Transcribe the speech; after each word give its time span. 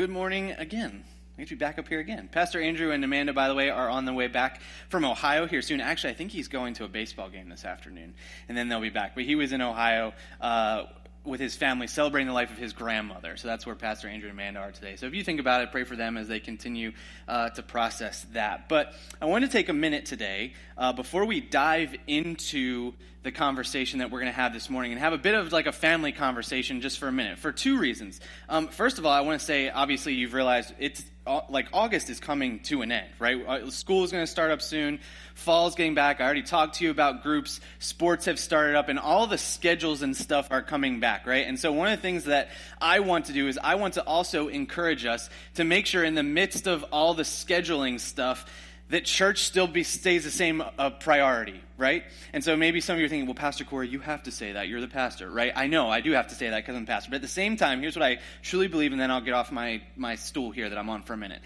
Good 0.00 0.08
morning 0.08 0.52
again. 0.52 1.04
I 1.36 1.42
get 1.42 1.48
to 1.48 1.56
be 1.56 1.58
back 1.58 1.78
up 1.78 1.86
here 1.86 2.00
again. 2.00 2.30
Pastor 2.32 2.58
Andrew 2.58 2.90
and 2.90 3.04
Amanda, 3.04 3.34
by 3.34 3.48
the 3.48 3.54
way, 3.54 3.68
are 3.68 3.90
on 3.90 4.06
the 4.06 4.14
way 4.14 4.28
back 4.28 4.62
from 4.88 5.04
Ohio 5.04 5.46
here 5.46 5.60
soon. 5.60 5.82
Actually, 5.82 6.14
I 6.14 6.16
think 6.16 6.30
he's 6.30 6.48
going 6.48 6.72
to 6.76 6.84
a 6.84 6.88
baseball 6.88 7.28
game 7.28 7.50
this 7.50 7.66
afternoon, 7.66 8.14
and 8.48 8.56
then 8.56 8.70
they'll 8.70 8.80
be 8.80 8.88
back. 8.88 9.14
But 9.14 9.24
he 9.24 9.34
was 9.34 9.52
in 9.52 9.60
Ohio 9.60 10.14
uh, 10.40 10.84
with 11.24 11.40
his 11.40 11.54
family 11.54 11.86
celebrating 11.86 12.28
the 12.28 12.34
life 12.34 12.50
of 12.50 12.56
his 12.56 12.72
grandmother. 12.72 13.36
So 13.36 13.48
that's 13.48 13.66
where 13.66 13.74
Pastor 13.74 14.08
Andrew 14.08 14.30
and 14.30 14.38
Amanda 14.38 14.60
are 14.60 14.72
today. 14.72 14.96
So 14.96 15.06
if 15.06 15.14
you 15.14 15.22
think 15.22 15.38
about 15.38 15.62
it, 15.62 15.70
pray 15.70 15.84
for 15.84 15.96
them 15.96 16.16
as 16.16 16.28
they 16.28 16.40
continue 16.40 16.92
uh, 17.28 17.50
to 17.50 17.62
process 17.62 18.24
that. 18.32 18.68
But 18.68 18.94
I 19.20 19.26
want 19.26 19.44
to 19.44 19.50
take 19.50 19.68
a 19.68 19.74
minute 19.74 20.06
today 20.06 20.54
uh, 20.78 20.92
before 20.92 21.26
we 21.26 21.40
dive 21.40 21.94
into 22.06 22.94
the 23.22 23.30
conversation 23.30 23.98
that 23.98 24.10
we're 24.10 24.20
going 24.20 24.32
to 24.32 24.36
have 24.36 24.54
this 24.54 24.70
morning 24.70 24.92
and 24.92 25.00
have 25.00 25.12
a 25.12 25.18
bit 25.18 25.34
of 25.34 25.52
like 25.52 25.66
a 25.66 25.72
family 25.72 26.10
conversation 26.10 26.80
just 26.80 26.98
for 26.98 27.06
a 27.06 27.12
minute 27.12 27.38
for 27.38 27.52
two 27.52 27.78
reasons. 27.78 28.18
Um, 28.48 28.68
first 28.68 28.98
of 28.98 29.04
all, 29.04 29.12
I 29.12 29.20
want 29.20 29.38
to 29.38 29.44
say, 29.44 29.68
obviously, 29.68 30.14
you've 30.14 30.32
realized 30.32 30.72
it's 30.78 31.04
like 31.26 31.68
August 31.72 32.10
is 32.10 32.18
coming 32.18 32.60
to 32.60 32.82
an 32.82 32.90
end, 32.90 33.08
right? 33.18 33.46
Uh, 33.46 33.70
school 33.70 34.04
is 34.04 34.10
going 34.10 34.22
to 34.22 34.30
start 34.30 34.50
up 34.50 34.62
soon. 34.62 35.00
Fall's 35.34 35.74
getting 35.74 35.94
back. 35.94 36.20
I 36.20 36.24
already 36.24 36.42
talked 36.42 36.76
to 36.76 36.84
you 36.84 36.90
about 36.90 37.22
groups. 37.22 37.60
Sports 37.78 38.24
have 38.24 38.38
started 38.38 38.76
up, 38.76 38.88
and 38.88 38.98
all 38.98 39.26
the 39.26 39.38
schedules 39.38 40.02
and 40.02 40.16
stuff 40.16 40.48
are 40.50 40.62
coming 40.62 40.98
back, 41.00 41.26
right? 41.26 41.46
And 41.46 41.58
so, 41.58 41.72
one 41.72 41.88
of 41.88 41.98
the 41.98 42.02
things 42.02 42.24
that 42.24 42.48
I 42.80 43.00
want 43.00 43.26
to 43.26 43.32
do 43.32 43.48
is 43.48 43.58
I 43.62 43.74
want 43.76 43.94
to 43.94 44.04
also 44.04 44.48
encourage 44.48 45.04
us 45.04 45.28
to 45.54 45.64
make 45.64 45.86
sure, 45.86 46.02
in 46.04 46.14
the 46.14 46.22
midst 46.22 46.66
of 46.66 46.84
all 46.90 47.14
the 47.14 47.22
scheduling 47.22 48.00
stuff, 48.00 48.46
that 48.88 49.04
church 49.04 49.44
still 49.44 49.66
be, 49.66 49.84
stays 49.84 50.24
the 50.24 50.30
same 50.30 50.62
uh, 50.78 50.90
priority, 50.90 51.60
right? 51.80 52.04
And 52.32 52.44
so 52.44 52.56
maybe 52.56 52.80
some 52.80 52.94
of 52.94 53.00
you 53.00 53.06
are 53.06 53.08
thinking, 53.08 53.26
well, 53.26 53.34
Pastor 53.34 53.64
Corey, 53.64 53.88
you 53.88 53.98
have 54.00 54.22
to 54.24 54.30
say 54.30 54.52
that. 54.52 54.68
You're 54.68 54.82
the 54.82 54.88
pastor, 54.88 55.30
right? 55.30 55.52
I 55.56 55.66
know, 55.66 55.88
I 55.88 56.02
do 56.02 56.12
have 56.12 56.28
to 56.28 56.34
say 56.34 56.50
that 56.50 56.56
because 56.58 56.76
I'm 56.76 56.84
the 56.84 56.90
pastor. 56.90 57.10
But 57.10 57.16
at 57.16 57.22
the 57.22 57.28
same 57.28 57.56
time, 57.56 57.80
here's 57.80 57.96
what 57.96 58.04
I 58.04 58.18
truly 58.42 58.68
believe, 58.68 58.92
and 58.92 59.00
then 59.00 59.10
I'll 59.10 59.22
get 59.22 59.34
off 59.34 59.50
my, 59.50 59.82
my 59.96 60.14
stool 60.14 60.50
here 60.50 60.68
that 60.68 60.78
I'm 60.78 60.90
on 60.90 61.02
for 61.02 61.14
a 61.14 61.16
minute. 61.16 61.40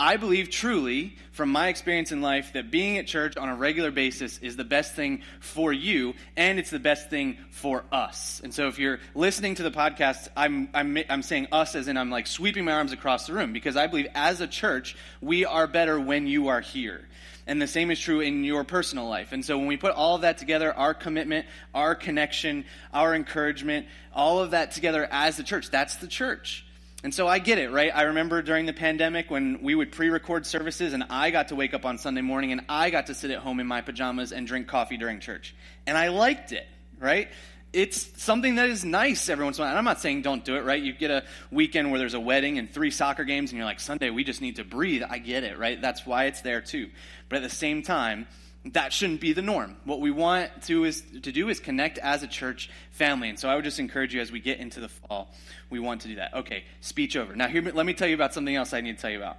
I 0.00 0.16
believe 0.16 0.50
truly, 0.50 1.16
from 1.32 1.50
my 1.50 1.68
experience 1.68 2.12
in 2.12 2.20
life, 2.20 2.52
that 2.52 2.70
being 2.70 2.98
at 2.98 3.08
church 3.08 3.36
on 3.36 3.48
a 3.48 3.56
regular 3.56 3.90
basis 3.90 4.38
is 4.38 4.54
the 4.54 4.62
best 4.62 4.94
thing 4.94 5.22
for 5.40 5.72
you, 5.72 6.14
and 6.36 6.60
it's 6.60 6.70
the 6.70 6.78
best 6.78 7.10
thing 7.10 7.36
for 7.50 7.82
us. 7.90 8.40
And 8.44 8.54
so, 8.54 8.68
if 8.68 8.78
you're 8.78 9.00
listening 9.16 9.56
to 9.56 9.64
the 9.64 9.72
podcast, 9.72 10.28
I'm, 10.36 10.68
I'm, 10.72 10.98
I'm 11.10 11.22
saying 11.22 11.48
us 11.50 11.74
as 11.74 11.88
in 11.88 11.96
I'm 11.96 12.10
like 12.10 12.28
sweeping 12.28 12.64
my 12.64 12.74
arms 12.74 12.92
across 12.92 13.26
the 13.26 13.32
room, 13.32 13.52
because 13.52 13.76
I 13.76 13.88
believe 13.88 14.06
as 14.14 14.40
a 14.40 14.46
church, 14.46 14.94
we 15.20 15.44
are 15.44 15.66
better 15.66 15.98
when 15.98 16.28
you 16.28 16.46
are 16.46 16.60
here. 16.60 17.04
And 17.48 17.60
the 17.60 17.66
same 17.66 17.90
is 17.90 17.98
true 17.98 18.20
in 18.20 18.44
your 18.44 18.62
personal 18.62 19.08
life. 19.08 19.32
And 19.32 19.44
so, 19.44 19.58
when 19.58 19.66
we 19.66 19.76
put 19.76 19.92
all 19.94 20.14
of 20.14 20.20
that 20.20 20.38
together, 20.38 20.72
our 20.72 20.94
commitment, 20.94 21.46
our 21.74 21.94
connection, 21.94 22.66
our 22.92 23.14
encouragement, 23.14 23.86
all 24.12 24.40
of 24.40 24.52
that 24.52 24.72
together 24.72 25.08
as 25.10 25.36
the 25.36 25.42
church, 25.42 25.70
that's 25.70 25.96
the 25.96 26.06
church. 26.06 26.64
And 27.04 27.14
so 27.14 27.28
I 27.28 27.38
get 27.38 27.58
it, 27.58 27.70
right? 27.70 27.92
I 27.94 28.02
remember 28.02 28.42
during 28.42 28.66
the 28.66 28.72
pandemic 28.72 29.30
when 29.30 29.62
we 29.62 29.74
would 29.74 29.92
pre 29.92 30.08
record 30.08 30.44
services 30.46 30.92
and 30.92 31.04
I 31.08 31.30
got 31.30 31.48
to 31.48 31.54
wake 31.54 31.72
up 31.72 31.86
on 31.86 31.96
Sunday 31.96 32.22
morning 32.22 32.50
and 32.50 32.62
I 32.68 32.90
got 32.90 33.06
to 33.06 33.14
sit 33.14 33.30
at 33.30 33.38
home 33.38 33.60
in 33.60 33.68
my 33.68 33.82
pajamas 33.82 34.32
and 34.32 34.46
drink 34.48 34.66
coffee 34.66 34.96
during 34.96 35.20
church. 35.20 35.54
And 35.86 35.96
I 35.96 36.08
liked 36.08 36.50
it, 36.50 36.66
right? 36.98 37.28
It's 37.72 38.22
something 38.22 38.54
that 38.54 38.68
is 38.70 38.84
nice 38.84 39.28
every 39.28 39.44
once 39.44 39.58
in 39.58 39.62
a 39.62 39.64
while. 39.64 39.70
And 39.70 39.78
I'm 39.78 39.84
not 39.84 40.00
saying 40.00 40.22
don't 40.22 40.44
do 40.44 40.56
it, 40.56 40.64
right? 40.64 40.82
You 40.82 40.92
get 40.92 41.10
a 41.10 41.24
weekend 41.50 41.90
where 41.90 41.98
there's 41.98 42.14
a 42.14 42.20
wedding 42.20 42.58
and 42.58 42.70
three 42.70 42.90
soccer 42.90 43.24
games 43.24 43.50
and 43.50 43.58
you're 43.58 43.66
like, 43.66 43.80
Sunday, 43.80 44.10
we 44.10 44.24
just 44.24 44.40
need 44.40 44.56
to 44.56 44.64
breathe. 44.64 45.02
I 45.08 45.18
get 45.18 45.44
it, 45.44 45.58
right? 45.58 45.80
That's 45.80 46.06
why 46.06 46.24
it's 46.24 46.40
there 46.40 46.60
too. 46.62 46.88
But 47.28 47.36
at 47.36 47.42
the 47.42 47.54
same 47.54 47.82
time, 47.82 48.26
that 48.72 48.92
shouldn't 48.92 49.20
be 49.20 49.32
the 49.32 49.42
norm. 49.42 49.76
What 49.84 50.00
we 50.00 50.10
want 50.10 50.62
to 50.64 50.84
is 50.84 51.02
to 51.22 51.32
do 51.32 51.48
is 51.48 51.60
connect 51.60 51.98
as 51.98 52.22
a 52.22 52.26
church 52.26 52.70
family. 52.90 53.28
And 53.28 53.38
so 53.38 53.48
I 53.48 53.54
would 53.54 53.64
just 53.64 53.78
encourage 53.78 54.14
you 54.14 54.20
as 54.20 54.32
we 54.32 54.40
get 54.40 54.58
into 54.58 54.80
the 54.80 54.88
fall, 54.88 55.34
we 55.70 55.78
want 55.78 56.02
to 56.02 56.08
do 56.08 56.16
that. 56.16 56.34
Okay, 56.34 56.64
speech 56.80 57.16
over. 57.16 57.36
Now 57.36 57.48
here 57.48 57.62
let 57.62 57.86
me 57.86 57.94
tell 57.94 58.08
you 58.08 58.14
about 58.14 58.34
something 58.34 58.54
else 58.54 58.72
I 58.72 58.80
need 58.80 58.96
to 58.96 59.02
tell 59.02 59.10
you 59.10 59.18
about. 59.18 59.36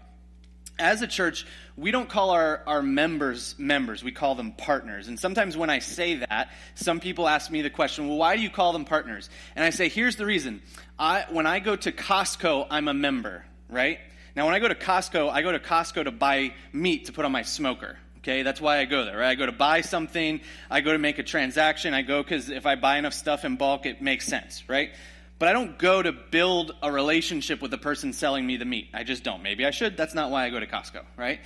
As 0.80 1.02
a 1.02 1.08
church, 1.08 1.46
we 1.78 1.92
don't 1.92 2.10
call 2.10 2.32
our, 2.32 2.64
our 2.66 2.82
members 2.82 3.56
members, 3.58 4.04
we 4.04 4.12
call 4.12 4.36
them 4.36 4.54
partners. 4.54 5.08
And 5.08 5.20
sometimes 5.20 5.56
when 5.56 5.70
I 5.70 5.80
say 5.80 6.16
that, 6.16 6.52
some 6.76 7.00
people 7.00 7.28
ask 7.28 7.52
me 7.52 7.62
the 7.62 7.70
question, 7.70 8.08
well, 8.08 8.18
why 8.18 8.36
do 8.36 8.42
you 8.42 8.50
call 8.50 8.74
them 8.74 8.86
partners? 8.86 9.30
And 9.56 9.64
I 9.64 9.70
say, 9.70 9.90
here's 9.90 10.16
the 10.16 10.26
reason. 10.26 10.62
I, 10.98 11.26
when 11.30 11.46
I 11.46 11.60
go 11.60 11.76
to 11.76 11.92
Costco, 11.92 12.68
I'm 12.70 12.88
a 12.88 12.94
member, 12.94 13.46
right? 13.70 14.00
Now, 14.36 14.46
when 14.46 14.56
I 14.56 14.60
go 14.60 14.68
to 14.68 14.76
Costco, 14.76 15.30
I 15.30 15.42
go 15.42 15.52
to 15.52 15.60
Costco 15.60 16.06
to 16.06 16.12
buy 16.12 16.54
meat 16.72 17.06
to 17.06 17.12
put 17.12 17.26
on 17.26 17.32
my 17.32 17.44
smoker, 17.44 17.98
Okay, 18.20 18.44
that's 18.44 18.60
why 18.60 18.80
I 18.80 18.86
go 18.86 19.06
there. 19.06 19.18
Right? 19.18 19.30
I 19.30 19.36
go 19.36 19.46
to 19.46 19.54
buy 19.54 19.82
something, 19.82 20.42
I 20.70 20.82
go 20.82 20.92
to 20.92 20.98
make 20.98 21.20
a 21.20 21.24
transaction, 21.24 21.94
I 21.94 22.02
go 22.02 22.22
because 22.22 22.50
if 22.50 22.66
I 22.66 22.76
buy 22.76 22.98
enough 22.98 23.14
stuff 23.14 23.46
in 23.46 23.56
bulk, 23.56 23.86
it 23.86 24.02
makes 24.02 24.26
sense, 24.26 24.68
right? 24.68 24.92
But 25.40 25.48
I 25.48 25.54
don't 25.54 25.80
go 25.80 26.02
to 26.02 26.12
build 26.12 26.74
a 26.84 26.92
relationship 26.92 27.62
with 27.62 27.72
the 27.72 27.78
person 27.78 28.12
selling 28.12 28.46
me 28.46 28.58
the 28.58 28.66
meat. 28.66 28.90
I 28.94 29.04
just 29.04 29.24
don't. 29.24 29.42
Maybe 29.42 29.66
I 29.66 29.72
should. 29.72 29.96
That's 29.96 30.14
not 30.14 30.32
why 30.32 30.46
I 30.46 30.50
go 30.50 30.60
to 30.60 30.68
Costco, 30.68 31.04
right? 31.16 31.40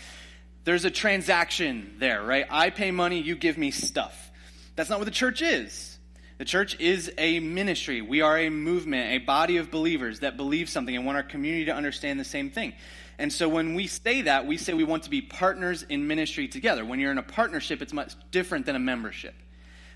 There's 0.64 0.84
a 0.84 0.92
transaction 0.92 1.96
there, 2.00 2.24
right? 2.24 2.48
I 2.50 2.72
pay 2.72 2.90
money, 2.90 3.22
you 3.22 3.36
give 3.36 3.58
me 3.58 3.70
stuff. 3.70 4.32
That's 4.76 4.90
not 4.90 4.98
what 4.98 5.06
the 5.06 5.12
church 5.12 5.44
is. 5.44 6.00
The 6.40 6.46
church 6.46 6.80
is 6.80 7.12
a 7.18 7.40
ministry. 7.40 8.02
We 8.02 8.22
are 8.22 8.38
a 8.38 8.50
movement, 8.50 9.12
a 9.12 9.18
body 9.20 9.58
of 9.58 9.70
believers 9.70 10.22
that 10.22 10.38
believe 10.38 10.70
something 10.70 10.96
and 10.96 11.06
want 11.06 11.18
our 11.18 11.24
community 11.24 11.66
to 11.66 11.76
understand 11.76 12.20
the 12.20 12.26
same 12.26 12.50
thing. 12.50 12.74
And 13.20 13.32
so 13.32 13.48
when 13.48 13.76
we 13.76 13.86
say 13.86 14.24
that, 14.24 14.48
we 14.48 14.58
say 14.58 14.74
we 14.74 14.84
want 14.84 15.04
to 15.04 15.12
be 15.12 15.22
partners 15.22 15.84
in 15.84 16.08
ministry 16.08 16.48
together. 16.48 16.84
When 16.84 17.00
you're 17.00 17.12
in 17.12 17.20
a 17.20 17.24
partnership, 17.24 17.82
it's 17.84 17.94
much 17.94 18.14
different 18.32 18.66
than 18.66 18.76
a 18.76 18.80
membership. 18.80 19.36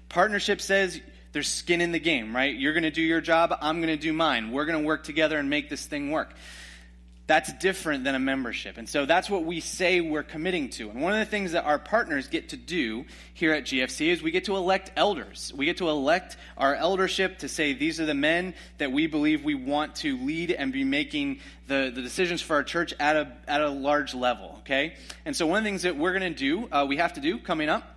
Partnership 0.09 0.61
says 0.61 1.01
there's 1.37 1.47
skin 1.47 1.81
in 1.81 1.91
the 1.91 1.99
game, 1.99 2.35
right? 2.35 2.55
You're 2.55 2.73
going 2.73 2.81
to 2.81 2.89
do 2.89 3.03
your 3.03 3.21
job, 3.21 3.55
I'm 3.61 3.77
going 3.77 3.95
to 3.95 4.01
do 4.01 4.11
mine. 4.11 4.51
We're 4.51 4.65
going 4.65 4.81
to 4.81 4.87
work 4.87 5.03
together 5.03 5.37
and 5.37 5.51
make 5.51 5.69
this 5.69 5.85
thing 5.85 6.09
work. 6.09 6.33
That's 7.27 7.53
different 7.53 8.05
than 8.05 8.15
a 8.15 8.19
membership. 8.19 8.79
And 8.79 8.89
so 8.89 9.05
that's 9.05 9.29
what 9.29 9.45
we 9.45 9.59
say 9.59 10.01
we're 10.01 10.23
committing 10.23 10.69
to. 10.71 10.89
And 10.89 10.99
one 10.99 11.13
of 11.13 11.19
the 11.19 11.25
things 11.25 11.51
that 11.51 11.63
our 11.63 11.77
partners 11.77 12.27
get 12.27 12.49
to 12.49 12.57
do 12.57 13.05
here 13.35 13.51
at 13.51 13.65
GFC 13.65 14.07
is 14.07 14.23
we 14.23 14.31
get 14.31 14.45
to 14.45 14.55
elect 14.55 14.91
elders. 14.95 15.53
We 15.55 15.65
get 15.65 15.77
to 15.77 15.89
elect 15.89 16.37
our 16.57 16.73
eldership 16.73 17.37
to 17.39 17.47
say 17.47 17.73
these 17.73 17.99
are 17.99 18.07
the 18.07 18.15
men 18.15 18.55
that 18.79 18.91
we 18.91 19.05
believe 19.05 19.43
we 19.43 19.53
want 19.53 19.97
to 19.97 20.17
lead 20.17 20.49
and 20.49 20.73
be 20.73 20.83
making 20.83 21.41
the, 21.67 21.91
the 21.93 22.01
decisions 22.01 22.41
for 22.41 22.55
our 22.55 22.63
church 22.63 22.95
at 22.99 23.15
a, 23.15 23.31
at 23.47 23.61
a 23.61 23.69
large 23.69 24.15
level, 24.15 24.55
okay? 24.61 24.95
And 25.23 25.35
so 25.35 25.45
one 25.45 25.59
of 25.59 25.63
the 25.65 25.69
things 25.69 25.83
that 25.83 25.97
we're 25.97 26.17
going 26.17 26.33
to 26.33 26.39
do, 26.39 26.67
uh, 26.71 26.87
we 26.89 26.97
have 26.97 27.13
to 27.13 27.21
do 27.21 27.37
coming 27.37 27.69
up, 27.69 27.96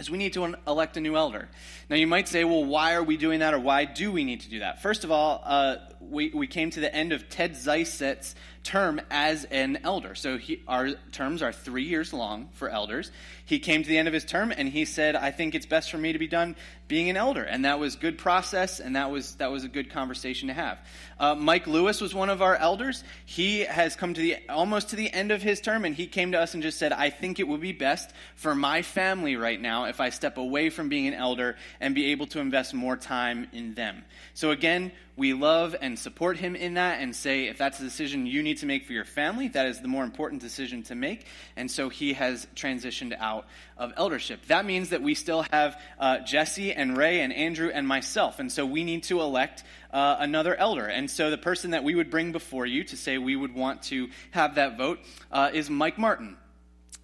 is 0.00 0.10
we 0.10 0.18
need 0.18 0.32
to 0.32 0.54
elect 0.66 0.96
a 0.96 1.00
new 1.00 1.16
elder. 1.16 1.48
Now, 1.88 1.96
you 1.96 2.06
might 2.06 2.26
say, 2.26 2.44
well, 2.44 2.64
why 2.64 2.94
are 2.94 3.02
we 3.02 3.16
doing 3.16 3.40
that 3.40 3.54
or 3.54 3.60
why 3.60 3.84
do 3.84 4.10
we 4.10 4.24
need 4.24 4.40
to 4.40 4.50
do 4.50 4.60
that? 4.60 4.82
First 4.82 5.04
of 5.04 5.10
all, 5.10 5.42
uh, 5.44 5.76
we, 6.00 6.30
we 6.30 6.46
came 6.46 6.70
to 6.70 6.80
the 6.80 6.92
end 6.94 7.12
of 7.12 7.28
Ted 7.28 7.52
Zeiset's 7.52 8.34
term 8.62 9.00
as 9.10 9.44
an 9.44 9.80
elder. 9.84 10.14
So 10.14 10.36
he, 10.36 10.62
our 10.68 10.90
terms 11.12 11.42
are 11.42 11.52
three 11.52 11.84
years 11.84 12.12
long 12.12 12.48
for 12.52 12.68
elders. 12.68 13.10
He 13.44 13.58
came 13.58 13.82
to 13.82 13.88
the 13.88 13.96
end 13.96 14.06
of 14.06 14.14
his 14.14 14.24
term 14.24 14.52
and 14.54 14.68
he 14.68 14.84
said, 14.84 15.16
I 15.16 15.30
think 15.30 15.54
it's 15.54 15.66
best 15.66 15.90
for 15.90 15.98
me 15.98 16.12
to 16.12 16.18
be 16.18 16.26
done 16.26 16.56
being 16.86 17.08
an 17.08 17.16
elder. 17.16 17.42
And 17.42 17.64
that 17.64 17.78
was 17.78 17.96
good 17.96 18.18
process 18.18 18.80
and 18.80 18.96
that 18.96 19.10
was, 19.10 19.36
that 19.36 19.50
was 19.50 19.64
a 19.64 19.68
good 19.68 19.90
conversation 19.90 20.48
to 20.48 20.54
have. 20.54 20.78
Uh, 21.18 21.34
Mike 21.34 21.66
Lewis 21.66 22.00
was 22.00 22.14
one 22.14 22.28
of 22.28 22.42
our 22.42 22.54
elders. 22.54 23.02
He 23.24 23.60
has 23.60 23.96
come 23.96 24.12
to 24.14 24.20
the 24.20 24.36
almost 24.48 24.90
to 24.90 24.96
the 24.96 25.10
end 25.10 25.30
of 25.30 25.40
his 25.40 25.60
term 25.60 25.84
and 25.84 25.94
he 25.94 26.06
came 26.06 26.32
to 26.32 26.40
us 26.40 26.52
and 26.52 26.62
just 26.62 26.78
said, 26.78 26.92
I 26.92 27.10
think 27.10 27.40
it 27.40 27.48
would 27.48 27.60
be 27.60 27.72
best 27.72 28.10
for 28.36 28.54
my 28.54 28.82
family 28.82 29.36
right 29.36 29.60
now 29.60 29.84
if 29.84 30.00
I 30.00 30.10
step 30.10 30.36
away 30.36 30.68
from 30.68 30.88
being 30.88 31.06
an 31.06 31.14
elder 31.14 31.56
and 31.80 31.94
be 31.94 32.06
able 32.06 32.26
to 32.28 32.40
invest 32.40 32.74
more 32.74 32.96
time 32.96 33.48
in 33.52 33.74
them. 33.74 34.04
So 34.34 34.50
again, 34.50 34.92
we 35.20 35.34
love 35.34 35.76
and 35.78 35.98
support 35.98 36.38
him 36.38 36.56
in 36.56 36.74
that 36.74 37.02
and 37.02 37.14
say 37.14 37.48
if 37.48 37.58
that's 37.58 37.78
a 37.78 37.82
decision 37.82 38.24
you 38.24 38.42
need 38.42 38.56
to 38.56 38.64
make 38.64 38.86
for 38.86 38.94
your 38.94 39.04
family, 39.04 39.48
that 39.48 39.66
is 39.66 39.82
the 39.82 39.86
more 39.86 40.02
important 40.02 40.40
decision 40.40 40.82
to 40.84 40.94
make. 40.94 41.26
And 41.56 41.70
so 41.70 41.90
he 41.90 42.14
has 42.14 42.46
transitioned 42.56 43.14
out 43.18 43.46
of 43.76 43.92
eldership. 43.98 44.46
That 44.46 44.64
means 44.64 44.88
that 44.88 45.02
we 45.02 45.14
still 45.14 45.44
have 45.52 45.78
uh, 45.98 46.20
Jesse 46.20 46.72
and 46.72 46.96
Ray 46.96 47.20
and 47.20 47.34
Andrew 47.34 47.70
and 47.72 47.86
myself. 47.86 48.38
And 48.38 48.50
so 48.50 48.64
we 48.64 48.82
need 48.82 49.02
to 49.04 49.20
elect 49.20 49.62
uh, 49.92 50.16
another 50.20 50.56
elder. 50.56 50.86
And 50.86 51.10
so 51.10 51.30
the 51.30 51.36
person 51.36 51.72
that 51.72 51.84
we 51.84 51.94
would 51.94 52.08
bring 52.08 52.32
before 52.32 52.64
you 52.64 52.82
to 52.84 52.96
say 52.96 53.18
we 53.18 53.36
would 53.36 53.54
want 53.54 53.82
to 53.84 54.08
have 54.30 54.54
that 54.54 54.78
vote 54.78 55.00
uh, 55.30 55.50
is 55.52 55.68
Mike 55.68 55.98
Martin. 55.98 56.38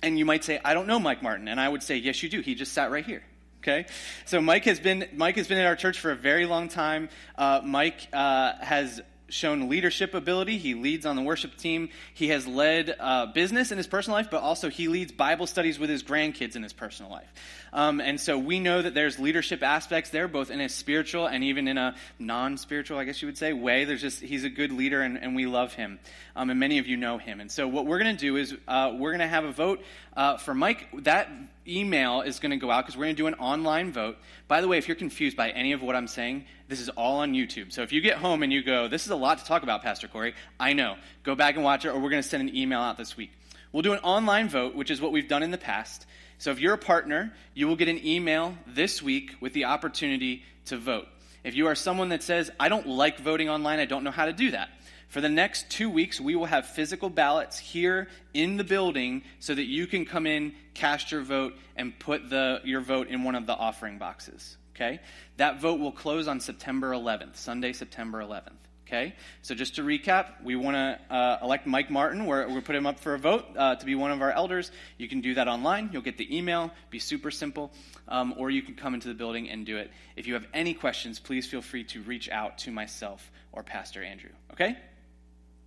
And 0.03 0.19
you 0.19 0.25
might 0.25 0.43
say, 0.43 0.59
I 0.65 0.73
don't 0.73 0.87
know 0.87 0.99
Mike 0.99 1.23
Martin. 1.23 1.49
And 1.49 1.61
I 1.61 1.69
would 1.69 1.83
say, 1.83 1.99
yes, 1.99 2.23
you 2.23 2.31
do. 2.31 2.41
He 2.41 2.55
just 2.55 2.73
sat 2.73 2.91
right 2.91 3.05
here 3.05 3.25
okay 3.67 3.85
so 4.27 4.41
mike 4.41 4.65
has 4.65 4.79
been 4.79 5.09
mike 5.13 5.35
has 5.35 5.49
been 5.49 5.59
in 5.59 5.67
our 5.67 5.75
church 5.75 5.99
for 5.99 6.13
a 6.13 6.15
very 6.15 6.47
long 6.47 6.69
time 6.69 7.09
uh, 7.37 7.61
mike 7.65 8.07
uh, 8.13 8.53
has 8.61 9.01
shown 9.29 9.69
leadership 9.69 10.15
ability. 10.15 10.59
He 10.59 10.75
leads 10.75 11.07
on 11.07 11.17
the 11.17 11.23
worship 11.23 11.57
team. 11.57 11.89
He 12.15 12.29
has 12.29 12.47
led 12.47 12.95
uh, 12.99 13.27
business 13.27 13.73
in 13.73 13.79
his 13.79 13.87
personal 13.87 14.17
life, 14.17 14.29
but 14.31 14.43
also 14.43 14.69
he 14.69 14.89
leads 14.89 15.13
Bible 15.13 15.47
studies 15.47 15.79
with 15.79 15.91
his 15.91 16.03
grandkids 16.03 16.57
in 16.57 16.63
his 16.63 16.73
personal 16.73 17.11
life. 17.11 17.33
Um, 17.73 18.01
and 18.01 18.21
so 18.21 18.39
we 18.39 18.61
know 18.61 18.81
that 18.81 18.95
there's 18.95 19.19
leadership 19.19 19.63
aspects 19.63 20.11
there, 20.11 20.29
both 20.29 20.51
in 20.51 20.61
a 20.61 20.69
spiritual 20.69 21.27
and 21.27 21.45
even 21.45 21.69
in 21.69 21.79
a 21.79 21.97
non 22.19 22.57
spiritual, 22.57 22.99
I 22.99 23.05
guess 23.05 23.21
you 23.21 23.29
would 23.29 23.39
say, 23.39 23.53
way. 23.53 23.85
There's 23.85 24.01
just, 24.01 24.21
he's 24.21 24.45
a 24.45 24.51
good 24.51 24.73
leader 24.73 25.03
and, 25.03 25.19
and 25.19 25.35
we 25.35 25.47
love 25.47 25.75
him. 25.75 25.99
Um, 26.35 26.51
and 26.51 26.61
many 26.61 26.79
of 26.79 26.87
you 26.87 26.97
know 26.97 27.19
him. 27.19 27.41
And 27.41 27.51
so 27.51 27.67
what 27.67 27.87
we're 27.87 27.99
going 27.99 28.17
to 28.17 28.21
do 28.21 28.37
is 28.37 28.55
uh, 28.69 28.93
we're 28.97 29.11
going 29.11 29.21
to 29.21 29.27
have 29.27 29.45
a 29.45 29.53
vote 29.53 29.83
uh, 30.17 30.39
for 30.39 30.55
Mike. 30.55 30.89
That 31.05 31.31
email 31.69 32.23
is 32.23 32.39
going 32.39 32.51
to 32.51 32.57
go 32.57 32.71
out 32.71 32.85
because 32.85 32.97
we're 32.97 33.05
going 33.05 33.17
to 33.17 33.23
do 33.23 33.27
an 33.27 33.35
online 33.35 33.93
vote. 33.93 34.17
By 34.49 34.61
the 34.61 34.69
way, 34.69 34.79
if 34.79 34.89
you're 34.89 34.97
confused 34.97 35.37
by 35.37 35.51
any 35.51 35.73
of 35.73 35.83
what 35.83 35.95
I'm 35.95 36.09
saying, 36.09 36.47
this 36.69 36.81
is 36.81 36.89
all 36.89 37.19
on 37.19 37.33
YouTube. 37.33 37.73
So 37.73 37.83
if 37.83 37.93
you 37.93 38.01
get 38.01 38.17
home 38.17 38.43
and 38.43 38.53
you 38.53 38.63
go, 38.63 38.89
this 38.89 39.05
is 39.05 39.11
a 39.11 39.17
lot 39.17 39.39
to 39.39 39.45
talk 39.45 39.63
about, 39.63 39.83
Pastor 39.83 40.09
Corey, 40.09 40.35
I 40.59 40.73
know. 40.73 40.97
Go 41.23 41.35
back 41.35 41.57
and 41.57 41.65
watch 41.65 41.85
it, 41.85 41.89
or 41.89 42.01
we're 42.01 42.11
going 42.11 42.23
to 42.23 42.29
send 42.29 42.49
an 42.49 42.57
email 42.57 42.81
out 42.81 42.97
this 42.97 43.17
week. 43.17 43.31
We'll 43.73 43.83
do 43.83 43.93
an 43.93 44.01
online 44.01 44.49
vote, 44.49 44.75
which 44.75 44.91
is 44.91 45.01
what 45.01 45.13
we've 45.13 45.29
done 45.29 45.43
in 45.43 45.51
the 45.51 45.59
past. 45.59 46.07
So 46.39 46.51
if 46.51 46.61
you're 46.61 46.75
a 46.75 46.79
partner, 46.79 47.35
you 47.55 47.67
will 47.67 47.77
get 47.77 47.89
an 47.89 48.05
email 48.05 48.57
this 48.67 49.03
week 49.03 49.35
with 49.41 49.53
the 49.53 49.67
opportunity 49.67 50.45
to 50.67 50.77
vote. 50.77 51.09
If 51.45 51.55
you 51.55 51.67
are 51.69 51.75
someone 51.75 52.09
that 52.09 52.23
says, 52.23 52.51
I 52.59 52.69
don't 52.69 52.87
like 52.87 53.19
voting 53.19 53.49
online, 53.49 53.79
I 53.79 53.85
don't 53.85 54.03
know 54.03 54.11
how 54.11 54.27
to 54.27 54.33
do 54.33 54.51
that, 54.51 54.69
for 55.09 55.21
the 55.21 55.29
next 55.29 55.71
two 55.71 55.89
weeks, 55.89 56.21
we 56.21 56.35
will 56.35 56.47
have 56.47 56.67
physical 56.67 57.09
ballots 57.09 57.59
here 57.59 58.09
in 58.35 58.57
the 58.57 58.65
building 58.65 59.23
so 59.39 59.55
that 59.55 59.65
you 59.65 59.87
can 59.87 60.05
come 60.05 60.27
in, 60.27 60.55
cast 60.75 61.13
your 61.13 61.23
vote, 61.23 61.55
and 61.77 61.97
put 61.99 62.29
the, 62.29 62.61
your 62.65 62.81
vote 62.81 63.09
in 63.09 63.23
one 63.23 63.35
of 63.35 63.47
the 63.47 63.55
offering 63.55 63.99
boxes. 63.99 64.57
Okay? 64.75 65.01
That 65.37 65.61
vote 65.61 65.81
will 65.81 65.93
close 65.93 66.29
on 66.29 66.41
September 66.41 66.91
11th, 66.91 67.37
Sunday, 67.37 67.73
September 67.73 68.21
11th. 68.21 68.53
Okay? 68.87 69.15
So 69.43 69.55
just 69.55 69.77
to 69.77 69.83
recap, 69.83 70.45
we 70.45 70.55
want 70.55 70.77
to 70.77 71.15
uh, 71.15 71.39
elect 71.43 71.67
Mike 71.67 71.91
Martin. 71.91 72.27
We're, 72.27 72.49
we're 72.49 72.61
put 72.61 72.77
him 72.77 72.87
up 72.87 73.01
for 73.01 73.15
a 73.15 73.19
vote 73.19 73.47
uh, 73.57 73.77
to 73.77 73.87
be 73.87 73.95
one 73.95 74.11
of 74.11 74.23
our 74.23 74.31
elders. 74.31 74.71
You 74.99 75.09
can 75.09 75.21
do 75.23 75.35
that 75.35 75.49
online. 75.49 75.91
You'll 75.93 76.03
get 76.03 76.19
the 76.19 76.37
email. 76.37 76.71
Be 76.91 76.99
super 76.99 77.31
simple. 77.31 77.73
Um, 78.07 78.35
or 78.37 78.51
you 78.51 78.63
can 78.63 78.75
come 78.75 78.95
into 78.95 79.09
the 79.09 79.15
building 79.15 79.49
and 79.49 79.65
do 79.67 79.77
it. 79.77 79.91
If 80.15 80.27
you 80.27 80.35
have 80.35 80.47
any 80.53 80.75
questions, 80.75 81.19
please 81.19 81.47
feel 81.47 81.63
free 81.63 81.85
to 81.85 82.03
reach 82.03 82.29
out 82.29 82.59
to 82.59 82.71
myself 82.71 83.33
or 83.51 83.63
Pastor 83.63 84.05
Andrew. 84.05 84.31
Okay? 84.53 84.77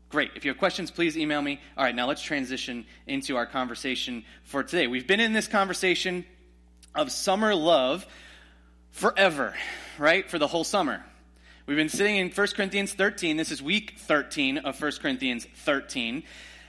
Great. 0.10 0.32
If 0.36 0.44
you 0.44 0.50
have 0.50 0.58
questions, 0.58 0.90
please 0.90 1.16
email 1.16 1.40
me. 1.40 1.60
All 1.78 1.84
right, 1.84 1.94
now 1.94 2.08
let's 2.08 2.24
transition 2.24 2.86
into 3.06 3.38
our 3.38 3.46
conversation 3.46 4.26
for 4.44 4.64
today. 4.64 4.88
We've 4.88 5.06
been 5.06 5.20
in 5.20 5.34
this 5.34 5.48
conversation 5.48 6.26
of 6.96 7.12
summer 7.12 7.54
love 7.54 8.08
forever, 8.90 9.54
right? 10.00 10.28
For 10.28 10.40
the 10.40 10.48
whole 10.48 10.64
summer. 10.64 11.06
We've 11.68 11.78
been 11.78 11.90
sitting 11.90 12.16
in 12.16 12.32
1 12.32 12.48
Corinthians 12.56 12.94
13. 12.94 13.38
This 13.38 13.52
is 13.52 13.62
week 13.62 14.00
13 14.00 14.58
of 14.58 14.82
1 14.82 14.92
Corinthians 15.00 15.46
13. 15.66 16.24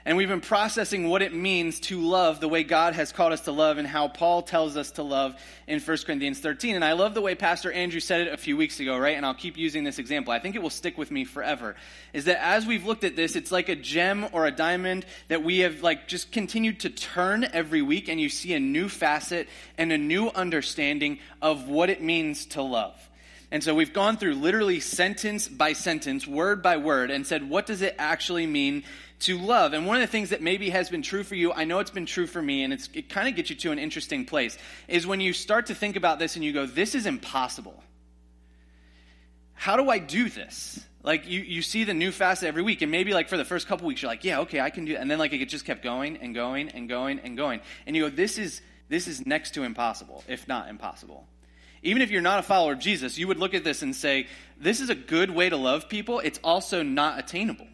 And 0.07 0.17
we've 0.17 0.29
been 0.29 0.41
processing 0.41 1.09
what 1.09 1.21
it 1.21 1.35
means 1.35 1.79
to 1.81 2.01
love 2.01 2.41
the 2.41 2.49
way 2.49 2.65
God 2.65 2.95
has 2.95 3.13
called 3.13 3.35
us 3.35 3.43
to 3.43 3.53
love 3.53 3.77
and 3.77 3.87
how 3.87 4.09
Paul 4.09 4.41
tells 4.41 4.77
us 4.79 4.93
to 4.93 5.03
love 5.03 5.39
in 5.67 5.79
1 5.79 5.99
Corinthians 6.07 6.41
13. 6.41 6.75
And 6.75 6.83
I 6.85 6.93
love 6.93 7.13
the 7.13 7.21
way 7.21 7.35
Pastor 7.35 7.71
Andrew 7.71 8.01
said 8.01 8.23
it 8.23 8.33
a 8.33 8.39
few 8.39 8.57
weeks 8.57 8.81
ago, 8.81 8.97
right? 8.97 9.15
And 9.15 9.27
I'll 9.27 9.35
keep 9.35 9.59
using 9.59 9.85
this 9.85 9.99
example. 9.99 10.33
I 10.33 10.39
think 10.39 10.57
it 10.57 10.63
will 10.63 10.71
stick 10.71 10.97
with 10.97 11.11
me 11.11 11.25
forever. 11.25 11.77
Is 12.15 12.25
that 12.25 12.43
as 12.43 12.65
we've 12.65 12.87
looked 12.87 13.05
at 13.05 13.15
this, 13.15 13.37
it's 13.37 13.53
like 13.53 13.69
a 13.69 13.77
gem 13.77 14.27
or 14.33 14.47
a 14.47 14.51
diamond 14.51 15.05
that 15.29 15.45
we 15.45 15.59
have 15.59 15.83
like 15.83 16.09
just 16.09 16.33
continued 16.33 16.81
to 16.81 16.91
turn 16.91 17.45
every 17.53 17.83
week 17.83 18.09
and 18.09 18.19
you 18.19 18.31
see 18.31 18.55
a 18.55 18.61
new 18.61 18.89
facet 18.89 19.49
and 19.77 19.93
a 19.93 19.99
new 19.99 20.29
understanding 20.29 21.19
of 21.43 21.69
what 21.69 21.91
it 21.91 22.03
means 22.03 22.47
to 22.47 22.63
love. 22.63 22.95
And 23.53 23.65
so 23.65 23.75
we've 23.75 23.93
gone 23.93 24.17
through 24.17 24.37
literally 24.37 24.79
sentence 24.79 25.49
by 25.49 25.73
sentence, 25.73 26.27
word 26.27 26.63
by 26.63 26.77
word, 26.77 27.11
and 27.11 27.27
said, 27.27 27.51
what 27.51 27.67
does 27.67 27.83
it 27.83 27.97
actually 27.99 28.47
mean 28.47 28.85
to 29.21 29.39
love. 29.39 29.73
And 29.73 29.87
one 29.87 29.97
of 29.97 30.03
the 30.03 30.11
things 30.11 30.31
that 30.31 30.43
maybe 30.43 30.71
has 30.71 30.91
been 30.91 31.03
true 31.03 31.23
for 31.23 31.35
you, 31.35 31.53
I 31.53 31.65
know 31.65 31.79
it's 31.79 31.91
been 31.91 32.07
true 32.07 32.27
for 32.27 32.41
me, 32.41 32.65
and 32.65 32.73
it 32.73 33.09
kind 33.09 33.29
of 33.29 33.37
gets 33.37 33.51
you 33.51 33.57
to 33.57 33.73
an 33.73 33.79
interesting 33.79 34.25
place, 34.25 34.57
is 34.89 35.07
when 35.07 35.21
you 35.21 35.33
start 35.33 35.67
to 35.67 35.75
think 35.75 35.97
about 35.97 36.19
this 36.19 36.37
and 36.37 36.45
you 36.45 36.53
go, 36.53 36.67
this 36.67 36.95
is 36.95 37.07
impossible. 37.07 37.83
How 39.55 39.77
do 39.77 39.91
I 39.91 39.99
do 39.99 40.29
this? 40.29 40.81
Like 41.03 41.29
you, 41.29 41.41
you 41.41 41.63
see 41.63 41.85
the 41.85 41.95
new 41.95 42.13
facet 42.13 42.49
every 42.49 42.63
week, 42.63 42.83
and 42.83 42.91
maybe 42.91 43.15
like 43.15 43.29
for 43.29 43.37
the 43.37 43.45
first 43.45 43.67
couple 43.67 43.87
weeks, 43.87 44.03
you're 44.03 44.11
like, 44.11 44.25
yeah, 44.25 44.41
okay, 44.41 44.61
I 44.61 44.71
can 44.71 44.85
do 44.85 44.93
it. 44.93 44.97
And 44.97 45.11
then 45.11 45.19
like 45.19 45.33
it 45.33 45.45
just 45.47 45.65
kept 45.65 45.83
going 45.83 46.19
and 46.19 46.35
going 46.35 46.71
and 46.71 46.89
going 46.89 47.21
and 47.21 47.37
going. 47.37 47.61
And 47.87 47.97
you 47.97 48.09
go, 48.09 48.15
this 48.15 48.39
is 48.39 48.61
this 48.89 49.07
is 49.07 49.25
next 49.25 49.55
to 49.55 49.63
impossible, 49.63 50.25
if 50.29 50.49
not 50.49 50.69
impossible. 50.69 51.27
Even 51.83 52.03
if 52.03 52.11
you're 52.11 52.21
not 52.21 52.41
a 52.41 52.43
follower 52.43 52.73
of 52.73 52.79
Jesus, 52.79 53.17
you 53.17 53.29
would 53.29 53.39
look 53.39 53.55
at 53.55 53.65
this 53.65 53.83
and 53.83 53.97
say, 53.97 54.27
this 54.59 54.81
is 54.81 54.91
a 54.91 54.95
good 54.95 55.31
way 55.31 55.49
to 55.49 55.57
love 55.57 55.89
people. 55.89 56.21
It's 56.21 56.41
also 56.45 56.83
not 56.83 57.19
attainable. 57.19 57.67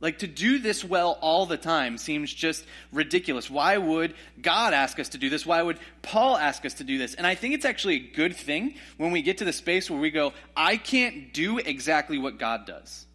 Like 0.00 0.18
to 0.18 0.26
do 0.26 0.58
this 0.58 0.84
well 0.84 1.18
all 1.20 1.46
the 1.46 1.56
time 1.56 1.96
seems 1.98 2.32
just 2.32 2.64
ridiculous. 2.92 3.48
Why 3.48 3.78
would 3.78 4.14
God 4.40 4.74
ask 4.74 4.98
us 4.98 5.10
to 5.10 5.18
do 5.18 5.30
this? 5.30 5.46
Why 5.46 5.62
would 5.62 5.78
Paul 6.02 6.36
ask 6.36 6.66
us 6.66 6.74
to 6.74 6.84
do 6.84 6.98
this? 6.98 7.14
And 7.14 7.26
I 7.26 7.34
think 7.34 7.54
it's 7.54 7.64
actually 7.64 7.94
a 7.96 8.12
good 8.14 8.36
thing 8.36 8.74
when 8.98 9.12
we 9.12 9.22
get 9.22 9.38
to 9.38 9.44
the 9.44 9.52
space 9.52 9.90
where 9.90 10.00
we 10.00 10.10
go, 10.10 10.32
I 10.56 10.76
can't 10.76 11.32
do 11.32 11.58
exactly 11.58 12.18
what 12.18 12.38
God 12.38 12.66
does. 12.66 13.06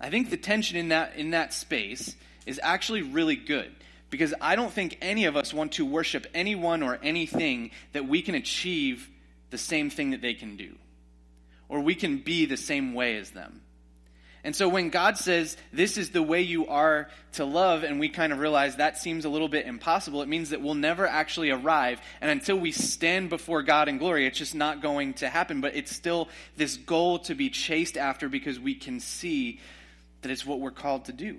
I 0.00 0.10
think 0.10 0.30
the 0.30 0.36
tension 0.36 0.76
in 0.76 0.88
that 0.88 1.16
in 1.16 1.30
that 1.30 1.52
space 1.52 2.16
is 2.44 2.60
actually 2.62 3.02
really 3.02 3.36
good 3.36 3.72
because 4.10 4.34
I 4.40 4.56
don't 4.56 4.72
think 4.72 4.98
any 5.00 5.24
of 5.24 5.36
us 5.36 5.54
want 5.54 5.72
to 5.72 5.86
worship 5.86 6.26
anyone 6.34 6.82
or 6.82 6.98
anything 7.02 7.70
that 7.92 8.06
we 8.06 8.22
can 8.22 8.34
achieve 8.34 9.08
the 9.50 9.58
same 9.58 9.90
thing 9.90 10.10
that 10.10 10.20
they 10.20 10.34
can 10.34 10.56
do 10.56 10.74
or 11.68 11.80
we 11.80 11.94
can 11.94 12.18
be 12.18 12.46
the 12.46 12.56
same 12.56 12.94
way 12.94 13.16
as 13.16 13.30
them. 13.30 13.60
And 14.46 14.54
so 14.54 14.68
when 14.68 14.90
God 14.90 15.18
says, 15.18 15.56
this 15.72 15.98
is 15.98 16.10
the 16.10 16.22
way 16.22 16.42
you 16.42 16.68
are 16.68 17.08
to 17.32 17.44
love, 17.44 17.82
and 17.82 17.98
we 17.98 18.08
kind 18.08 18.32
of 18.32 18.38
realize 18.38 18.76
that 18.76 18.96
seems 18.96 19.24
a 19.24 19.28
little 19.28 19.48
bit 19.48 19.66
impossible, 19.66 20.22
it 20.22 20.28
means 20.28 20.50
that 20.50 20.62
we'll 20.62 20.74
never 20.74 21.04
actually 21.04 21.50
arrive. 21.50 22.00
And 22.20 22.30
until 22.30 22.56
we 22.56 22.70
stand 22.70 23.28
before 23.28 23.64
God 23.64 23.88
in 23.88 23.98
glory, 23.98 24.24
it's 24.24 24.38
just 24.38 24.54
not 24.54 24.80
going 24.80 25.14
to 25.14 25.28
happen. 25.28 25.60
But 25.60 25.74
it's 25.74 25.90
still 25.90 26.28
this 26.56 26.76
goal 26.76 27.18
to 27.24 27.34
be 27.34 27.50
chased 27.50 27.96
after 27.96 28.28
because 28.28 28.60
we 28.60 28.76
can 28.76 29.00
see 29.00 29.58
that 30.22 30.30
it's 30.30 30.46
what 30.46 30.60
we're 30.60 30.70
called 30.70 31.06
to 31.06 31.12
do. 31.12 31.38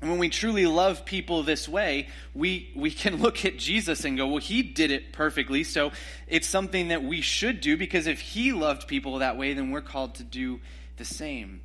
And 0.00 0.08
when 0.08 0.20
we 0.20 0.28
truly 0.28 0.66
love 0.66 1.04
people 1.04 1.42
this 1.42 1.68
way, 1.68 2.06
we, 2.32 2.70
we 2.76 2.92
can 2.92 3.16
look 3.22 3.44
at 3.44 3.58
Jesus 3.58 4.04
and 4.04 4.16
go, 4.16 4.28
well, 4.28 4.38
he 4.38 4.62
did 4.62 4.92
it 4.92 5.12
perfectly. 5.12 5.64
So 5.64 5.90
it's 6.28 6.46
something 6.46 6.88
that 6.88 7.02
we 7.02 7.22
should 7.22 7.60
do 7.60 7.76
because 7.76 8.06
if 8.06 8.20
he 8.20 8.52
loved 8.52 8.86
people 8.86 9.18
that 9.18 9.36
way, 9.36 9.52
then 9.54 9.72
we're 9.72 9.80
called 9.80 10.14
to 10.14 10.22
do 10.22 10.60
the 10.96 11.04
same. 11.04 11.60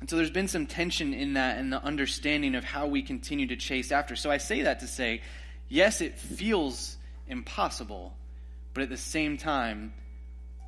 And 0.00 0.08
so 0.08 0.16
there's 0.16 0.30
been 0.30 0.48
some 0.48 0.66
tension 0.66 1.12
in 1.12 1.34
that 1.34 1.58
and 1.58 1.72
the 1.72 1.82
understanding 1.82 2.54
of 2.54 2.64
how 2.64 2.86
we 2.86 3.02
continue 3.02 3.46
to 3.48 3.56
chase 3.56 3.92
after. 3.92 4.16
So 4.16 4.30
I 4.30 4.38
say 4.38 4.62
that 4.62 4.80
to 4.80 4.86
say, 4.86 5.20
yes, 5.68 6.00
it 6.00 6.18
feels 6.18 6.96
impossible, 7.28 8.14
but 8.72 8.82
at 8.82 8.88
the 8.88 8.96
same 8.96 9.36
time, 9.36 9.92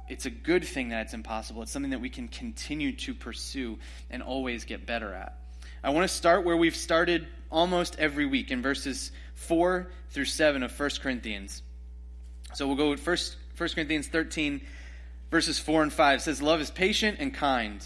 it's 0.09 0.27
a 0.27 0.31
good 0.31 0.65
thing 0.65 0.91
that 0.91 1.07
it's 1.07 1.15
impossible. 1.15 1.63
It's 1.63 1.73
something 1.73 1.93
that 1.93 2.01
we 2.01 2.11
can 2.11 2.29
continue 2.29 2.93
to 2.97 3.15
pursue 3.15 3.79
and 4.11 4.23
always 4.23 4.65
get 4.65 4.85
better 4.85 5.15
at. 5.15 5.39
I 5.83 5.91
want 5.91 6.09
to 6.09 6.15
start 6.15 6.45
where 6.45 6.57
we've 6.57 6.77
started 6.77 7.27
almost 7.51 7.99
every 7.99 8.27
week 8.27 8.51
in 8.51 8.61
verses 8.61 9.11
4 9.35 9.91
through 10.11 10.27
7 10.27 10.63
of 10.63 10.79
1 10.79 10.91
Corinthians. 11.03 11.63
So 12.55 12.67
we'll 12.67 12.77
go 12.77 12.91
with 12.91 13.05
1, 13.05 13.17
1 13.57 13.69
Corinthians 13.71 14.09
13, 14.09 14.61
verses 15.31 15.59
4 15.59 15.85
and 15.85 15.93
5. 15.93 16.19
It 16.19 16.23
says, 16.23 16.43
Love 16.43 16.61
is 16.61 16.71
patient 16.71 17.17
and 17.19 17.33
kind. 17.33 17.85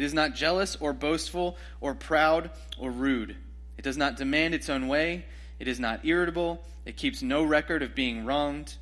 It 0.00 0.04
is 0.04 0.14
not 0.14 0.34
jealous 0.34 0.78
or 0.80 0.94
boastful 0.94 1.58
or 1.82 1.94
proud 1.94 2.50
or 2.78 2.90
rude. 2.90 3.36
It 3.76 3.82
does 3.82 3.98
not 3.98 4.16
demand 4.16 4.54
its 4.54 4.70
own 4.70 4.88
way. 4.88 5.26
It 5.58 5.68
is 5.68 5.78
not 5.78 6.06
irritable. 6.06 6.64
It 6.86 6.96
keeps 6.96 7.20
no 7.20 7.44
record 7.44 7.82
of 7.82 7.94
being 7.94 8.24
wronged. 8.24 8.74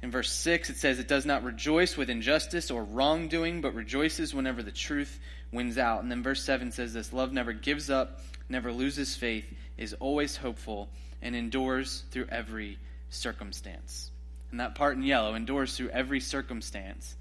In 0.00 0.12
verse 0.12 0.30
6, 0.30 0.70
it 0.70 0.76
says, 0.76 1.00
It 1.00 1.08
does 1.08 1.26
not 1.26 1.42
rejoice 1.42 1.96
with 1.96 2.08
injustice 2.08 2.70
or 2.70 2.84
wrongdoing, 2.84 3.62
but 3.62 3.74
rejoices 3.74 4.32
whenever 4.32 4.62
the 4.62 4.70
truth 4.70 5.18
wins 5.50 5.76
out. 5.76 6.02
And 6.02 6.08
then 6.08 6.22
verse 6.22 6.44
7 6.44 6.70
says 6.70 6.92
this 6.92 7.12
Love 7.12 7.32
never 7.32 7.52
gives 7.52 7.90
up, 7.90 8.20
never 8.48 8.70
loses 8.70 9.16
faith, 9.16 9.44
is 9.76 9.94
always 9.94 10.36
hopeful, 10.36 10.88
and 11.20 11.34
endures 11.34 12.04
through 12.12 12.26
every 12.26 12.78
circumstance. 13.10 14.12
And 14.52 14.60
that 14.60 14.76
part 14.76 14.96
in 14.96 15.02
yellow, 15.02 15.34
endures 15.34 15.76
through 15.76 15.88
every 15.88 16.20
circumstance, 16.20 17.16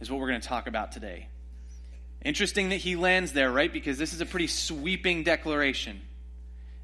is 0.00 0.10
what 0.10 0.18
we're 0.18 0.28
going 0.28 0.40
to 0.40 0.48
talk 0.48 0.66
about 0.66 0.92
today. 0.92 1.28
Interesting 2.24 2.70
that 2.70 2.76
he 2.76 2.96
lands 2.96 3.32
there, 3.32 3.52
right? 3.52 3.72
Because 3.72 3.98
this 3.98 4.14
is 4.14 4.20
a 4.20 4.26
pretty 4.26 4.46
sweeping 4.46 5.24
declaration. 5.24 6.00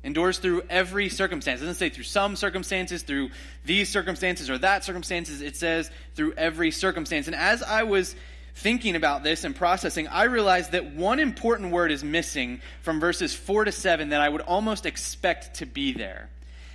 Endures 0.05 0.39
through 0.39 0.63
every 0.69 1.09
circumstance. 1.09 1.61
It 1.61 1.65
doesn't 1.65 1.79
say 1.79 1.89
through 1.89 2.05
some 2.05 2.37
circumstances, 2.37 3.03
through 3.03 3.31
these 3.65 3.89
circumstances 3.89 4.49
or 4.49 4.59
that 4.59 4.85
circumstances. 4.85 5.41
It 5.41 5.57
says 5.57 5.91
through 6.15 6.35
every 6.35 6.71
circumstance. 6.71 7.27
And 7.27 7.37
as 7.37 7.63
I 7.63 7.83
was 7.83 8.15
thinking 8.55 8.97
about 8.97 9.23
this 9.23 9.45
and 9.45 9.55
processing, 9.57 10.09
I 10.09 10.25
realized 10.25 10.73
that 10.73 10.95
one 10.95 11.21
important 11.21 11.71
word 11.71 11.91
is 11.91 12.05
missing 12.05 12.61
from 12.83 13.01
verses 13.01 13.35
4 13.35 13.67
to 13.67 13.73
7 13.73 14.11
that 14.11 14.21
I 14.21 14.29
would 14.29 14.43
almost 14.43 14.87
expect 14.87 15.57
to 15.57 15.67
be 15.67 15.93
there. 15.93 16.31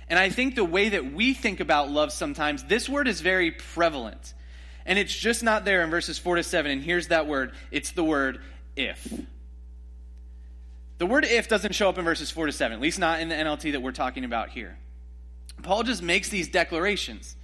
And 0.08 0.18
I 0.18 0.30
think 0.30 0.54
the 0.54 0.64
way 0.64 0.90
that 0.90 1.12
we 1.12 1.34
think 1.34 1.58
about 1.58 1.90
love 1.90 2.12
sometimes, 2.12 2.64
this 2.64 2.88
word 2.88 3.08
is 3.08 3.20
very 3.20 3.50
prevalent. 3.50 4.34
And 4.84 5.00
it's 5.00 5.14
just 5.14 5.42
not 5.42 5.64
there 5.64 5.82
in 5.82 5.90
verses 5.90 6.16
4 6.16 6.36
to 6.36 6.44
7. 6.44 6.70
And 6.70 6.80
here's 6.80 7.08
that 7.08 7.26
word 7.26 7.52
it's 7.72 7.90
the 7.90 8.04
word 8.04 8.40
if. 8.76 9.20
The 10.98 11.06
word 11.06 11.24
if 11.24 11.48
doesn't 11.48 11.74
show 11.74 11.88
up 11.88 11.98
in 11.98 12.04
verses 12.04 12.30
4 12.30 12.46
to 12.46 12.52
7, 12.52 12.74
at 12.74 12.80
least 12.80 12.98
not 12.98 13.20
in 13.20 13.28
the 13.28 13.34
NLT 13.34 13.72
that 13.72 13.82
we're 13.82 13.92
talking 13.92 14.24
about 14.24 14.50
here. 14.50 14.78
Paul 15.62 15.82
just 15.82 16.02
makes 16.02 16.28
these 16.28 16.48
declarations. 16.48 17.36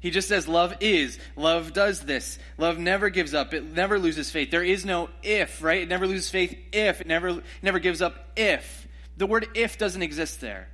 He 0.00 0.10
just 0.10 0.28
says, 0.28 0.48
Love 0.48 0.74
is, 0.80 1.18
love 1.36 1.72
does 1.72 2.00
this, 2.00 2.38
love 2.56 2.78
never 2.78 3.10
gives 3.10 3.34
up, 3.34 3.52
it 3.52 3.64
never 3.64 3.98
loses 3.98 4.30
faith. 4.30 4.50
There 4.50 4.62
is 4.62 4.84
no 4.84 5.10
if, 5.22 5.62
right? 5.62 5.82
It 5.82 5.88
never 5.88 6.06
loses 6.06 6.30
faith 6.30 6.56
if, 6.72 7.00
it 7.00 7.06
never, 7.06 7.42
never 7.62 7.78
gives 7.78 8.00
up 8.00 8.30
if. 8.36 8.86
The 9.16 9.26
word 9.26 9.48
if 9.54 9.76
doesn't 9.76 10.02
exist 10.02 10.40
there. 10.40 10.68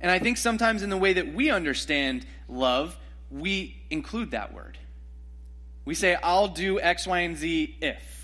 And 0.00 0.10
I 0.10 0.18
think 0.18 0.36
sometimes 0.36 0.82
in 0.82 0.90
the 0.90 0.96
way 0.96 1.14
that 1.14 1.32
we 1.32 1.50
understand 1.50 2.26
love, 2.48 2.98
we 3.30 3.82
include 3.88 4.32
that 4.32 4.52
word. 4.52 4.78
We 5.84 5.94
say, 5.94 6.16
I'll 6.22 6.48
do 6.48 6.80
X, 6.80 7.06
Y, 7.06 7.20
and 7.20 7.36
Z 7.36 7.78
if 7.80 8.21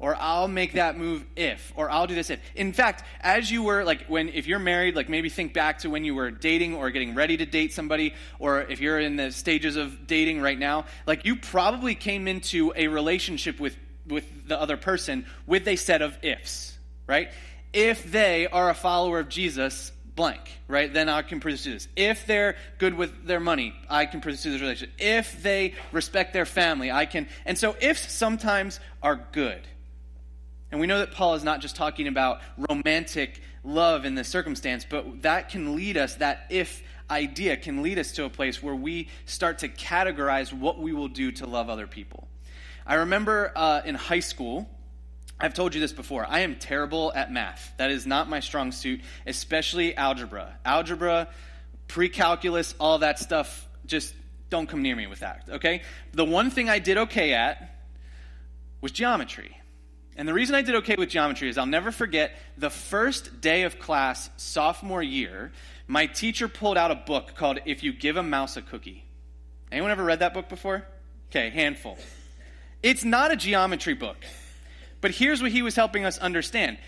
or 0.00 0.14
I'll 0.16 0.48
make 0.48 0.74
that 0.74 0.96
move 0.96 1.24
if, 1.34 1.72
or 1.76 1.90
I'll 1.90 2.06
do 2.06 2.14
this 2.14 2.30
if. 2.30 2.40
In 2.54 2.72
fact, 2.72 3.04
as 3.20 3.50
you 3.50 3.64
were, 3.64 3.82
like, 3.84 4.06
when, 4.06 4.28
if 4.28 4.46
you're 4.46 4.60
married, 4.60 4.94
like, 4.94 5.08
maybe 5.08 5.28
think 5.28 5.52
back 5.52 5.78
to 5.80 5.90
when 5.90 6.04
you 6.04 6.14
were 6.14 6.30
dating 6.30 6.74
or 6.74 6.90
getting 6.90 7.14
ready 7.14 7.36
to 7.36 7.46
date 7.46 7.72
somebody, 7.72 8.14
or 8.38 8.60
if 8.62 8.80
you're 8.80 9.00
in 9.00 9.16
the 9.16 9.32
stages 9.32 9.76
of 9.76 10.06
dating 10.06 10.40
right 10.40 10.58
now, 10.58 10.84
like, 11.06 11.24
you 11.24 11.34
probably 11.36 11.94
came 11.94 12.28
into 12.28 12.72
a 12.76 12.86
relationship 12.86 13.58
with, 13.58 13.76
with 14.06 14.24
the 14.46 14.60
other 14.60 14.76
person 14.76 15.26
with 15.46 15.66
a 15.66 15.74
set 15.74 16.00
of 16.00 16.16
ifs, 16.22 16.78
right? 17.08 17.30
If 17.72 18.10
they 18.10 18.46
are 18.46 18.70
a 18.70 18.74
follower 18.74 19.18
of 19.18 19.28
Jesus, 19.28 19.90
blank, 20.14 20.40
right? 20.68 20.92
Then 20.92 21.08
I 21.08 21.22
can 21.22 21.40
pursue 21.40 21.72
this. 21.72 21.88
If 21.96 22.24
they're 22.24 22.56
good 22.78 22.94
with 22.94 23.26
their 23.26 23.40
money, 23.40 23.74
I 23.90 24.06
can 24.06 24.20
pursue 24.20 24.52
this 24.52 24.60
relationship. 24.60 24.94
If 24.98 25.42
they 25.42 25.74
respect 25.90 26.32
their 26.32 26.46
family, 26.46 26.90
I 26.90 27.04
can. 27.06 27.28
And 27.44 27.58
so 27.58 27.74
ifs 27.80 28.12
sometimes 28.12 28.78
are 29.02 29.20
good 29.32 29.60
and 30.70 30.80
we 30.80 30.86
know 30.86 30.98
that 30.98 31.12
Paul 31.12 31.34
is 31.34 31.44
not 31.44 31.60
just 31.60 31.76
talking 31.76 32.08
about 32.08 32.40
romantic 32.68 33.40
love 33.64 34.04
in 34.04 34.14
this 34.14 34.28
circumstance, 34.28 34.86
but 34.88 35.22
that 35.22 35.48
can 35.48 35.74
lead 35.74 35.96
us, 35.96 36.16
that 36.16 36.46
if 36.50 36.82
idea 37.10 37.56
can 37.56 37.82
lead 37.82 37.98
us 37.98 38.12
to 38.12 38.24
a 38.24 38.30
place 38.30 38.62
where 38.62 38.74
we 38.74 39.08
start 39.24 39.58
to 39.58 39.68
categorize 39.68 40.52
what 40.52 40.78
we 40.78 40.92
will 40.92 41.08
do 41.08 41.32
to 41.32 41.46
love 41.46 41.70
other 41.70 41.86
people. 41.86 42.28
I 42.86 42.94
remember 42.94 43.52
uh, 43.56 43.82
in 43.84 43.94
high 43.94 44.20
school, 44.20 44.68
I've 45.40 45.54
told 45.54 45.74
you 45.74 45.80
this 45.80 45.92
before. 45.92 46.26
I 46.28 46.40
am 46.40 46.56
terrible 46.56 47.12
at 47.14 47.32
math. 47.32 47.72
That 47.76 47.90
is 47.90 48.06
not 48.06 48.28
my 48.28 48.40
strong 48.40 48.72
suit, 48.72 49.00
especially 49.26 49.96
algebra. 49.96 50.58
Algebra, 50.64 51.28
pre 51.86 52.08
calculus, 52.08 52.74
all 52.80 52.98
that 52.98 53.18
stuff, 53.18 53.68
just 53.86 54.14
don't 54.50 54.68
come 54.68 54.82
near 54.82 54.96
me 54.96 55.06
with 55.06 55.20
that, 55.20 55.44
okay? 55.48 55.82
The 56.12 56.24
one 56.24 56.50
thing 56.50 56.68
I 56.68 56.78
did 56.78 56.98
okay 56.98 57.34
at 57.34 57.76
was 58.80 58.92
geometry. 58.92 59.57
And 60.18 60.26
the 60.26 60.34
reason 60.34 60.56
I 60.56 60.62
did 60.62 60.74
okay 60.76 60.96
with 60.98 61.10
geometry 61.10 61.48
is 61.48 61.56
I'll 61.56 61.64
never 61.64 61.92
forget 61.92 62.36
the 62.58 62.70
first 62.70 63.40
day 63.40 63.62
of 63.62 63.78
class, 63.78 64.28
sophomore 64.36 65.02
year, 65.02 65.52
my 65.86 66.06
teacher 66.06 66.48
pulled 66.48 66.76
out 66.76 66.90
a 66.90 66.96
book 66.96 67.36
called 67.36 67.60
If 67.64 67.84
You 67.84 67.92
Give 67.92 68.16
a 68.16 68.22
Mouse 68.22 68.56
a 68.56 68.62
Cookie. 68.62 69.04
Anyone 69.70 69.92
ever 69.92 70.02
read 70.02 70.18
that 70.18 70.34
book 70.34 70.48
before? 70.48 70.84
Okay, 71.30 71.50
handful. 71.50 71.96
It's 72.82 73.04
not 73.04 73.30
a 73.30 73.36
geometry 73.36 73.94
book. 73.94 74.16
But 75.00 75.12
here's 75.12 75.40
what 75.40 75.52
he 75.52 75.62
was 75.62 75.76
helping 75.76 76.04
us 76.04 76.18
understand. 76.18 76.78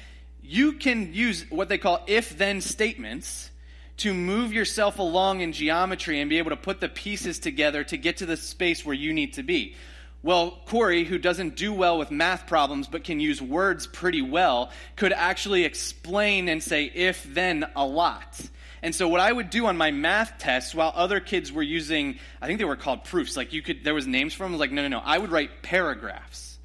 You 0.43 0.73
can 0.73 1.15
use 1.15 1.47
what 1.51 1.69
they 1.69 1.79
call 1.79 2.03
if 2.09 2.37
then 2.37 2.61
statements 2.61 3.51
to 3.99 4.13
move 4.13 4.53
yourself 4.53 4.99
along 4.99 5.41
in 5.41 5.53
geometry 5.53 6.21
and 6.21 6.29
be 6.29 6.39
able 6.39 6.51
to 6.51 6.57
put 6.57 6.81
the 6.81 6.89
pieces 6.89 7.39
together 7.39 7.85
to 7.85 7.97
get 7.97 8.17
to 8.17 8.27
the 8.27 8.37
space 8.37 8.85
where 8.85 8.95
you 8.95 9.13
need 9.13 9.35
to 9.35 9.45
be. 9.45 9.77
Well, 10.23 10.59
Corey, 10.67 11.05
who 11.05 11.17
doesn't 11.17 11.57
do 11.57 11.73
well 11.73 11.99
with 11.99 12.11
math 12.11 12.47
problems 12.47 12.89
but 12.89 13.05
can 13.05 13.21
use 13.21 13.41
words 13.41 13.87
pretty 13.87 14.21
well, 14.21 14.71
could 14.97 15.13
actually 15.13 15.65
explain 15.65 16.49
and 16.49 16.63
say 16.63 16.85
if 16.95 17.25
then 17.25 17.67
a 17.75 17.87
lot. 17.87 18.39
And 18.83 18.95
so 18.95 19.09
what 19.09 19.21
I 19.21 19.33
would 19.33 19.51
do 19.51 19.67
on 19.67 19.77
my 19.77 19.91
math 19.91 20.39
tests 20.39 20.75
while 20.75 20.93
other 20.95 21.21
kids 21.21 21.53
were 21.53 21.63
using 21.63 22.19
I 22.41 22.47
think 22.47 22.59
they 22.59 22.65
were 22.65 22.77
called 22.77 23.05
proofs, 23.05 23.37
like 23.37 23.53
you 23.53 23.63
could 23.63 23.85
there 23.85 23.95
was 23.95 24.07
names 24.07 24.35
for 24.35 24.45
them, 24.45 24.59
like 24.59 24.73
no 24.73 24.83
no 24.83 24.89
no, 24.89 25.03
I 25.05 25.19
would 25.19 25.31
write 25.31 25.63
paragraphs 25.63 26.59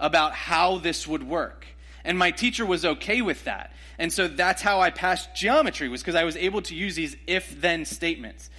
about 0.00 0.32
how 0.32 0.78
this 0.78 1.06
would 1.06 1.22
work. 1.22 1.66
And 2.04 2.18
my 2.18 2.30
teacher 2.30 2.66
was 2.66 2.84
okay 2.84 3.22
with 3.22 3.44
that. 3.44 3.72
And 3.98 4.12
so 4.12 4.26
that's 4.26 4.60
how 4.60 4.80
I 4.80 4.90
passed 4.90 5.34
geometry 5.36 5.88
was 5.88 6.00
because 6.00 6.16
I 6.16 6.24
was 6.24 6.36
able 6.36 6.62
to 6.62 6.74
use 6.74 6.96
these 6.96 7.16
if 7.26 7.60
then 7.60 7.84
statements. 7.84 8.50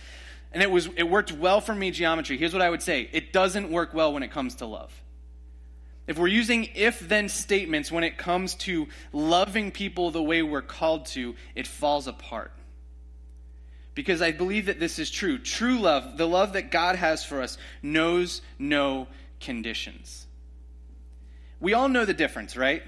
And 0.53 0.61
it, 0.61 0.69
was, 0.69 0.87
it 0.95 1.09
worked 1.09 1.31
well 1.31 1.61
for 1.61 1.73
me, 1.73 1.89
geometry. 1.89 2.37
Here's 2.37 2.53
what 2.53 2.61
I 2.61 2.69
would 2.69 2.83
say 2.83 3.09
it 3.11 3.33
doesn't 3.33 3.71
work 3.71 3.93
well 3.93 4.13
when 4.13 4.23
it 4.23 4.31
comes 4.31 4.55
to 4.55 4.65
love. 4.65 4.93
If 6.05 6.19
we're 6.19 6.27
using 6.27 6.69
if 6.75 6.99
then 6.99 7.29
statements 7.29 7.91
when 7.91 8.03
it 8.03 8.17
comes 8.17 8.55
to 8.55 8.87
loving 9.13 9.71
people 9.71 10.11
the 10.11 10.21
way 10.21 10.43
we're 10.43 10.61
called 10.61 11.07
to, 11.07 11.35
it 11.55 11.65
falls 11.65 12.07
apart. 12.07 12.51
Because 13.95 14.21
I 14.21 14.31
believe 14.31 14.65
that 14.65 14.79
this 14.79 14.99
is 14.99 15.09
true. 15.09 15.37
True 15.37 15.79
love, 15.79 16.17
the 16.17 16.27
love 16.27 16.53
that 16.53 16.71
God 16.71 16.95
has 16.97 17.23
for 17.23 17.41
us, 17.41 17.57
knows 17.81 18.41
no 18.59 19.07
conditions. 19.39 20.27
We 21.59 21.73
all 21.73 21.87
know 21.87 22.03
the 22.03 22.13
difference, 22.13 22.57
right? 22.57 22.83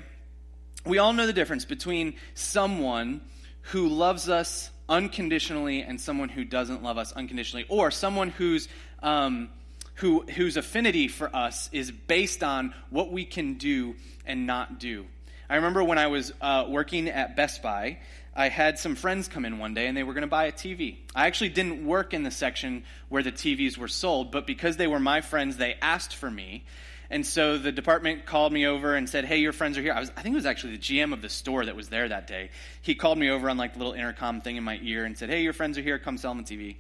We 0.86 0.98
all 0.98 1.14
know 1.14 1.26
the 1.26 1.34
difference 1.34 1.64
between 1.64 2.16
someone 2.34 3.22
who 3.62 3.88
loves 3.88 4.30
us 4.30 4.70
unconditionally 4.90 5.82
and 5.82 6.00
someone 6.00 6.30
who 6.30 6.44
doesn't 6.44 6.84
love 6.84 6.98
us 6.98 7.12
unconditionally, 7.12 7.66
or 7.70 7.92
someone 7.92 8.30
whose 8.30 8.68
um, 9.02 9.50
who 9.96 10.22
whose 10.22 10.58
affinity 10.58 11.08
for 11.08 11.34
us 11.36 11.70
is 11.72 11.92
based 11.92 12.44
on 12.44 12.74
what 12.90 13.12
we 13.12 13.26
can 13.26 13.56
do 13.56 13.96
and 14.26 14.46
not 14.46 14.80
do. 14.80 15.06
I 15.50 15.56
remember 15.56 15.84
when 15.84 15.98
I 15.98 16.08
was 16.08 16.34
uh, 16.42 16.66
working 16.68 17.08
at 17.08 17.36
Best 17.36 17.62
Buy, 17.62 18.00
I 18.36 18.50
had 18.50 18.78
some 18.78 18.96
friends 18.96 19.28
come 19.28 19.46
in 19.46 19.60
one 19.60 19.74
day 19.74 19.88
and 19.88 19.96
they 19.96 20.04
were 20.04 20.14
going 20.14 20.24
to 20.24 20.28
buy 20.28 20.46
a 20.46 20.52
TV. 20.52 20.98
I 21.16 21.28
actually 21.28 21.50
didn't 21.50 21.86
work 21.86 22.14
in 22.14 22.24
the 22.24 22.32
section 22.32 22.84
where 23.08 23.24
the 23.24 23.32
TVs 23.32 23.78
were 23.78 23.88
sold, 23.88 24.32
but 24.32 24.46
because 24.46 24.76
they 24.76 24.88
were 24.88 25.00
my 25.00 25.22
friends, 25.22 25.58
they 25.58 25.76
asked 25.82 26.16
for 26.16 26.30
me. 26.30 26.66
And 27.10 27.26
so 27.26 27.58
the 27.58 27.72
department 27.72 28.26
called 28.26 28.52
me 28.52 28.66
over 28.66 28.96
and 28.96 29.10
said, 29.10 29.26
"Hey, 29.26 29.38
your 29.38 29.54
friends 29.54 29.78
are 29.78 29.82
here." 29.82 29.94
I, 29.94 30.00
was, 30.00 30.12
I 30.16 30.22
think 30.22 30.34
it 30.34 30.38
was 30.38 30.46
actually 30.46 30.78
the 30.78 30.82
GM 30.82 31.14
of 31.14 31.22
the 31.22 31.30
store 31.30 31.66
that 31.66 31.76
was 31.76 31.90
there 31.90 32.10
that 32.10 32.28
day. 32.28 32.50
He 32.82 32.96
called 32.96 33.18
me 33.18 33.30
over 33.30 33.50
on 33.50 33.58
like 33.58 33.74
the 33.74 33.80
little 33.80 33.94
intercom 33.94 34.42
thing 34.42 34.56
in 34.56 34.64
my 34.64 34.80
ear 34.82 35.06
and 35.06 35.18
said, 35.18 35.30
"Hey, 35.30 35.42
your 35.42 35.54
friends 35.54 35.78
are 35.78 35.82
here. 35.82 36.00
Come 36.00 36.18
sell 36.18 36.34
them 36.34 36.44
the 36.44 36.56
TV." 36.56 36.78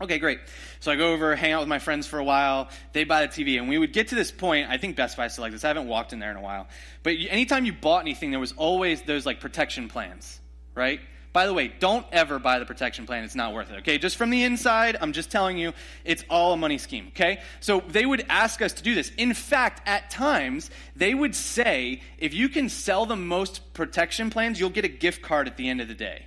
Okay, 0.00 0.18
great. 0.18 0.40
So 0.80 0.90
I 0.90 0.96
go 0.96 1.12
over, 1.12 1.36
hang 1.36 1.52
out 1.52 1.60
with 1.60 1.68
my 1.68 1.78
friends 1.78 2.06
for 2.06 2.18
a 2.18 2.24
while. 2.24 2.68
They 2.92 3.04
buy 3.04 3.26
the 3.26 3.32
TV, 3.32 3.58
and 3.58 3.68
we 3.68 3.78
would 3.78 3.92
get 3.92 4.08
to 4.08 4.16
this 4.16 4.32
point. 4.32 4.68
I 4.68 4.76
think 4.76 4.96
Best 4.96 5.16
Buy 5.16 5.28
still 5.28 5.42
like 5.42 5.52
this. 5.52 5.64
I 5.64 5.68
haven't 5.68 5.86
walked 5.86 6.12
in 6.12 6.18
there 6.18 6.32
in 6.32 6.36
a 6.36 6.42
while, 6.42 6.66
but 7.04 7.14
anytime 7.28 7.64
you 7.64 7.72
bought 7.72 8.00
anything, 8.00 8.30
there 8.32 8.40
was 8.40 8.52
always 8.52 9.02
those 9.02 9.24
like 9.24 9.38
protection 9.38 9.88
plans, 9.88 10.40
right? 10.74 11.00
By 11.34 11.46
the 11.46 11.52
way, 11.52 11.66
don't 11.66 12.06
ever 12.12 12.38
buy 12.38 12.60
the 12.60 12.64
protection 12.64 13.06
plan. 13.06 13.24
It's 13.24 13.34
not 13.34 13.52
worth 13.52 13.72
it, 13.72 13.78
okay? 13.78 13.98
Just 13.98 14.16
from 14.16 14.30
the 14.30 14.44
inside, 14.44 14.96
I'm 15.00 15.12
just 15.12 15.32
telling 15.32 15.58
you, 15.58 15.72
it's 16.04 16.24
all 16.30 16.52
a 16.52 16.56
money 16.56 16.78
scheme, 16.78 17.08
okay? 17.08 17.42
So 17.58 17.82
they 17.88 18.06
would 18.06 18.24
ask 18.28 18.62
us 18.62 18.72
to 18.74 18.84
do 18.84 18.94
this. 18.94 19.10
In 19.18 19.34
fact, 19.34 19.82
at 19.84 20.10
times, 20.10 20.70
they 20.94 21.12
would 21.12 21.34
say, 21.34 22.02
if 22.18 22.34
you 22.34 22.48
can 22.48 22.68
sell 22.68 23.04
the 23.04 23.16
most 23.16 23.74
protection 23.74 24.30
plans, 24.30 24.60
you'll 24.60 24.70
get 24.70 24.84
a 24.84 24.88
gift 24.88 25.22
card 25.22 25.48
at 25.48 25.56
the 25.56 25.68
end 25.68 25.80
of 25.80 25.88
the 25.88 25.94
day. 25.94 26.24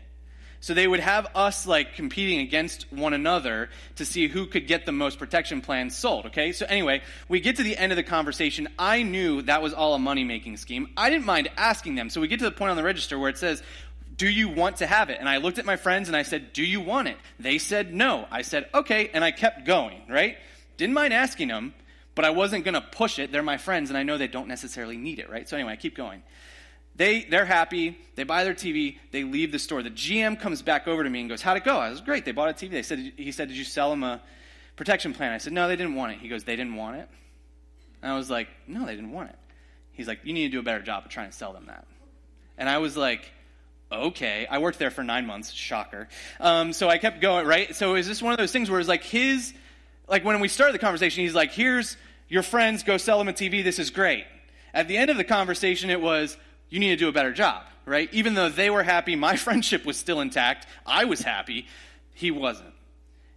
So 0.59 0.73
they 0.73 0.87
would 0.87 0.99
have 0.99 1.27
us 1.35 1.67
like 1.67 1.93
competing 1.93 2.39
against 2.39 2.91
one 2.91 3.13
another 3.13 3.69
to 3.97 4.05
see 4.05 4.27
who 4.27 4.47
could 4.47 4.67
get 4.67 4.85
the 4.85 4.91
most 4.91 5.19
protection 5.19 5.61
plans 5.61 5.95
sold, 5.95 6.25
okay? 6.25 6.51
So 6.51 6.65
anyway, 6.65 7.03
we 7.29 7.39
get 7.39 7.57
to 7.57 7.63
the 7.63 7.77
end 7.77 7.91
of 7.91 7.95
the 7.95 8.03
conversation. 8.03 8.67
I 8.77 9.03
knew 9.03 9.43
that 9.43 9.61
was 9.61 9.73
all 9.73 9.93
a 9.93 9.99
money 9.99 10.23
making 10.23 10.57
scheme. 10.57 10.89
I 10.97 11.09
didn't 11.09 11.25
mind 11.25 11.49
asking 11.55 11.95
them. 11.95 12.09
So 12.09 12.19
we 12.19 12.27
get 12.27 12.39
to 12.39 12.45
the 12.45 12.51
point 12.51 12.71
on 12.71 12.75
the 12.75 12.83
register 12.83 13.19
where 13.19 13.29
it 13.29 13.37
says, 13.37 13.61
do 14.17 14.27
you 14.27 14.50
want 14.50 14.77
to 14.77 14.88
have 14.88 15.09
it? 15.09 15.19
And 15.19 15.29
I 15.29 15.38
looked 15.38 15.59
at 15.59 15.65
my 15.65 15.75
friends 15.75 16.09
and 16.09 16.17
I 16.17 16.24
said, 16.24 16.51
Do 16.53 16.63
you 16.63 16.81
want 16.81 17.07
it? 17.07 17.17
They 17.39 17.59
said 17.59 17.93
no. 17.93 18.27
I 18.31 18.41
said, 18.41 18.67
Okay. 18.74 19.09
And 19.13 19.24
I 19.24 19.31
kept 19.31 19.65
going, 19.65 20.01
right? 20.09 20.38
Didn't 20.77 20.95
mind 20.95 21.13
asking 21.13 21.47
them, 21.47 21.74
but 22.15 22.25
I 22.25 22.31
wasn't 22.31 22.65
going 22.65 22.74
to 22.74 22.81
push 22.81 23.19
it. 23.19 23.31
They're 23.31 23.43
my 23.43 23.57
friends 23.57 23.89
and 23.89 23.97
I 23.97 24.03
know 24.03 24.17
they 24.17 24.27
don't 24.27 24.47
necessarily 24.47 24.97
need 24.97 25.19
it, 25.19 25.29
right? 25.29 25.47
So 25.47 25.55
anyway, 25.55 25.74
I 25.74 25.75
keep 25.75 25.95
going. 25.95 26.24
They, 26.95 27.25
they're 27.25 27.45
happy. 27.45 27.95
They 28.15 28.24
buy 28.24 28.43
their 28.43 28.55
TV. 28.55 28.97
They 29.12 29.24
leave 29.24 29.51
the 29.51 29.59
store. 29.59 29.83
The 29.83 29.91
GM 29.91 30.39
comes 30.39 30.63
back 30.63 30.88
over 30.88 31.03
to 31.03 31.09
me 31.09 31.19
and 31.19 31.29
goes, 31.29 31.43
How'd 31.43 31.57
it 31.57 31.63
go? 31.63 31.77
I 31.77 31.89
was 31.89 32.01
great. 32.01 32.25
They 32.25 32.31
bought 32.31 32.50
a 32.50 32.53
TV. 32.53 32.71
They 32.71 32.81
said, 32.81 33.13
he 33.15 33.31
said, 33.31 33.50
Did 33.50 33.57
you 33.57 33.63
sell 33.63 33.91
them 33.91 34.03
a 34.03 34.19
protection 34.75 35.13
plan? 35.13 35.31
I 35.31 35.38
said, 35.38 35.53
No, 35.53 35.67
they 35.67 35.75
didn't 35.75 35.93
want 35.93 36.13
it. 36.13 36.19
He 36.19 36.27
goes, 36.27 36.43
They 36.43 36.55
didn't 36.55 36.75
want 36.75 36.97
it? 36.97 37.07
And 38.01 38.12
I 38.12 38.15
was 38.15 38.31
like, 38.31 38.47
No, 38.65 38.88
they 38.88 38.95
didn't 38.95 39.12
want 39.12 39.29
it. 39.29 39.36
He's 39.91 40.07
like, 40.07 40.21
You 40.24 40.33
need 40.33 40.47
to 40.47 40.51
do 40.51 40.59
a 40.59 40.63
better 40.63 40.81
job 40.81 41.05
of 41.05 41.12
trying 41.12 41.29
to 41.29 41.36
sell 41.36 41.53
them 41.53 41.67
that. 41.67 41.86
And 42.57 42.67
I 42.67 42.79
was 42.79 42.97
like, 42.97 43.31
okay. 43.91 44.48
I 44.50 44.60
worked 44.60 44.79
there 44.79 44.91
for 44.91 45.03
nine 45.03 45.25
months, 45.25 45.51
shocker. 45.51 46.08
Um, 46.39 46.74
so 46.74 46.89
I 46.89 46.98
kept 46.98 47.22
going, 47.22 47.46
right? 47.46 47.75
So 47.75 47.96
is 47.96 48.08
this 48.08 48.22
one 48.22 48.34
of 48.34 48.39
those 48.39 48.51
things 48.51 48.70
where 48.70 48.79
it's 48.79 48.89
like 48.89 49.03
his, 49.03 49.53
like 50.08 50.24
when 50.24 50.39
we 50.39 50.48
started 50.48 50.74
the 50.74 50.79
conversation, 50.79 51.24
he's 51.24 51.36
like, 51.36 51.51
here's 51.51 51.98
your 52.29 52.44
friends, 52.44 52.84
go 52.84 52.98
sell 52.98 53.17
them 53.17 53.27
a 53.27 53.34
TV, 53.34 53.63
this 53.63 53.79
is 53.79 53.89
great. 53.89 54.25
At 54.74 54.88
the 54.88 54.98
end 54.98 55.10
of 55.10 55.17
the 55.17 55.24
conversation, 55.24 55.89
it 55.89 56.01
was, 56.01 56.38
you 56.70 56.79
need 56.79 56.89
to 56.89 56.96
do 56.98 57.08
a 57.08 57.12
better 57.12 57.32
job, 57.32 57.63
right? 57.86 58.10
Even 58.13 58.34
though 58.34 58.50
they 58.50 58.70
were 58.70 58.84
happy, 58.84 59.15
my 59.15 59.36
friendship 59.38 59.86
was 59.86 59.98
still 59.98 60.22
intact, 60.22 60.67
I 60.86 61.06
was 61.06 61.22
happy, 61.22 61.67
he 62.13 62.32
wasn't. 62.32 62.74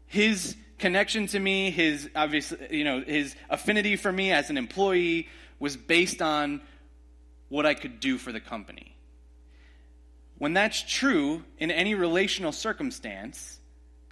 His 0.06 0.56
connection 0.78 1.26
to 1.28 1.38
me, 1.38 1.70
his 1.70 2.10
obviously, 2.16 2.58
you 2.70 2.84
know, 2.84 3.00
his 3.00 3.36
affinity 3.48 3.96
for 3.96 4.10
me 4.10 4.32
as 4.32 4.50
an 4.50 4.58
employee 4.58 5.28
was 5.60 5.76
based 5.76 6.20
on 6.20 6.60
what 7.48 7.66
I 7.66 7.74
could 7.74 8.00
do 8.00 8.18
for 8.18 8.32
the 8.32 8.40
company. 8.40 8.89
When 10.40 10.54
that's 10.54 10.82
true 10.82 11.44
in 11.58 11.70
any 11.70 11.94
relational 11.94 12.52
circumstance, 12.52 13.60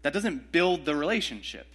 that 0.02 0.12
doesn't 0.12 0.52
build 0.52 0.84
the 0.84 0.94
relationship. 0.94 1.66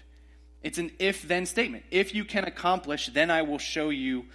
It's 0.61 0.77
an 0.77 0.91
if 0.99 1.27
then 1.27 1.47
statement. 1.47 1.85
If 1.89 2.13
you 2.13 2.23
can 2.23 2.43
accomplish, 2.43 3.07
then 3.07 3.31
I 3.31 3.41
will 3.41 3.57
show 3.57 3.89
you 3.89 4.25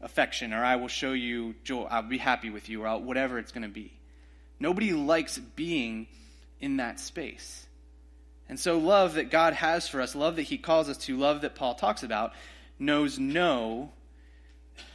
affection, 0.00 0.54
or 0.54 0.64
I 0.64 0.76
will 0.76 0.88
show 0.88 1.12
you 1.12 1.54
joy. 1.64 1.82
I'll 1.82 2.00
be 2.00 2.16
happy 2.16 2.48
with 2.48 2.70
you, 2.70 2.84
or 2.84 2.88
I'll, 2.88 3.02
whatever 3.02 3.38
it's 3.38 3.52
going 3.52 3.64
to 3.64 3.68
be. 3.68 3.92
Nobody 4.58 4.94
likes 4.94 5.36
being 5.36 6.06
in 6.62 6.78
that 6.78 6.98
space. 6.98 7.66
And 8.48 8.58
so, 8.58 8.78
love 8.78 9.14
that 9.14 9.30
God 9.30 9.52
has 9.52 9.86
for 9.86 10.00
us, 10.00 10.14
love 10.14 10.36
that 10.36 10.44
He 10.44 10.56
calls 10.56 10.88
us 10.88 10.96
to, 11.04 11.18
love 11.18 11.42
that 11.42 11.54
Paul 11.54 11.74
talks 11.74 12.02
about, 12.02 12.32
knows 12.78 13.18
no 13.18 13.92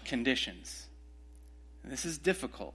conditions. 0.04 0.88
This 1.86 2.06
is 2.06 2.18
difficult. 2.18 2.74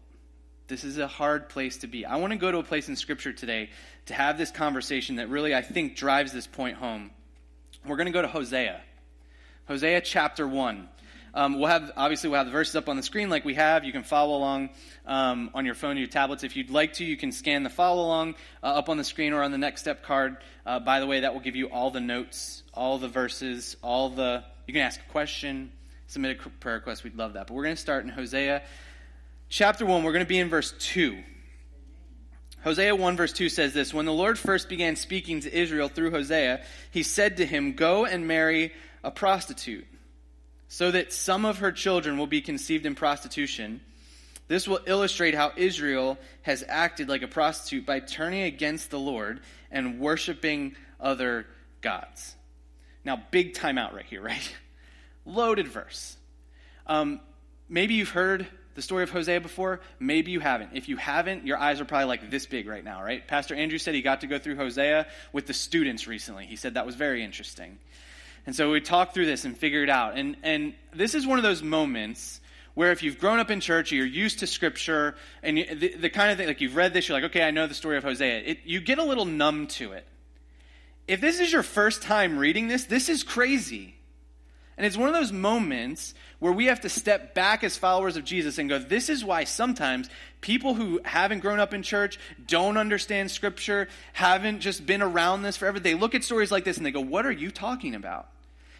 This 0.69 0.85
is 0.85 0.99
a 0.99 1.07
hard 1.07 1.49
place 1.49 1.79
to 1.79 1.87
be. 1.87 2.05
I 2.05 2.17
want 2.17 2.35
to 2.35 2.39
go 2.39 2.53
to 2.53 2.59
a 2.59 2.63
place 2.63 2.91
in 2.91 2.97
Scripture 2.97 3.33
today 3.33 3.71
to 4.05 4.13
have 4.15 4.37
this 4.37 4.51
conversation 4.51 5.17
that 5.17 5.31
really, 5.31 5.55
I 5.55 5.63
think, 5.63 5.97
drives 5.97 6.31
this 6.31 6.47
point 6.47 6.77
home. 6.77 7.11
We're 7.87 7.97
going 7.97 8.07
to 8.07 8.13
go 8.13 8.21
to 8.21 8.29
Hosea. 8.29 8.83
Hosea 9.67 10.03
chapter 10.03 10.47
1. 10.47 10.87
Um, 11.33 11.59
we'll 11.59 11.69
have 11.69 11.91
obviously 11.97 12.29
we'll 12.29 12.39
have 12.39 12.47
the 12.47 12.53
verses 12.53 12.77
up 12.77 12.91
on 12.91 12.97
the 12.97 13.03
screen 13.03 13.31
like 13.31 13.47
we 13.47 13.55
have. 13.55 13.85
You 13.85 13.93
can 13.93 14.03
follow 14.03 14.37
along 14.37 14.69
um, 15.07 15.51
on 15.55 15.65
your 15.65 15.75
phone, 15.75 15.97
your 15.97 16.07
tablets. 16.07 16.45
If 16.45 16.55
you'd 16.55 16.69
like 16.69 16.95
to, 16.95 17.05
you 17.05 17.17
can 17.17 17.33
scan 17.33 17.63
the 17.63 17.71
follow 17.71 18.03
along 18.03 18.35
uh, 18.63 18.67
up 18.67 18.91
on 18.91 18.99
the 18.99 19.05
screen 19.05 19.33
or 19.33 19.43
on 19.43 19.53
the 19.53 19.59
next 19.59 19.81
step 19.81 20.03
card. 20.03 20.37
Uh, 20.67 20.81
by 20.81 21.01
the 21.01 21.07
way, 21.07 21.21
that 21.21 21.33
will 21.33 21.41
give 21.41 21.57
you 21.57 21.71
all 21.71 21.91
the 21.91 22.01
notes, 22.01 22.63
all 22.75 22.99
the 22.99 23.09
verses, 23.09 23.75
all 23.83 24.11
the. 24.11 24.45
You 24.67 24.75
can 24.75 24.83
ask 24.83 25.01
a 25.01 25.13
question, 25.13 25.73
submit 26.09 26.39
a 26.45 26.51
prayer 26.51 26.75
request. 26.75 27.05
We'd 27.05 27.17
love 27.17 27.35
that. 27.35 27.47
But 27.47 27.55
we're 27.55 27.65
going 27.65 27.77
to 27.77 27.81
start 27.81 28.05
in 28.05 28.11
Hosea 28.11 28.63
chapter 29.49 29.87
1. 29.87 30.03
We're 30.03 30.13
going 30.13 30.25
to 30.25 30.29
be 30.29 30.39
in 30.39 30.49
verse 30.49 30.73
2. 30.79 31.19
Hosea 32.65 32.95
1 32.95 33.17
verse 33.17 33.33
2 33.33 33.49
says 33.49 33.73
this 33.73 33.95
When 33.95 34.07
the 34.07 34.13
Lord 34.13 34.39
first 34.39 34.69
began 34.69 34.97
speaking 34.97 35.41
to 35.41 35.57
Israel 35.57 35.89
through 35.89 36.11
Hosea, 36.11 36.63
he 36.91 37.03
said 37.03 37.39
to 37.39 37.47
him, 37.47 37.73
Go 37.73 38.05
and 38.05 38.27
marry 38.27 38.73
a 39.03 39.11
prostitute 39.11 39.87
so 40.69 40.91
that 40.91 41.13
some 41.13 41.45
of 41.45 41.59
her 41.59 41.73
children 41.73 42.19
will 42.19 42.27
be 42.27 42.43
conceived 42.43 42.85
in 42.85 42.95
prostitution. 42.95 43.81
This 44.49 44.67
will 44.67 44.81
illustrate 44.87 45.35
how 45.35 45.53
Israel 45.57 46.19
has 46.43 46.65
acted 46.67 47.09
like 47.09 47.23
a 47.23 47.29
prostitute 47.29 47.87
by 47.87 48.01
turning 48.01 48.43
against 48.43 48.91
the 48.91 48.99
Lord 48.99 49.41
and 49.71 50.01
worshiping 50.01 50.75
other 51.01 51.47
gods. 51.81 52.35
Now, 53.05 53.23
big 53.31 53.55
timeout 53.55 53.95
right 53.95 54.05
here, 54.05 54.23
right? 54.23 54.55
Loaded 55.25 55.69
verse. 55.69 56.17
Um, 56.87 57.21
maybe 57.69 57.95
you've 57.95 58.11
heard 58.11 58.47
the 58.79 58.83
story 58.83 59.03
of 59.03 59.11
Hosea 59.11 59.41
before. 59.41 59.81
Maybe 59.99 60.31
you 60.31 60.39
haven't. 60.39 60.71
If 60.73 60.89
you 60.89 60.97
haven't, 60.97 61.45
your 61.45 61.59
eyes 61.59 61.81
are 61.81 61.85
probably 61.85 62.07
like 62.07 62.31
this 62.31 62.47
big 62.47 62.69
right 62.69 62.85
now, 62.85 63.03
right? 63.03 63.27
Pastor 63.27 63.57
Andrew 63.57 63.77
said 63.77 63.97
he 63.97 64.03
got 64.03 64.21
to 64.21 64.29
go 64.29 64.39
through 64.39 64.55
Hosea 64.55 65.09
with 65.33 65.49
the 65.49 65.53
students 65.53 66.07
recently. 66.07 66.47
He 66.47 66.55
said 66.55 66.75
that 66.75 66.87
was 66.87 66.95
very 66.95 67.25
interesting. 67.25 67.79
And 68.47 68.55
so 68.55 68.71
we 68.71 68.81
talked 68.81 69.15
through 69.15 69.27
this 69.27 69.45
and 69.45 69.59
figured 69.59 69.89
it 69.89 69.91
out. 69.91 70.17
And, 70.17 70.37
and 70.45 70.75
this 70.95 71.17
is 71.17 71.27
one 71.27 71.39
of 71.39 71.43
those 71.43 71.61
moments 71.61 72.41
where 72.75 72.93
if 72.93 73.03
you've 73.03 73.19
grown 73.19 73.41
up 73.41 73.51
in 73.51 73.59
church 73.59 73.91
or 73.91 73.97
you're 73.97 74.07
used 74.07 74.39
to 74.39 74.47
scripture 74.47 75.17
and 75.43 75.59
you, 75.59 75.75
the, 75.75 75.95
the, 75.97 76.09
kind 76.09 76.31
of 76.31 76.39
thing, 76.39 76.47
like 76.47 76.61
you've 76.61 76.77
read 76.77 76.95
this, 76.95 77.09
you're 77.09 77.21
like, 77.21 77.33
okay, 77.33 77.43
I 77.43 77.51
know 77.51 77.67
the 77.67 77.75
story 77.75 77.97
of 77.97 78.05
Hosea. 78.05 78.43
It, 78.47 78.59
you 78.65 78.81
get 78.81 78.99
a 78.99 79.05
little 79.05 79.25
numb 79.25 79.67
to 79.67 79.91
it. 79.91 80.07
If 81.09 81.21
this 81.21 81.41
is 81.41 81.53
your 81.53 81.65
first 81.65 82.01
time 82.01 82.39
reading 82.39 82.69
this, 82.69 82.85
this 82.85 83.09
is 83.09 83.25
crazy. 83.25 83.97
And 84.79 84.87
it's 84.87 84.97
one 84.97 85.09
of 85.09 85.15
those 85.15 85.33
moments 85.33 86.15
where 86.39 86.53
we 86.53 86.67
have 86.67 86.83
to 86.83 86.89
step 86.89 87.35
back 87.35 87.65
as 87.65 87.77
followers 87.77 88.17
of 88.17 88.25
Jesus 88.25 88.59
and 88.59 88.69
go, 88.69 88.79
this 88.79 89.09
is 89.09 89.25
why 89.25 89.43
sometimes 89.43 90.09
people 90.41 90.75
who 90.75 91.01
haven't 91.05 91.41
grown 91.41 91.59
up 91.59 91.75
in 91.75 91.83
church, 91.83 92.17
don't 92.47 92.77
understand 92.77 93.33
scripture, 93.33 93.89
haven't 94.13 94.61
just 94.61 94.87
been 94.87 95.03
around 95.03 95.43
this 95.43 95.57
forever, 95.57 95.81
they 95.81 95.95
look 95.95 96.15
at 96.15 96.23
stories 96.23 96.53
like 96.53 96.65
this 96.65 96.77
and 96.77 96.87
they 96.87 96.93
go, 96.93 97.01
what 97.01 97.27
are 97.27 97.33
you 97.33 97.51
talking 97.51 97.97
about? 97.97 98.29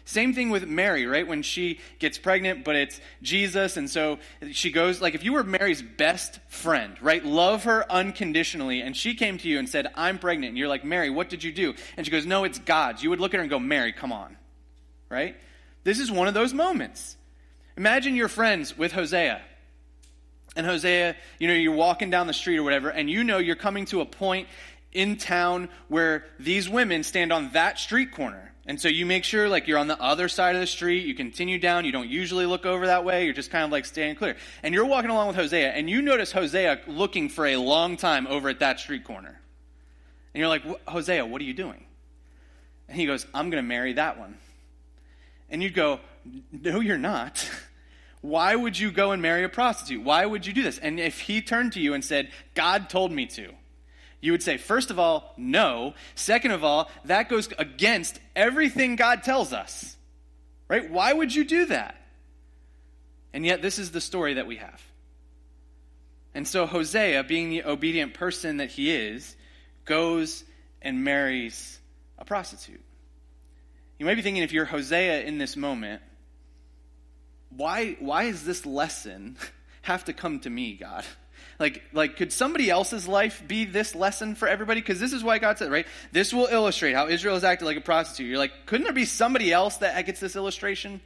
Same 0.05 0.33
thing 0.33 0.49
with 0.49 0.65
Mary, 0.65 1.05
right? 1.05 1.27
When 1.27 1.43
she 1.43 1.79
gets 1.99 2.17
pregnant, 2.17 2.63
but 2.63 2.77
it's 2.77 2.99
Jesus, 3.21 3.77
and 3.77 3.87
so 3.87 4.17
she 4.51 4.71
goes, 4.71 5.01
like, 5.01 5.13
if 5.13 5.23
you 5.23 5.33
were 5.33 5.43
Mary's 5.43 5.83
best 5.83 6.39
friend, 6.47 6.95
right? 7.01 7.23
Love 7.23 7.65
her 7.65 7.85
unconditionally, 7.91 8.81
and 8.81 8.97
she 8.97 9.13
came 9.13 9.37
to 9.37 9.47
you 9.47 9.59
and 9.59 9.69
said, 9.69 9.91
I'm 9.93 10.17
pregnant, 10.17 10.49
and 10.49 10.57
you're 10.57 10.67
like, 10.67 10.83
Mary, 10.83 11.11
what 11.11 11.29
did 11.29 11.43
you 11.43 11.51
do? 11.51 11.75
And 11.95 12.07
she 12.07 12.11
goes, 12.11 12.25
No, 12.25 12.43
it's 12.43 12.57
God's. 12.57 13.03
You 13.03 13.11
would 13.11 13.19
look 13.19 13.35
at 13.35 13.37
her 13.37 13.43
and 13.43 13.51
go, 13.51 13.59
Mary, 13.59 13.93
come 13.93 14.11
on, 14.11 14.35
right? 15.09 15.35
This 15.83 15.99
is 15.99 16.11
one 16.11 16.27
of 16.27 16.33
those 16.33 16.53
moments. 16.53 17.17
Imagine 17.77 18.15
you're 18.15 18.27
friends 18.27 18.77
with 18.77 18.91
Hosea. 18.91 19.41
And 20.55 20.65
Hosea, 20.65 21.15
you 21.37 21.47
know, 21.47 21.53
you're 21.53 21.73
walking 21.73 22.09
down 22.09 22.27
the 22.27 22.33
street 22.33 22.57
or 22.57 22.63
whatever, 22.63 22.89
and 22.89 23.09
you 23.09 23.23
know 23.23 23.37
you're 23.37 23.55
coming 23.55 23.85
to 23.85 24.01
a 24.01 24.05
point 24.05 24.47
in 24.91 25.17
town 25.17 25.69
where 25.87 26.25
these 26.39 26.67
women 26.67 27.03
stand 27.03 27.31
on 27.31 27.51
that 27.51 27.79
street 27.79 28.11
corner. 28.11 28.51
And 28.65 28.79
so 28.79 28.87
you 28.87 29.05
make 29.05 29.23
sure 29.23 29.49
like 29.49 29.67
you're 29.67 29.77
on 29.77 29.87
the 29.87 29.99
other 29.99 30.27
side 30.27 30.55
of 30.55 30.61
the 30.61 30.67
street, 30.67 31.05
you 31.05 31.15
continue 31.15 31.57
down, 31.57 31.85
you 31.85 31.91
don't 31.91 32.09
usually 32.09 32.45
look 32.45 32.65
over 32.65 32.87
that 32.87 33.03
way, 33.03 33.25
you're 33.25 33.33
just 33.33 33.49
kind 33.49 33.63
of 33.63 33.71
like 33.71 33.85
staying 33.85 34.15
clear. 34.15 34.35
And 34.61 34.73
you're 34.73 34.85
walking 34.85 35.09
along 35.09 35.27
with 35.27 35.37
Hosea, 35.37 35.71
and 35.71 35.89
you 35.89 36.01
notice 36.01 36.31
Hosea 36.31 36.81
looking 36.87 37.29
for 37.29 37.45
a 37.45 37.55
long 37.55 37.97
time 37.97 38.27
over 38.27 38.49
at 38.49 38.59
that 38.59 38.79
street 38.79 39.03
corner. 39.03 39.39
And 40.33 40.39
you're 40.39 40.49
like, 40.49 40.63
Hosea, 40.87 41.25
what 41.25 41.41
are 41.41 41.45
you 41.45 41.53
doing? 41.53 41.83
And 42.87 42.97
he 42.97 43.05
goes, 43.05 43.25
I'm 43.33 43.49
going 43.49 43.63
to 43.63 43.67
marry 43.67 43.93
that 43.93 44.19
one. 44.19 44.37
And 45.49 45.63
you'd 45.63 45.73
go, 45.73 45.99
No, 46.51 46.79
you're 46.79 46.97
not. 46.97 47.49
Why 48.21 48.55
would 48.55 48.77
you 48.77 48.91
go 48.91 49.11
and 49.11 49.21
marry 49.21 49.43
a 49.43 49.49
prostitute? 49.49 50.03
Why 50.03 50.25
would 50.25 50.45
you 50.45 50.51
do 50.51 50.61
this? 50.61 50.77
And 50.77 50.99
if 50.99 51.21
he 51.21 51.41
turned 51.41 51.73
to 51.73 51.79
you 51.79 51.93
and 51.93 52.03
said, 52.03 52.29
God 52.53 52.89
told 52.89 53.11
me 53.13 53.27
to, 53.27 53.53
you 54.21 54.33
would 54.33 54.43
say, 54.43 54.57
first 54.57 54.91
of 54.91 54.99
all, 54.99 55.33
no. 55.37 55.93
Second 56.15 56.51
of 56.51 56.63
all, 56.63 56.91
that 57.05 57.29
goes 57.29 57.47
against 57.57 58.19
everything 58.35 58.97
God 58.97 59.23
tells 59.23 59.53
us. 59.53 59.95
Right? 60.67 60.89
Why 60.89 61.13
would 61.13 61.33
you 61.33 61.45
do 61.45 61.67
that? 61.67 61.95
And 63.31 63.45
yet, 63.45 63.61
this 63.61 63.79
is 63.79 63.91
the 63.91 64.01
story 64.01 64.35
that 64.35 64.47
we 64.47 64.57
have. 64.57 64.81
And 66.33 66.47
so, 66.47 66.65
Hosea, 66.65 67.23
being 67.23 67.49
the 67.49 67.63
obedient 67.63 68.13
person 68.13 68.57
that 68.57 68.69
he 68.69 68.91
is, 68.91 69.35
goes 69.85 70.43
and 70.81 71.03
marries 71.03 71.79
a 72.17 72.25
prostitute. 72.25 72.81
You 73.99 74.05
might 74.05 74.15
be 74.15 74.21
thinking, 74.21 74.43
if 74.43 74.53
you're 74.53 74.65
Hosea 74.65 75.23
in 75.23 75.37
this 75.37 75.57
moment, 75.57 76.01
why, 77.49 77.97
why 77.99 78.31
does 78.31 78.45
this 78.45 78.65
lesson 78.65 79.37
have 79.81 80.05
to 80.05 80.13
come 80.13 80.39
to 80.39 80.49
me, 80.49 80.73
God? 80.73 81.03
Like, 81.59 81.83
like, 81.91 82.15
could 82.15 82.31
somebody 82.31 82.69
else's 82.69 83.07
life 83.07 83.43
be 83.45 83.65
this 83.65 83.93
lesson 83.93 84.35
for 84.35 84.47
everybody? 84.47 84.79
Because 84.79 85.01
this 85.01 85.11
is 85.11 85.21
why 85.21 85.39
God 85.39 85.57
said, 85.57 85.69
right? 85.69 85.85
This 86.13 86.33
will 86.33 86.47
illustrate 86.47 86.93
how 86.93 87.09
Israel 87.09 87.33
has 87.33 87.43
acted 87.43 87.65
like 87.65 87.75
a 87.75 87.81
prostitute. 87.81 88.27
You're 88.27 88.37
like, 88.37 88.65
couldn't 88.65 88.85
there 88.85 88.93
be 88.93 89.03
somebody 89.03 89.51
else 89.51 89.77
that 89.77 90.05
gets 90.05 90.21
this 90.21 90.37
illustration? 90.37 91.01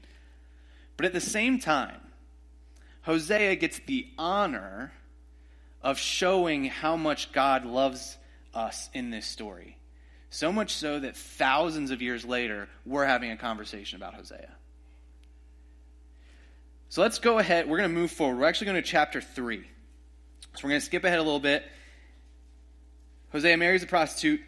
But 0.96 1.08
at 1.08 1.14
the 1.14 1.22
same 1.22 1.58
time, 1.58 2.00
Hosea 3.02 3.56
gets 3.56 3.80
the 3.88 4.08
honor 4.20 4.94
of 5.82 5.98
showing 5.98 6.66
how 6.66 6.96
much 6.96 7.32
God 7.32 7.66
loves 7.66 8.18
us 8.54 8.90
in 8.94 9.10
this 9.10 9.26
story. 9.26 9.78
So 10.34 10.52
much 10.52 10.74
so 10.74 11.00
that 11.00 11.16
thousands 11.16 11.92
of 11.92 12.02
years 12.02 12.26
later, 12.26 12.68
we're 12.88 13.06
having 13.06 13.30
a 13.30 13.38
conversation 13.38 13.98
about 13.98 14.16
Hosea. 14.16 14.50
So 16.90 17.04
let's 17.04 17.20
go 17.20 17.38
ahead. 17.38 17.70
We're 17.70 17.78
going 17.78 17.92
to 17.92 17.96
move 17.96 18.10
forward. 18.10 18.40
We're 18.40 18.48
actually 18.48 18.66
going 18.66 18.82
to 18.82 18.90
chapter 18.90 19.22
3. 19.22 19.58
So 19.60 19.64
we're 20.64 20.72
going 20.72 20.82
to 20.82 20.86
skip 20.86 21.04
ahead 21.04 21.20
a 21.20 21.22
little 21.22 21.40
bit. 21.40 21.64
Hosea 23.32 23.58
marries 23.58 23.84
a 23.84 23.86
prostitute, 23.86 24.42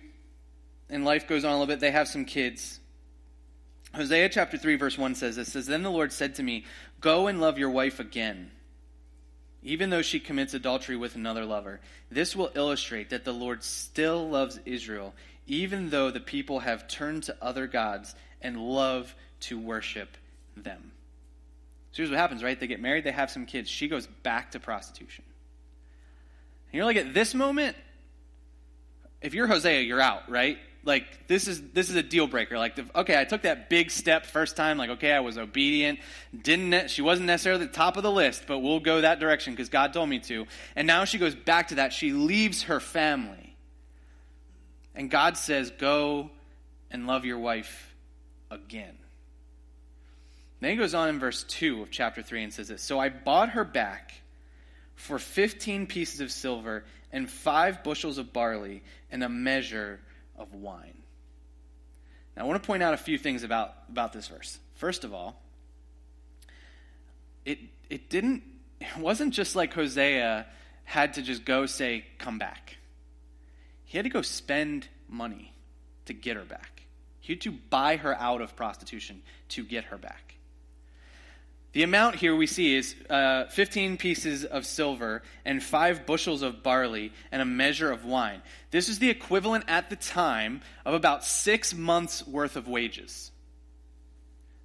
and 0.89 1.05
life 1.05 1.27
goes 1.27 1.45
on 1.45 1.51
a 1.51 1.53
little 1.53 1.67
bit. 1.67 1.81
They 1.81 1.91
have 1.91 2.07
some 2.07 2.25
kids. 2.25 2.79
Hosea 3.93 4.29
chapter 4.29 4.57
3, 4.57 4.77
verse 4.77 4.97
1 4.97 5.13
says 5.13 5.35
this 5.35 5.51
says, 5.51 5.67
Then 5.67 5.83
the 5.83 5.91
Lord 5.91 6.11
said 6.11 6.33
to 6.35 6.43
me, 6.43 6.65
Go 6.99 7.27
and 7.27 7.39
love 7.39 7.59
your 7.59 7.69
wife 7.69 7.99
again, 7.99 8.49
even 9.61 9.91
though 9.91 10.01
she 10.01 10.19
commits 10.19 10.55
adultery 10.55 10.97
with 10.97 11.13
another 11.13 11.45
lover. 11.45 11.79
This 12.09 12.35
will 12.35 12.49
illustrate 12.55 13.11
that 13.11 13.23
the 13.23 13.33
Lord 13.33 13.63
still 13.63 14.27
loves 14.27 14.59
Israel, 14.65 15.13
even 15.47 15.89
though 15.89 16.11
the 16.11 16.19
people 16.19 16.59
have 16.59 16.87
turned 16.87 17.23
to 17.23 17.35
other 17.41 17.67
gods 17.67 18.15
and 18.41 18.57
love 18.57 19.13
to 19.41 19.59
worship 19.59 20.17
them. 20.55 20.91
So 21.91 21.97
here's 21.97 22.09
what 22.09 22.19
happens, 22.19 22.43
right? 22.43 22.59
They 22.59 22.67
get 22.67 22.81
married, 22.81 23.03
they 23.03 23.11
have 23.11 23.31
some 23.31 23.45
kids. 23.45 23.69
She 23.69 23.87
goes 23.87 24.07
back 24.23 24.51
to 24.51 24.59
prostitution. 24.59 25.23
And 26.71 26.77
you're 26.77 26.85
like, 26.85 26.97
at 26.97 27.13
this 27.13 27.33
moment, 27.33 27.77
if 29.21 29.33
you're 29.33 29.47
Hosea, 29.47 29.81
you're 29.81 30.01
out, 30.01 30.29
right? 30.29 30.57
Like 30.85 31.27
this 31.27 31.47
is 31.47 31.61
this 31.71 31.89
is 31.89 31.95
a 31.95 32.03
deal 32.03 32.27
breaker. 32.27 32.59
Like, 32.59 32.77
okay, 32.95 33.19
I 33.19 33.25
took 33.25 33.41
that 33.41 33.69
big 33.69 33.89
step 33.89 34.27
first 34.27 34.55
time. 34.55 34.77
Like, 34.77 34.91
okay, 34.91 35.11
I 35.11 35.19
was 35.19 35.37
obedient. 35.37 35.99
Didn't 36.39 36.91
she 36.91 37.01
wasn't 37.01 37.25
necessarily 37.25 37.65
the 37.65 37.71
top 37.71 37.97
of 37.97 38.03
the 38.03 38.11
list, 38.11 38.43
but 38.45 38.59
we'll 38.59 38.79
go 38.79 39.01
that 39.01 39.19
direction 39.19 39.53
because 39.53 39.69
God 39.69 39.93
told 39.93 40.07
me 40.07 40.19
to. 40.19 40.45
And 40.75 40.85
now 40.85 41.05
she 41.05 41.17
goes 41.17 41.33
back 41.33 41.69
to 41.69 41.75
that. 41.75 41.91
She 41.91 42.13
leaves 42.13 42.63
her 42.63 42.79
family, 42.79 43.44
and 44.95 45.11
God 45.11 45.37
says, 45.37 45.71
"Go 45.71 46.31
and 46.89 47.07
love 47.07 47.25
your 47.25 47.39
wife 47.39 47.95
again." 48.49 48.97
Then 50.61 50.71
he 50.71 50.77
goes 50.77 50.95
on 50.95 51.09
in 51.09 51.19
verse 51.19 51.43
two 51.43 51.83
of 51.83 51.91
chapter 51.91 52.21
three 52.21 52.43
and 52.43 52.53
says 52.53 52.69
this. 52.69 52.81
So 52.81 52.99
I 52.99 53.09
bought 53.09 53.49
her 53.49 53.63
back 53.63 54.13
for 54.95 55.19
15 55.19 55.87
pieces 55.87 56.21
of 56.21 56.31
silver 56.31 56.85
and 57.11 57.29
five 57.29 57.83
bushels 57.83 58.17
of 58.17 58.33
barley 58.33 58.81
and 59.11 59.23
a 59.23 59.29
measure 59.29 59.99
of 60.37 60.53
wine. 60.53 60.97
Now, 62.35 62.43
I 62.43 62.47
want 62.47 62.61
to 62.61 62.65
point 62.65 62.83
out 62.83 62.93
a 62.93 62.97
few 62.97 63.17
things 63.17 63.43
about, 63.43 63.73
about 63.89 64.13
this 64.13 64.27
verse. 64.27 64.57
First 64.75 65.03
of 65.03 65.13
all, 65.13 65.41
it, 67.45 67.59
it 67.89 68.09
didn't, 68.09 68.43
it 68.81 68.97
wasn't 68.97 69.33
just 69.33 69.55
like 69.55 69.73
Hosea 69.73 70.45
had 70.83 71.13
to 71.13 71.21
just 71.21 71.45
go 71.45 71.65
say, 71.65 72.05
come 72.17 72.37
back. 72.37 72.77
He 73.85 73.97
had 73.97 74.03
to 74.03 74.09
go 74.09 74.21
spend 74.21 74.87
money 75.07 75.53
to 76.05 76.13
get 76.13 76.35
her 76.35 76.43
back. 76.43 76.83
He 77.19 77.33
had 77.33 77.41
to 77.41 77.51
buy 77.51 77.97
her 77.97 78.15
out 78.15 78.41
of 78.41 78.55
prostitution 78.55 79.21
to 79.49 79.63
get 79.63 79.85
her 79.85 79.97
back. 79.97 80.35
The 81.75 81.83
amount 81.83 82.15
here 82.15 82.33
we 82.33 82.47
see 82.47 82.75
is 82.75 82.95
uh, 83.09 83.47
15 83.47 83.97
pieces 83.97 84.45
of 84.45 84.65
silver 84.65 85.23
and 85.43 85.61
five 85.61 86.05
bushels 86.05 86.41
of 86.41 86.63
barley 86.63 87.11
and 87.33 87.41
a 87.41 87.45
measure 87.45 87.91
of 87.91 88.05
wine. 88.05 88.41
This 88.71 88.87
is 88.87 88.99
the 88.99 89.09
equivalent 89.09 89.65
at 89.67 89.89
the 89.89 89.97
time 89.97 90.61
of 90.85 90.93
about 90.93 91.25
six 91.25 91.73
months' 91.73 92.25
worth 92.25 92.55
of 92.55 92.69
wages. 92.69 93.29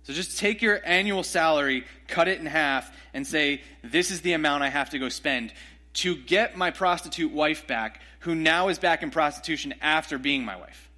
So 0.05 0.13
just 0.13 0.39
take 0.39 0.63
your 0.63 0.81
annual 0.85 1.23
salary, 1.23 1.85
cut 2.07 2.29
it 2.29 2.39
in 2.39 2.47
half, 2.47 2.91
and 3.13 3.27
say, 3.27 3.63
This 3.83 4.11
is 4.11 4.21
the 4.21 4.33
amount 4.33 4.63
I 4.63 4.69
have 4.69 4.91
to 4.91 4.99
go 4.99 5.09
spend 5.09 5.53
to 5.93 6.17
get 6.17 6.57
my 6.57 6.71
prostitute 6.71 7.33
wife 7.33 7.67
back, 7.67 8.01
who 8.21 8.35
now 8.35 8.69
is 8.69 8.79
back 8.79 9.03
in 9.03 9.11
prostitution 9.11 9.75
after 9.81 10.19
being 10.19 10.45
my 10.45 10.57
wife. 10.57 10.91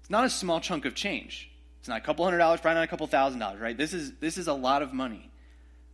It's 0.00 0.10
not 0.10 0.24
a 0.24 0.30
small 0.30 0.60
chunk 0.60 0.84
of 0.84 0.94
change. 0.94 1.50
It's 1.80 1.88
not 1.88 1.98
a 1.98 2.00
couple 2.00 2.24
hundred 2.24 2.38
dollars, 2.38 2.60
probably 2.60 2.76
not 2.76 2.84
a 2.84 2.88
couple 2.88 3.06
thousand 3.06 3.40
dollars, 3.40 3.60
right? 3.60 3.76
This 3.76 3.92
is, 3.92 4.12
this 4.20 4.38
is 4.38 4.48
a 4.48 4.54
lot 4.54 4.82
of 4.82 4.92
money 4.92 5.30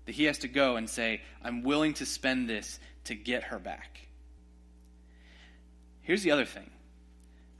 that 0.07 0.15
he 0.15 0.25
has 0.25 0.39
to 0.39 0.49
go 0.49 0.77
and 0.77 0.89
say, 0.89 1.21
I'm 1.43 1.63
willing 1.63 1.95
to 1.95 2.07
spend 2.07 2.49
this 2.49 2.79
to 3.05 3.15
get 3.15 3.45
her 3.45 3.59
back. 3.59 4.01
Here's 6.03 6.23
the 6.23 6.31
other 6.31 6.45
thing 6.45 6.71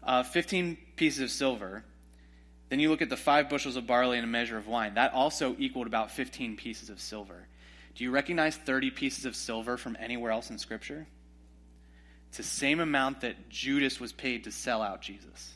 uh, 0.03 0.23
15 0.23 0.79
pieces 0.97 1.21
of 1.21 1.31
silver. 1.31 1.85
Then 2.69 2.81
you 2.81 2.91
look 2.91 3.03
at 3.03 3.09
the 3.09 3.17
five 3.17 3.49
bushels 3.49 3.77
of 3.77 3.87
barley 3.87 4.19
and 4.19 4.25
a 4.25 4.29
measure 4.29 4.57
of 4.57 4.67
wine. 4.67 4.95
That 4.95 5.13
also 5.13 5.55
equaled 5.59 5.87
about 5.87 6.11
15 6.11 6.57
pieces 6.57 6.91
of 6.91 7.01
silver. 7.01 7.47
Do 7.97 8.05
you 8.05 8.11
recognize 8.11 8.57
30 8.57 8.91
pieces 8.91 9.25
of 9.25 9.35
silver 9.35 9.79
from 9.79 9.97
anywhere 9.99 10.31
else 10.31 10.51
in 10.51 10.59
Scripture? 10.59 11.07
It's 12.29 12.37
the 12.37 12.43
same 12.43 12.79
amount 12.79 13.23
that 13.23 13.49
Judas 13.49 13.99
was 13.99 14.13
paid 14.13 14.45
to 14.45 14.53
sell 14.53 14.83
out 14.83 15.01
Jesus. 15.01 15.55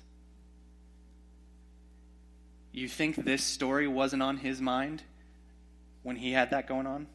You 2.73 2.89
think 2.89 3.17
this 3.17 3.45
story 3.45 3.87
wasn't 3.87 4.23
on 4.23 4.39
his 4.39 4.61
mind 4.61 5.03
when 6.03 6.17
he 6.17 6.33
had 6.33 6.51
that 6.51 6.67
going 6.67 6.87
on? 6.87 7.09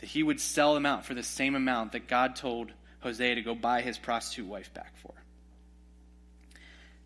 That 0.00 0.08
he 0.08 0.22
would 0.22 0.40
sell 0.40 0.74
them 0.74 0.84
out 0.84 1.06
for 1.06 1.14
the 1.14 1.22
same 1.22 1.54
amount 1.54 1.92
that 1.92 2.08
God 2.08 2.36
told 2.36 2.70
Hosea 3.00 3.36
to 3.36 3.42
go 3.42 3.54
buy 3.54 3.80
his 3.80 3.96
prostitute 3.96 4.46
wife 4.46 4.74
back 4.74 4.92
for. 4.98 5.14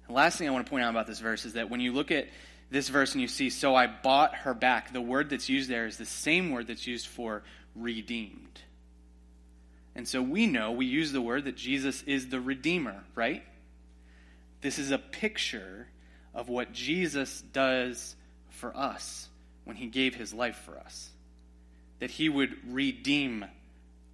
The 0.09 0.13
last 0.13 0.39
thing 0.39 0.49
I 0.49 0.51
want 0.51 0.67
to 0.67 0.71
point 0.71 0.85
out 0.85 0.91
about 0.91 1.07
this 1.07 1.21
verse 1.21 1.45
is 1.45 1.53
that 1.53 1.71
when 1.71 1.81
you 1.81 1.93
look 1.93 2.11
at 2.11 2.27
this 2.71 2.89
verse 2.89 3.13
and 3.13 3.23
you 3.23 3.29
see, 3.29 3.51
so 3.51 3.75
I 3.75 3.87
bought 3.87 4.35
her 4.37 4.55
back, 4.55 4.93
the 4.93 5.01
word 5.01 5.31
that's 5.31 5.49
used 5.49 5.71
there 5.71 5.87
is 5.87 5.99
the 5.99 6.05
same 6.05 6.51
word 6.51 6.67
that's 6.67 6.87
used 6.87 7.07
for 7.07 7.43
redeemed. 7.75 8.61
And 9.97 10.07
so 10.07 10.21
we 10.21 10.47
know, 10.47 10.73
we 10.73 10.85
use 10.85 11.11
the 11.11 11.23
word 11.23 11.47
that 11.47 11.57
Jesus 11.57 12.03
is 12.03 12.29
the 12.29 12.41
Redeemer, 12.41 13.03
right? 13.15 13.43
This 14.61 14.79
is 14.79 14.91
a 14.91 14.99
picture 14.99 15.89
of 16.35 16.51
what 16.51 16.73
Jesus 16.73 17.41
does 17.41 18.15
for 18.51 18.77
us 18.77 19.31
when 19.65 19.75
he 19.75 19.87
gave 19.87 20.15
his 20.15 20.35
life 20.35 20.57
for 20.67 20.79
us. 20.79 21.09
That 22.01 22.11
he 22.11 22.29
would 22.29 22.57
redeem 22.69 23.47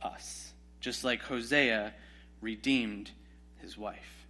us, 0.01 0.53
just 0.81 1.03
like 1.03 1.23
Hosea 1.23 1.95
redeemed 2.41 3.11
his 3.61 3.77
wife. 3.77 4.22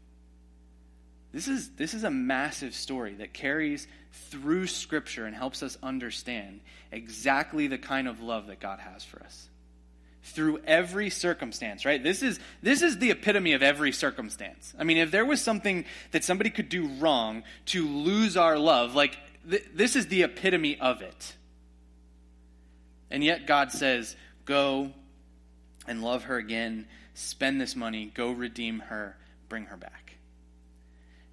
This 1.32 1.48
is, 1.48 1.70
this 1.70 1.94
is 1.94 2.04
a 2.04 2.10
massive 2.10 2.74
story 2.74 3.14
that 3.14 3.32
carries 3.32 3.86
through 4.12 4.66
Scripture 4.66 5.24
and 5.24 5.34
helps 5.34 5.62
us 5.62 5.78
understand 5.82 6.60
exactly 6.90 7.66
the 7.66 7.78
kind 7.78 8.06
of 8.06 8.20
love 8.20 8.48
that 8.48 8.60
God 8.60 8.78
has 8.78 9.02
for 9.02 9.22
us 9.22 9.48
through 10.24 10.60
every 10.66 11.10
circumstance, 11.10 11.84
right? 11.84 12.02
This 12.02 12.22
is, 12.22 12.38
this 12.62 12.82
is 12.82 12.98
the 12.98 13.10
epitome 13.10 13.54
of 13.54 13.62
every 13.62 13.90
circumstance. 13.92 14.72
I 14.78 14.84
mean, 14.84 14.98
if 14.98 15.10
there 15.10 15.24
was 15.24 15.40
something 15.40 15.84
that 16.12 16.22
somebody 16.22 16.50
could 16.50 16.68
do 16.68 16.86
wrong 16.98 17.42
to 17.66 17.88
lose 17.88 18.36
our 18.36 18.56
love, 18.56 18.94
like, 18.94 19.18
th- 19.48 19.64
this 19.74 19.96
is 19.96 20.06
the 20.06 20.22
epitome 20.22 20.78
of 20.78 21.02
it. 21.02 21.34
And 23.10 23.24
yet 23.24 23.46
God 23.46 23.72
says, 23.72 24.14
go 24.44 24.92
and 25.88 26.02
love 26.02 26.24
her 26.24 26.36
again, 26.36 26.86
spend 27.14 27.60
this 27.60 27.74
money, 27.74 28.10
go 28.14 28.30
redeem 28.30 28.78
her, 28.80 29.16
bring 29.48 29.66
her 29.66 29.76
back. 29.76 30.11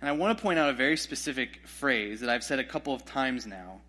And 0.01 0.09
I 0.09 0.13
want 0.13 0.37
to 0.37 0.41
point 0.41 0.59
out 0.59 0.69
a 0.69 0.73
very 0.73 0.97
specific 0.97 1.67
phrase 1.67 2.21
that 2.21 2.29
I've 2.29 2.43
said 2.43 2.59
a 2.59 2.63
couple 2.63 2.93
of 2.93 3.05
times 3.05 3.45
now 3.45 3.81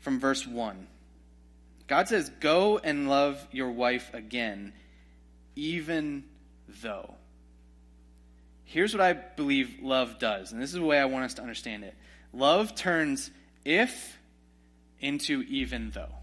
from 0.00 0.20
verse 0.20 0.46
1. 0.46 0.86
God 1.86 2.08
says, 2.08 2.30
Go 2.40 2.78
and 2.78 3.08
love 3.08 3.46
your 3.50 3.70
wife 3.70 4.12
again, 4.12 4.72
even 5.56 6.24
though. 6.82 7.14
Here's 8.64 8.92
what 8.92 9.00
I 9.00 9.14
believe 9.14 9.78
love 9.80 10.18
does, 10.18 10.52
and 10.52 10.60
this 10.60 10.70
is 10.70 10.76
the 10.76 10.82
way 10.82 10.98
I 10.98 11.06
want 11.06 11.24
us 11.24 11.34
to 11.34 11.42
understand 11.42 11.84
it 11.84 11.94
love 12.34 12.74
turns 12.74 13.30
if 13.64 14.18
into 15.00 15.42
even 15.48 15.90
though. 15.90 16.17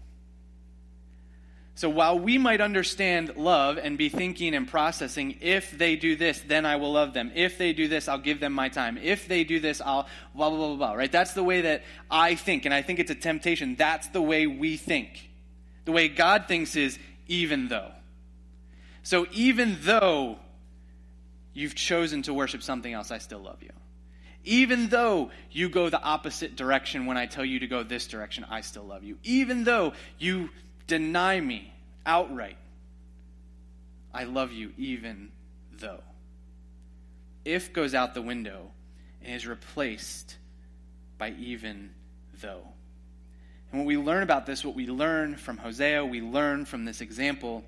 So 1.76 1.90
while 1.90 2.18
we 2.18 2.38
might 2.38 2.62
understand 2.62 3.36
love 3.36 3.76
and 3.76 3.98
be 3.98 4.08
thinking 4.08 4.54
and 4.54 4.66
processing, 4.66 5.36
if 5.42 5.76
they 5.76 5.94
do 5.94 6.16
this, 6.16 6.40
then 6.40 6.64
I 6.64 6.76
will 6.76 6.92
love 6.92 7.12
them. 7.12 7.30
If 7.34 7.58
they 7.58 7.74
do 7.74 7.86
this, 7.86 8.08
I'll 8.08 8.16
give 8.16 8.40
them 8.40 8.54
my 8.54 8.70
time. 8.70 8.96
If 8.96 9.28
they 9.28 9.44
do 9.44 9.60
this, 9.60 9.82
I'll 9.82 10.08
blah, 10.34 10.48
blah, 10.48 10.56
blah, 10.56 10.76
blah, 10.76 10.92
right? 10.94 11.12
That's 11.12 11.34
the 11.34 11.44
way 11.44 11.60
that 11.60 11.84
I 12.10 12.34
think, 12.34 12.64
and 12.64 12.72
I 12.72 12.80
think 12.80 12.98
it's 12.98 13.10
a 13.10 13.14
temptation. 13.14 13.76
That's 13.76 14.08
the 14.08 14.22
way 14.22 14.46
we 14.46 14.78
think. 14.78 15.28
The 15.84 15.92
way 15.92 16.08
God 16.08 16.46
thinks 16.48 16.76
is 16.76 16.98
even 17.28 17.68
though. 17.68 17.92
So 19.02 19.26
even 19.32 19.76
though 19.82 20.38
you've 21.52 21.74
chosen 21.74 22.22
to 22.22 22.32
worship 22.32 22.62
something 22.62 22.90
else, 22.92 23.10
I 23.10 23.18
still 23.18 23.40
love 23.40 23.62
you. 23.62 23.72
Even 24.44 24.88
though 24.88 25.30
you 25.50 25.68
go 25.68 25.90
the 25.90 26.00
opposite 26.00 26.56
direction 26.56 27.04
when 27.04 27.18
I 27.18 27.26
tell 27.26 27.44
you 27.44 27.58
to 27.58 27.66
go 27.66 27.82
this 27.82 28.06
direction, 28.06 28.46
I 28.48 28.62
still 28.62 28.84
love 28.84 29.04
you. 29.04 29.18
Even 29.24 29.64
though 29.64 29.92
you 30.18 30.48
deny 30.86 31.40
me 31.40 31.72
outright, 32.04 32.58
I 34.12 34.24
love 34.24 34.52
you 34.52 34.72
even 34.78 35.30
though. 35.78 36.02
If 37.44 37.72
goes 37.72 37.94
out 37.94 38.14
the 38.14 38.22
window 38.22 38.70
and 39.22 39.34
is 39.34 39.46
replaced 39.46 40.36
by 41.18 41.34
even 41.38 41.90
though. 42.40 42.62
And 43.70 43.80
when 43.80 43.86
we 43.86 43.96
learn 43.96 44.22
about 44.22 44.46
this, 44.46 44.64
what 44.64 44.74
we 44.74 44.86
learn 44.86 45.36
from 45.36 45.56
Hosea, 45.56 46.04
we 46.04 46.20
learn 46.20 46.64
from 46.64 46.84
this 46.84 47.00
example 47.00 47.64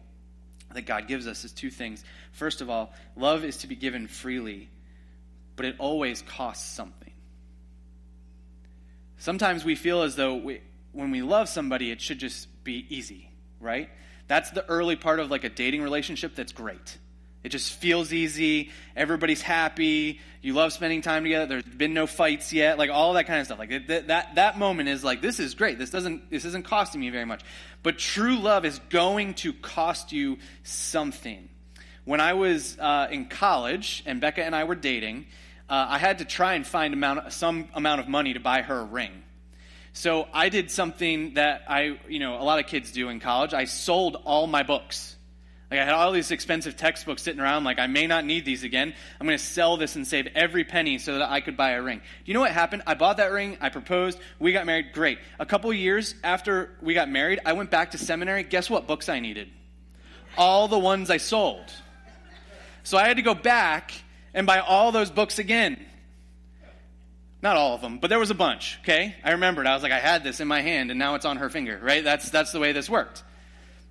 that 0.72 0.82
God 0.82 1.08
gives 1.08 1.26
us 1.26 1.44
is 1.44 1.52
two 1.52 1.70
things. 1.70 2.04
First 2.32 2.60
of 2.60 2.70
all, 2.70 2.92
love 3.16 3.44
is 3.44 3.58
to 3.58 3.66
be 3.66 3.74
given 3.74 4.06
freely, 4.06 4.68
but 5.56 5.66
it 5.66 5.76
always 5.78 6.22
costs 6.22 6.70
something. 6.74 7.12
Sometimes 9.18 9.64
we 9.64 9.74
feel 9.74 10.02
as 10.02 10.14
though 10.14 10.36
we, 10.36 10.60
when 10.98 11.12
we 11.12 11.22
love 11.22 11.48
somebody, 11.48 11.92
it 11.92 12.00
should 12.00 12.18
just 12.18 12.48
be 12.64 12.84
easy, 12.88 13.30
right? 13.60 13.88
That's 14.26 14.50
the 14.50 14.68
early 14.68 14.96
part 14.96 15.20
of 15.20 15.30
like 15.30 15.44
a 15.44 15.48
dating 15.48 15.80
relationship 15.80 16.34
that's 16.34 16.50
great. 16.50 16.98
It 17.44 17.50
just 17.50 17.72
feels 17.74 18.12
easy. 18.12 18.70
Everybody's 18.96 19.40
happy. 19.40 20.18
You 20.42 20.54
love 20.54 20.72
spending 20.72 21.00
time 21.00 21.22
together. 21.22 21.46
There's 21.46 21.62
been 21.62 21.94
no 21.94 22.08
fights 22.08 22.52
yet. 22.52 22.78
Like 22.78 22.90
all 22.90 23.12
that 23.12 23.28
kind 23.28 23.38
of 23.38 23.46
stuff. 23.46 23.60
Like 23.60 23.86
that, 23.86 24.34
that, 24.34 24.58
moment 24.58 24.88
is 24.88 25.04
like, 25.04 25.22
this 25.22 25.38
is 25.38 25.54
great. 25.54 25.78
This 25.78 25.90
doesn't, 25.90 26.32
this 26.32 26.44
isn't 26.44 26.64
costing 26.64 27.00
me 27.00 27.10
very 27.10 27.24
much. 27.24 27.44
But 27.84 27.98
true 27.98 28.36
love 28.36 28.64
is 28.64 28.80
going 28.90 29.34
to 29.34 29.52
cost 29.52 30.10
you 30.10 30.38
something. 30.64 31.48
When 32.04 32.20
I 32.20 32.32
was 32.32 32.76
uh, 32.76 33.06
in 33.08 33.26
college 33.26 34.02
and 34.04 34.20
Becca 34.20 34.42
and 34.42 34.54
I 34.54 34.64
were 34.64 34.74
dating, 34.74 35.26
uh, 35.70 35.86
I 35.90 35.98
had 35.98 36.18
to 36.18 36.24
try 36.24 36.54
and 36.54 36.66
find 36.66 36.92
amount, 36.92 37.32
some 37.32 37.68
amount 37.72 38.00
of 38.00 38.08
money 38.08 38.34
to 38.34 38.40
buy 38.40 38.62
her 38.62 38.80
a 38.80 38.84
ring. 38.84 39.22
So 39.92 40.28
I 40.32 40.48
did 40.48 40.70
something 40.70 41.34
that 41.34 41.62
I, 41.68 41.98
you 42.08 42.20
know, 42.20 42.40
a 42.40 42.44
lot 42.44 42.58
of 42.60 42.66
kids 42.66 42.92
do 42.92 43.08
in 43.08 43.20
college. 43.20 43.54
I 43.54 43.64
sold 43.64 44.16
all 44.24 44.46
my 44.46 44.62
books. 44.62 45.16
Like 45.70 45.80
I 45.80 45.84
had 45.84 45.92
all 45.92 46.12
these 46.12 46.30
expensive 46.30 46.76
textbooks 46.76 47.22
sitting 47.22 47.40
around, 47.40 47.64
like 47.64 47.78
I 47.78 47.88
may 47.88 48.06
not 48.06 48.24
need 48.24 48.46
these 48.46 48.62
again. 48.62 48.94
I'm 49.20 49.26
going 49.26 49.36
to 49.36 49.44
sell 49.44 49.76
this 49.76 49.96
and 49.96 50.06
save 50.06 50.26
every 50.34 50.64
penny 50.64 50.98
so 50.98 51.18
that 51.18 51.30
I 51.30 51.40
could 51.40 51.58
buy 51.58 51.72
a 51.72 51.82
ring. 51.82 51.98
Do 51.98 52.04
you 52.24 52.32
know 52.32 52.40
what 52.40 52.52
happened? 52.52 52.84
I 52.86 52.94
bought 52.94 53.18
that 53.18 53.32
ring, 53.32 53.58
I 53.60 53.68
proposed, 53.68 54.18
we 54.38 54.52
got 54.52 54.64
married, 54.64 54.92
great. 54.94 55.18
A 55.38 55.44
couple 55.44 55.70
years 55.74 56.14
after 56.24 56.74
we 56.80 56.94
got 56.94 57.10
married, 57.10 57.40
I 57.44 57.52
went 57.52 57.70
back 57.70 57.90
to 57.90 57.98
seminary. 57.98 58.44
Guess 58.44 58.70
what 58.70 58.86
books 58.86 59.10
I 59.10 59.20
needed? 59.20 59.50
All 60.38 60.68
the 60.68 60.78
ones 60.78 61.10
I 61.10 61.18
sold. 61.18 61.70
So 62.82 62.96
I 62.96 63.06
had 63.06 63.18
to 63.18 63.22
go 63.22 63.34
back 63.34 63.92
and 64.32 64.46
buy 64.46 64.60
all 64.60 64.90
those 64.90 65.10
books 65.10 65.38
again. 65.38 65.84
Not 67.40 67.56
all 67.56 67.74
of 67.74 67.80
them, 67.80 67.98
but 67.98 68.08
there 68.08 68.18
was 68.18 68.30
a 68.30 68.34
bunch, 68.34 68.78
okay? 68.82 69.14
I 69.22 69.32
remembered. 69.32 69.66
I 69.66 69.74
was 69.74 69.82
like, 69.82 69.92
I 69.92 70.00
had 70.00 70.24
this 70.24 70.40
in 70.40 70.48
my 70.48 70.60
hand 70.60 70.90
and 70.90 70.98
now 70.98 71.14
it's 71.14 71.24
on 71.24 71.36
her 71.36 71.48
finger, 71.48 71.78
right? 71.80 72.02
That's, 72.02 72.30
that's 72.30 72.50
the 72.50 72.58
way 72.58 72.72
this 72.72 72.90
worked. 72.90 73.18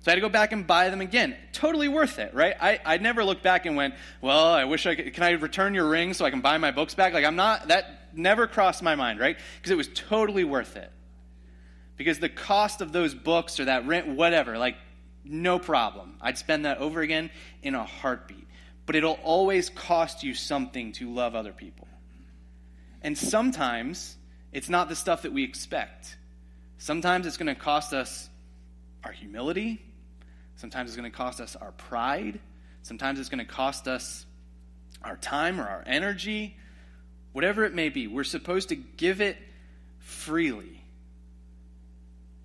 So 0.00 0.10
I 0.10 0.10
had 0.10 0.16
to 0.16 0.20
go 0.20 0.28
back 0.28 0.52
and 0.52 0.66
buy 0.66 0.90
them 0.90 1.00
again. 1.00 1.34
Totally 1.52 1.88
worth 1.88 2.18
it, 2.18 2.34
right? 2.34 2.54
I, 2.60 2.78
I 2.84 2.98
never 2.98 3.24
looked 3.24 3.42
back 3.42 3.64
and 3.64 3.74
went, 3.74 3.94
well, 4.20 4.48
I 4.48 4.64
wish 4.64 4.86
I 4.86 4.94
could, 4.94 5.12
can 5.14 5.22
I 5.22 5.30
return 5.30 5.74
your 5.74 5.88
ring 5.88 6.14
so 6.14 6.24
I 6.24 6.30
can 6.30 6.40
buy 6.40 6.58
my 6.58 6.70
books 6.70 6.94
back? 6.94 7.14
Like, 7.14 7.24
I'm 7.24 7.36
not, 7.36 7.68
that 7.68 8.14
never 8.14 8.46
crossed 8.46 8.82
my 8.82 8.94
mind, 8.94 9.18
right? 9.18 9.36
Because 9.56 9.70
it 9.70 9.76
was 9.76 9.88
totally 9.88 10.44
worth 10.44 10.76
it. 10.76 10.92
Because 11.96 12.20
the 12.20 12.28
cost 12.28 12.80
of 12.80 12.92
those 12.92 13.12
books 13.14 13.58
or 13.58 13.64
that 13.64 13.86
rent, 13.86 14.06
whatever, 14.06 14.56
like, 14.56 14.76
No 15.24 15.58
problem. 15.58 16.14
I'd 16.20 16.38
spend 16.38 16.64
that 16.64 16.78
over 16.78 17.00
again 17.00 17.30
in 17.62 17.74
a 17.74 17.84
heartbeat. 17.84 18.46
But 18.86 18.94
it'll 18.94 19.18
always 19.24 19.68
cost 19.68 20.22
you 20.22 20.34
something 20.34 20.92
to 20.92 21.12
love 21.12 21.34
other 21.34 21.52
people. 21.52 21.87
And 23.02 23.16
sometimes 23.16 24.16
it's 24.52 24.68
not 24.68 24.88
the 24.88 24.96
stuff 24.96 25.22
that 25.22 25.32
we 25.32 25.44
expect. 25.44 26.16
Sometimes 26.78 27.26
it's 27.26 27.36
going 27.36 27.54
to 27.54 27.54
cost 27.54 27.92
us 27.92 28.28
our 29.04 29.12
humility. 29.12 29.82
Sometimes 30.56 30.90
it's 30.90 30.96
going 30.96 31.10
to 31.10 31.16
cost 31.16 31.40
us 31.40 31.56
our 31.56 31.72
pride. 31.72 32.40
Sometimes 32.82 33.20
it's 33.20 33.28
going 33.28 33.44
to 33.44 33.52
cost 33.52 33.86
us 33.88 34.26
our 35.02 35.16
time 35.16 35.60
or 35.60 35.64
our 35.64 35.84
energy. 35.86 36.56
Whatever 37.32 37.64
it 37.64 37.74
may 37.74 37.88
be, 37.88 38.06
we're 38.06 38.24
supposed 38.24 38.70
to 38.70 38.76
give 38.76 39.20
it 39.20 39.36
freely. 39.98 40.82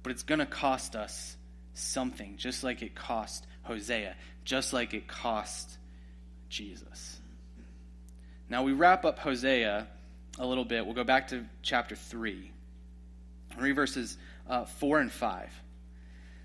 But 0.03 0.11
it's 0.11 0.23
going 0.23 0.39
to 0.39 0.45
cost 0.45 0.95
us 0.95 1.37
something, 1.73 2.37
just 2.37 2.63
like 2.63 2.81
it 2.81 2.93
cost 2.93 3.47
Hosea, 3.63 4.15
just 4.43 4.73
like 4.73 4.93
it 4.93 5.07
cost 5.07 5.77
Jesus. 6.49 7.19
Now 8.49 8.63
we 8.63 8.73
wrap 8.73 9.05
up 9.05 9.17
Hosea 9.19 9.87
a 10.39 10.45
little 10.45 10.65
bit. 10.65 10.85
We'll 10.85 10.95
go 10.95 11.03
back 11.03 11.29
to 11.29 11.45
chapter 11.61 11.95
3. 11.95 12.51
read 13.57 13.75
verses 13.75 14.17
uh, 14.49 14.65
4 14.65 14.99
and 14.99 15.11
5. 15.11 15.43
It 15.43 15.49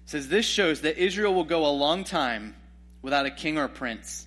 says, 0.07 0.29
This 0.29 0.47
shows 0.47 0.83
that 0.83 0.99
Israel 0.99 1.35
will 1.35 1.45
go 1.45 1.67
a 1.67 1.73
long 1.73 2.05
time 2.05 2.55
without 3.03 3.27
a 3.27 3.31
king 3.31 3.59
or 3.59 3.65
a 3.65 3.69
prince, 3.69 4.27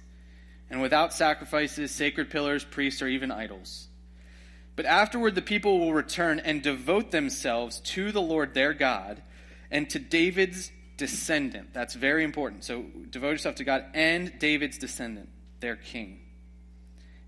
and 0.70 0.82
without 0.82 1.14
sacrifices, 1.14 1.92
sacred 1.92 2.30
pillars, 2.30 2.64
priests, 2.64 3.02
or 3.02 3.08
even 3.08 3.32
idols. 3.32 3.88
But 4.76 4.86
afterward, 4.86 5.36
the 5.36 5.42
people 5.42 5.80
will 5.80 5.94
return 5.94 6.40
and 6.40 6.62
devote 6.62 7.12
themselves 7.12 7.82
to 7.82 8.12
the 8.12 8.22
Lord 8.22 8.54
their 8.54 8.74
God 8.74 9.22
and 9.70 9.90
to 9.90 10.00
David's 10.00 10.72
descendant. 10.98 11.74
That's 11.74 11.94
very 11.94 12.24
important. 12.24 12.64
So 12.64 12.86
devote 13.10 13.32
yourself 13.32 13.56
to 13.56 13.64
God 13.64 13.86
and 13.94 14.38
David's 14.40 14.78
descendant, 14.78 15.30
their 15.60 15.76
king. 15.76 16.20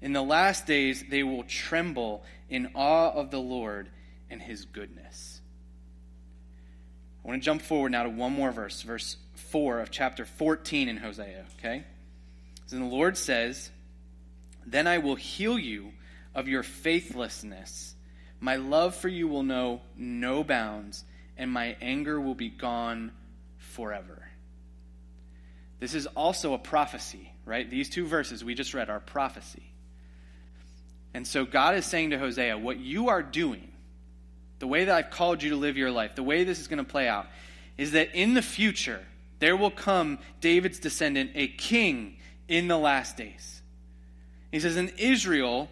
In 0.04 0.12
the 0.12 0.22
last 0.22 0.68
days, 0.68 1.02
they 1.10 1.24
will 1.24 1.44
tremble 1.44 2.26
in 2.50 2.72
awe 2.76 3.12
of 3.12 3.32
the 3.32 3.40
Lord 3.40 3.90
and 4.30 4.42
his 4.42 4.66
goodness. 4.66 5.40
I 7.24 7.30
want 7.30 7.42
to 7.42 7.46
jump 7.46 7.62
forward 7.62 7.94
now 7.94 8.04
to 8.04 8.10
one 8.10 8.34
more 8.34 8.52
verse, 8.52 8.82
verse 8.82 9.16
4 9.36 9.80
of 9.80 9.92
chapter 9.92 10.26
14 10.26 10.90
in 10.90 10.98
Hosea, 10.98 11.46
okay? 11.58 11.86
So 12.66 12.76
the 12.76 12.84
Lord 12.84 13.16
says, 13.16 13.72
Then 14.66 14.88
I 14.88 14.98
will 14.98 15.16
heal 15.16 15.58
you 15.58 15.94
of 16.36 16.50
your 16.50 16.64
faithlessness. 16.64 17.96
My 18.42 18.58
love 18.58 18.98
for 18.98 19.08
you 19.08 19.30
will 19.30 19.44
know 19.44 19.80
no 19.96 20.44
bounds, 20.44 21.06
and 21.38 21.50
my 21.50 21.78
anger 21.82 22.20
will 22.20 22.36
be 22.36 22.50
gone 22.50 23.14
forever. 23.58 24.28
This 25.80 25.94
is 25.94 26.08
also 26.08 26.54
a 26.54 26.58
prophecy, 26.58 27.32
right? 27.46 27.70
These 27.70 27.90
two 27.90 28.06
verses 28.06 28.44
we 28.44 28.54
just 28.54 28.74
read 28.74 28.90
are 28.90 29.00
prophecy. 29.00 29.73
And 31.14 31.28
so 31.28 31.46
God 31.46 31.76
is 31.76 31.86
saying 31.86 32.10
to 32.10 32.18
Hosea, 32.18 32.58
what 32.58 32.80
you 32.80 33.10
are 33.10 33.22
doing, 33.22 33.72
the 34.60 34.68
way 34.68 34.86
that 34.86 34.96
I've 34.96 35.12
called 35.12 35.44
you 35.44 35.52
to 35.52 35.56
live 35.56 35.78
your 35.78 35.92
life, 35.92 36.16
the 36.16 36.24
way 36.24 36.44
this 36.44 36.60
is 36.60 36.68
going 36.68 36.84
to 36.84 36.90
play 36.90 37.08
out, 37.08 37.28
is 37.78 37.92
that 37.92 38.16
in 38.16 38.34
the 38.34 38.42
future, 38.42 39.06
there 39.40 39.58
will 39.58 39.72
come 39.72 40.20
David's 40.42 40.80
descendant, 40.80 41.32
a 41.36 41.48
king 41.48 42.18
in 42.48 42.68
the 42.68 42.78
last 42.78 43.18
days. 43.18 43.62
He 44.52 44.60
says, 44.60 44.78
in 44.78 44.90
Israel, 44.98 45.70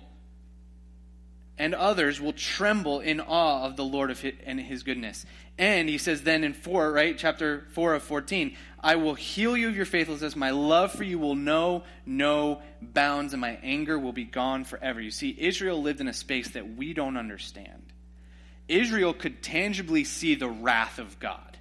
and 1.57 1.75
others 1.75 2.19
will 2.19 2.33
tremble 2.33 2.99
in 3.01 3.21
awe 3.21 3.65
of 3.65 3.77
the 3.77 3.85
Lord 3.85 4.09
of 4.09 4.19
his, 4.19 4.33
and 4.45 4.59
his 4.59 4.81
goodness. 4.81 5.25
And 5.59 5.87
he 5.87 5.99
says 5.99 6.23
then 6.23 6.43
in 6.43 6.53
4, 6.53 6.91
right, 6.91 7.15
chapter 7.15 7.67
4 7.73 7.93
of 7.93 8.03
14, 8.03 8.57
I 8.83 8.95
will 8.95 9.13
heal 9.13 9.55
you 9.55 9.69
of 9.69 9.75
your 9.75 9.85
faithlessness. 9.85 10.35
My 10.35 10.51
love 10.51 10.91
for 10.91 11.03
you 11.03 11.19
will 11.19 11.35
know 11.35 11.83
no 12.05 12.61
bounds, 12.81 13.33
and 13.33 13.41
my 13.41 13.59
anger 13.61 13.97
will 13.97 14.13
be 14.13 14.23
gone 14.23 14.63
forever. 14.63 14.99
You 14.99 15.11
see, 15.11 15.35
Israel 15.37 15.81
lived 15.81 16.01
in 16.01 16.07
a 16.07 16.13
space 16.13 16.49
that 16.51 16.75
we 16.75 16.93
don't 16.93 17.17
understand. 17.17 17.83
Israel 18.67 19.13
could 19.13 19.43
tangibly 19.43 20.03
see 20.03 20.35
the 20.35 20.49
wrath 20.49 20.97
of 20.97 21.19
God. 21.19 21.57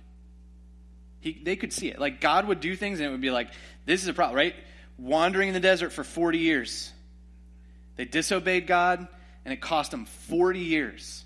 He, 1.21 1.39
they 1.43 1.57
could 1.57 1.73
see 1.73 1.89
it. 1.89 1.99
Like, 1.99 2.21
God 2.21 2.49
would 2.49 2.61
do 2.61 2.75
things, 2.75 3.01
and 3.01 3.09
it 3.09 3.11
would 3.11 3.21
be 3.21 3.31
like, 3.31 3.49
this 3.85 4.03
is 4.03 4.09
a 4.09 4.15
problem, 4.15 4.37
right? 4.37 4.55
Wandering 4.97 5.49
in 5.49 5.55
the 5.55 5.61
desert 5.61 5.93
for 5.93 6.05
40 6.05 6.39
years. 6.39 6.91
They 7.97 8.07
disobeyed 8.07 8.67
God 8.67 9.07
and 9.45 9.53
it 9.53 9.61
cost 9.61 9.91
them 9.91 10.07
40 10.07 10.61
years. 10.61 11.25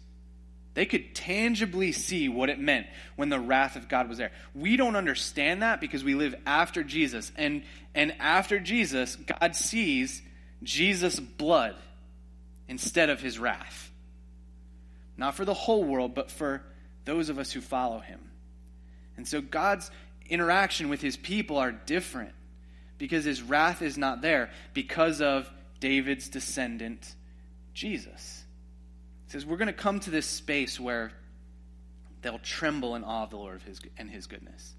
They 0.74 0.86
could 0.86 1.14
tangibly 1.14 1.92
see 1.92 2.28
what 2.28 2.50
it 2.50 2.58
meant 2.58 2.88
when 3.14 3.28
the 3.28 3.38
wrath 3.38 3.76
of 3.76 3.88
God 3.88 4.08
was 4.08 4.18
there. 4.18 4.32
We 4.54 4.76
don't 4.76 4.96
understand 4.96 5.62
that 5.62 5.80
because 5.80 6.02
we 6.02 6.16
live 6.16 6.34
after 6.46 6.82
Jesus. 6.82 7.30
And, 7.36 7.62
and 7.94 8.14
after 8.18 8.58
Jesus, 8.58 9.16
God 9.16 9.54
sees 9.54 10.20
Jesus' 10.64 11.20
blood 11.20 11.76
instead 12.68 13.08
of 13.08 13.20
his 13.20 13.38
wrath. 13.38 13.92
Not 15.16 15.36
for 15.36 15.44
the 15.44 15.54
whole 15.54 15.84
world, 15.84 16.14
but 16.14 16.30
for 16.30 16.62
those 17.04 17.28
of 17.28 17.38
us 17.38 17.52
who 17.52 17.60
follow 17.60 18.00
him. 18.00 18.20
And 19.16 19.28
so 19.28 19.40
God's 19.40 19.90
interaction 20.28 20.88
with 20.88 21.00
his 21.00 21.16
people 21.16 21.56
are 21.56 21.70
different 21.70 22.32
because 22.98 23.24
his 23.24 23.42
wrath 23.42 23.80
is 23.82 23.96
not 23.96 24.22
there 24.22 24.50
because 24.72 25.20
of 25.20 25.48
David's 25.78 26.28
descendant 26.28 27.14
Jesus. 27.74 28.43
Says, 29.34 29.44
We're 29.44 29.56
going 29.56 29.66
to 29.66 29.72
come 29.72 29.98
to 29.98 30.10
this 30.10 30.26
space 30.26 30.78
where 30.78 31.10
they'll 32.22 32.38
tremble 32.38 32.94
in 32.94 33.02
awe 33.02 33.24
of 33.24 33.30
the 33.30 33.36
Lord 33.36 33.56
of 33.56 33.64
his, 33.64 33.80
and 33.98 34.08
his 34.08 34.28
goodness, 34.28 34.74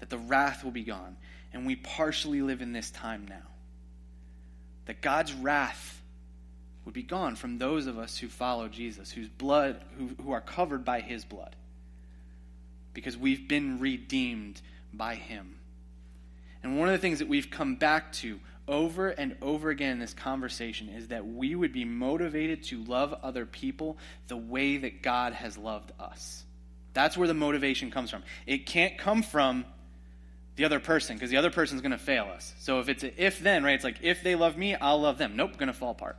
that 0.00 0.10
the 0.10 0.18
wrath 0.18 0.62
will 0.62 0.70
be 0.70 0.84
gone. 0.84 1.16
And 1.54 1.64
we 1.64 1.76
partially 1.76 2.42
live 2.42 2.60
in 2.60 2.74
this 2.74 2.90
time 2.90 3.24
now. 3.26 3.48
That 4.84 5.00
God's 5.00 5.32
wrath 5.32 6.02
would 6.84 6.92
be 6.92 7.04
gone 7.04 7.36
from 7.36 7.56
those 7.56 7.86
of 7.86 7.96
us 7.96 8.18
who 8.18 8.28
follow 8.28 8.68
Jesus, 8.68 9.10
whose 9.10 9.30
blood, 9.30 9.80
who, 9.96 10.10
who 10.22 10.32
are 10.32 10.42
covered 10.42 10.84
by 10.84 11.00
his 11.00 11.24
blood, 11.24 11.56
because 12.92 13.16
we've 13.16 13.48
been 13.48 13.80
redeemed 13.80 14.60
by 14.92 15.14
him. 15.14 15.54
And 16.62 16.78
one 16.78 16.88
of 16.88 16.92
the 16.92 16.98
things 16.98 17.20
that 17.20 17.28
we've 17.28 17.50
come 17.50 17.76
back 17.76 18.12
to 18.12 18.40
over 18.68 19.08
and 19.08 19.36
over 19.42 19.70
again 19.70 19.92
in 19.92 19.98
this 19.98 20.14
conversation 20.14 20.88
is 20.88 21.08
that 21.08 21.26
we 21.26 21.54
would 21.54 21.72
be 21.72 21.84
motivated 21.84 22.64
to 22.64 22.82
love 22.84 23.14
other 23.22 23.46
people 23.46 23.96
the 24.28 24.36
way 24.36 24.76
that 24.78 25.02
God 25.02 25.32
has 25.32 25.56
loved 25.56 25.92
us. 26.00 26.44
That's 26.92 27.16
where 27.16 27.28
the 27.28 27.34
motivation 27.34 27.90
comes 27.90 28.10
from. 28.10 28.22
It 28.46 28.66
can't 28.66 28.98
come 28.98 29.22
from 29.22 29.64
the 30.56 30.64
other 30.64 30.80
person 30.80 31.16
because 31.16 31.30
the 31.30 31.36
other 31.36 31.50
person's 31.50 31.82
going 31.82 31.92
to 31.92 31.98
fail 31.98 32.30
us. 32.34 32.54
So 32.58 32.80
if 32.80 32.88
it's 32.88 33.04
a 33.04 33.24
if 33.24 33.40
then, 33.40 33.62
right? 33.62 33.74
It's 33.74 33.84
like 33.84 33.98
if 34.02 34.22
they 34.22 34.34
love 34.34 34.56
me, 34.56 34.74
I'll 34.74 35.00
love 35.00 35.18
them. 35.18 35.36
Nope, 35.36 35.58
going 35.58 35.68
to 35.68 35.74
fall 35.74 35.90
apart. 35.90 36.16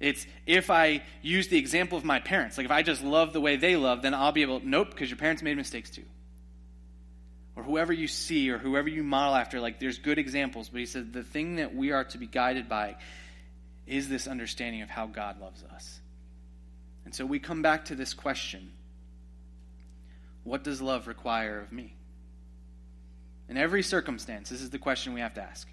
It's 0.00 0.26
if 0.46 0.70
I 0.70 1.02
use 1.22 1.48
the 1.48 1.58
example 1.58 1.98
of 1.98 2.04
my 2.04 2.20
parents, 2.20 2.56
like 2.56 2.66
if 2.66 2.70
I 2.70 2.82
just 2.82 3.02
love 3.02 3.32
the 3.32 3.40
way 3.40 3.56
they 3.56 3.76
love, 3.76 4.02
then 4.02 4.14
I'll 4.14 4.32
be 4.32 4.42
able, 4.42 4.60
nope, 4.60 4.90
because 4.90 5.10
your 5.10 5.16
parents 5.16 5.42
made 5.42 5.56
mistakes 5.56 5.90
too 5.90 6.04
or 7.56 7.62
whoever 7.62 7.92
you 7.92 8.08
see 8.08 8.50
or 8.50 8.58
whoever 8.58 8.88
you 8.88 9.02
model 9.02 9.34
after, 9.34 9.60
like 9.60 9.78
there's 9.78 9.98
good 9.98 10.18
examples, 10.18 10.68
but 10.68 10.80
he 10.80 10.86
said 10.86 11.12
the 11.12 11.22
thing 11.22 11.56
that 11.56 11.74
we 11.74 11.92
are 11.92 12.04
to 12.04 12.18
be 12.18 12.26
guided 12.26 12.68
by 12.68 12.96
is 13.86 14.08
this 14.08 14.26
understanding 14.26 14.82
of 14.82 14.90
how 14.90 15.06
God 15.06 15.40
loves 15.40 15.62
us. 15.74 16.00
And 17.04 17.14
so 17.14 17.26
we 17.26 17.38
come 17.38 17.62
back 17.62 17.86
to 17.86 17.94
this 17.94 18.14
question 18.14 18.72
What 20.42 20.64
does 20.64 20.80
love 20.80 21.06
require 21.06 21.60
of 21.60 21.70
me? 21.70 21.94
In 23.48 23.56
every 23.56 23.82
circumstance, 23.82 24.48
this 24.48 24.62
is 24.62 24.70
the 24.70 24.78
question 24.78 25.12
we 25.12 25.20
have 25.20 25.34
to 25.34 25.42
ask. 25.42 25.68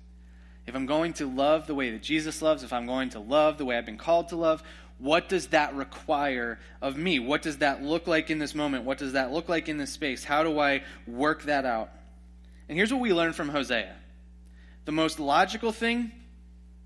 If 0.67 0.75
I'm 0.75 0.85
going 0.85 1.13
to 1.13 1.25
love 1.25 1.67
the 1.67 1.73
way 1.73 1.91
that 1.91 2.03
Jesus 2.03 2.41
loves, 2.41 2.63
if 2.63 2.73
I'm 2.73 2.85
going 2.85 3.09
to 3.11 3.19
love 3.19 3.57
the 3.57 3.65
way 3.65 3.77
I've 3.77 3.85
been 3.85 3.97
called 3.97 4.29
to 4.29 4.35
love, 4.35 4.61
what 5.01 5.29
does 5.29 5.47
that 5.47 5.75
require 5.75 6.59
of 6.79 6.95
me? 6.95 7.17
What 7.17 7.41
does 7.41 7.57
that 7.57 7.81
look 7.81 8.05
like 8.05 8.29
in 8.29 8.37
this 8.37 8.53
moment? 8.53 8.85
What 8.85 8.99
does 8.99 9.13
that 9.13 9.31
look 9.31 9.49
like 9.49 9.67
in 9.67 9.77
this 9.77 9.91
space? 9.91 10.23
How 10.23 10.43
do 10.43 10.59
I 10.59 10.83
work 11.07 11.43
that 11.43 11.65
out? 11.65 11.89
And 12.69 12.77
here's 12.77 12.93
what 12.93 13.01
we 13.01 13.11
learn 13.11 13.33
from 13.33 13.49
Hosea 13.49 13.95
the 14.85 14.91
most 14.91 15.19
logical 15.19 15.71
thing 15.71 16.11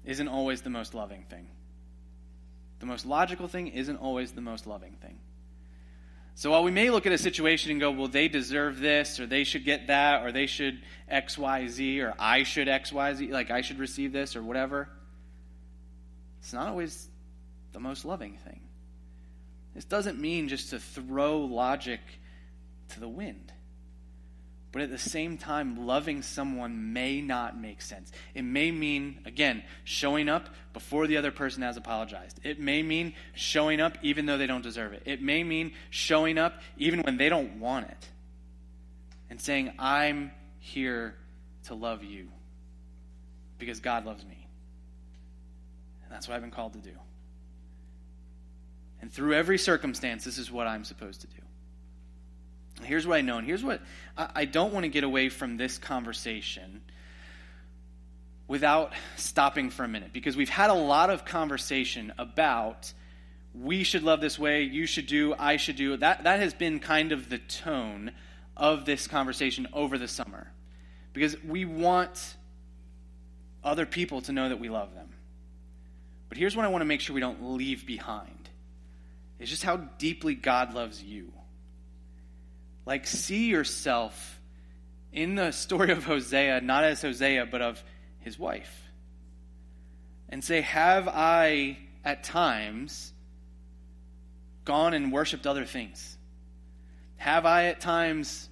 isn't 0.05 0.27
always 0.27 0.61
the 0.61 0.69
most 0.69 0.93
loving 0.93 1.25
thing. 1.29 1.47
The 2.79 2.85
most 2.85 3.05
logical 3.05 3.47
thing 3.47 3.67
isn't 3.67 3.97
always 3.97 4.31
the 4.31 4.41
most 4.41 4.65
loving 4.65 4.93
thing. 5.01 5.17
So 6.35 6.51
while 6.51 6.63
we 6.63 6.71
may 6.71 6.89
look 6.91 7.05
at 7.05 7.13
a 7.13 7.17
situation 7.17 7.71
and 7.71 7.79
go, 7.79 7.91
well, 7.91 8.09
they 8.09 8.27
deserve 8.27 8.79
this, 8.79 9.19
or 9.19 9.25
they 9.25 9.45
should 9.45 9.63
get 9.63 9.87
that, 9.87 10.25
or 10.25 10.31
they 10.31 10.47
should 10.47 10.79
X, 11.09 11.37
Y, 11.37 11.67
Z, 11.67 12.01
or 12.01 12.13
I 12.19 12.43
should 12.43 12.67
X, 12.67 12.91
Y, 12.91 13.13
Z, 13.13 13.31
like 13.31 13.51
I 13.51 13.61
should 13.61 13.79
receive 13.79 14.11
this, 14.11 14.35
or 14.35 14.43
whatever, 14.43 14.89
it's 16.39 16.53
not 16.53 16.67
always 16.67 17.09
the 17.75 17.81
most 17.81 18.05
loving 18.05 18.37
thing. 18.37 18.61
This 19.75 19.83
doesn't 19.83 20.17
mean 20.17 20.47
just 20.47 20.69
to 20.69 20.79
throw 20.79 21.39
logic 21.39 21.99
to 22.89 23.01
the 23.01 23.09
wind. 23.09 23.51
But 24.71 24.81
at 24.81 24.89
the 24.89 24.97
same 24.97 25.37
time, 25.37 25.85
loving 25.85 26.21
someone 26.21 26.93
may 26.93 27.21
not 27.21 27.59
make 27.59 27.81
sense. 27.81 28.11
It 28.33 28.43
may 28.43 28.71
mean, 28.71 29.19
again, 29.25 29.63
showing 29.83 30.29
up 30.29 30.49
before 30.73 31.05
the 31.07 31.17
other 31.17 31.31
person 31.31 31.63
has 31.63 31.75
apologized. 31.75 32.39
It 32.43 32.59
may 32.61 32.81
mean 32.81 33.13
showing 33.33 33.81
up 33.81 33.97
even 34.01 34.25
though 34.25 34.37
they 34.37 34.47
don't 34.47 34.63
deserve 34.63 34.93
it. 34.93 35.03
It 35.05 35.21
may 35.21 35.43
mean 35.43 35.73
showing 35.89 36.37
up 36.37 36.61
even 36.77 37.01
when 37.01 37.17
they 37.17 37.27
don't 37.27 37.59
want 37.59 37.87
it. 37.89 38.09
And 39.29 39.41
saying, 39.41 39.73
I'm 39.79 40.31
here 40.59 41.15
to 41.65 41.73
love 41.73 42.03
you 42.03 42.29
because 43.59 43.81
God 43.81 44.05
loves 44.05 44.23
me. 44.25 44.47
And 46.03 46.13
that's 46.13 46.27
what 46.27 46.35
I've 46.35 46.41
been 46.41 46.51
called 46.51 46.73
to 46.73 46.79
do. 46.79 46.95
And 49.01 49.11
through 49.11 49.33
every 49.33 49.57
circumstance, 49.57 50.23
this 50.23 50.37
is 50.37 50.51
what 50.51 50.67
I'm 50.67 50.83
supposed 50.83 51.21
to 51.21 51.27
do. 51.27 51.41
Here's 52.83 53.07
what 53.07 53.17
I 53.17 53.21
know, 53.21 53.37
and 53.37 53.47
here's 53.47 53.63
what 53.63 53.81
I, 54.17 54.29
I 54.35 54.45
don't 54.45 54.73
want 54.73 54.83
to 54.83 54.89
get 54.89 55.03
away 55.03 55.29
from 55.29 55.57
this 55.57 55.77
conversation 55.77 56.81
without 58.47 58.93
stopping 59.15 59.69
for 59.69 59.83
a 59.83 59.87
minute 59.87 60.11
because 60.13 60.35
we've 60.35 60.49
had 60.49 60.69
a 60.69 60.73
lot 60.73 61.09
of 61.09 61.25
conversation 61.25 62.13
about 62.17 62.93
we 63.53 63.83
should 63.83 64.03
love 64.03 64.19
this 64.19 64.37
way, 64.37 64.63
you 64.63 64.85
should 64.85 65.07
do, 65.07 65.33
I 65.37 65.57
should 65.57 65.77
do. 65.77 65.95
That, 65.97 66.25
that 66.25 66.39
has 66.41 66.53
been 66.53 66.79
kind 66.79 67.11
of 67.11 67.29
the 67.29 67.37
tone 67.37 68.11
of 68.57 68.85
this 68.85 69.07
conversation 69.07 69.67
over 69.73 69.97
the 69.97 70.07
summer 70.07 70.51
because 71.13 71.41
we 71.43 71.63
want 71.63 72.35
other 73.63 73.85
people 73.85 74.21
to 74.21 74.33
know 74.33 74.49
that 74.49 74.59
we 74.59 74.69
love 74.69 74.93
them. 74.93 75.09
But 76.27 76.37
here's 76.37 76.55
what 76.55 76.65
I 76.65 76.67
want 76.67 76.81
to 76.81 76.85
make 76.85 76.99
sure 76.99 77.13
we 77.13 77.21
don't 77.21 77.53
leave 77.53 77.85
behind 77.85 78.44
is 79.39 79.49
just 79.49 79.63
how 79.63 79.77
deeply 79.77 80.35
God 80.35 80.73
loves 80.73 81.01
you. 81.03 81.31
Like, 82.85 83.07
see 83.07 83.47
yourself 83.47 84.39
in 85.11 85.35
the 85.35 85.51
story 85.51 85.91
of 85.91 86.03
Hosea, 86.03 86.61
not 86.61 86.83
as 86.83 87.01
Hosea, 87.01 87.47
but 87.47 87.61
of 87.61 87.83
his 88.19 88.37
wife. 88.37 88.83
And 90.29 90.43
say, 90.43 90.61
Have 90.61 91.07
I 91.07 91.77
at 92.03 92.23
times 92.23 93.13
gone 94.65 94.93
and 94.93 95.11
worshiped 95.11 95.47
other 95.47 95.65
things? 95.65 96.17
Have 97.17 97.45
I 97.45 97.65
at 97.65 97.79
times 97.79 98.49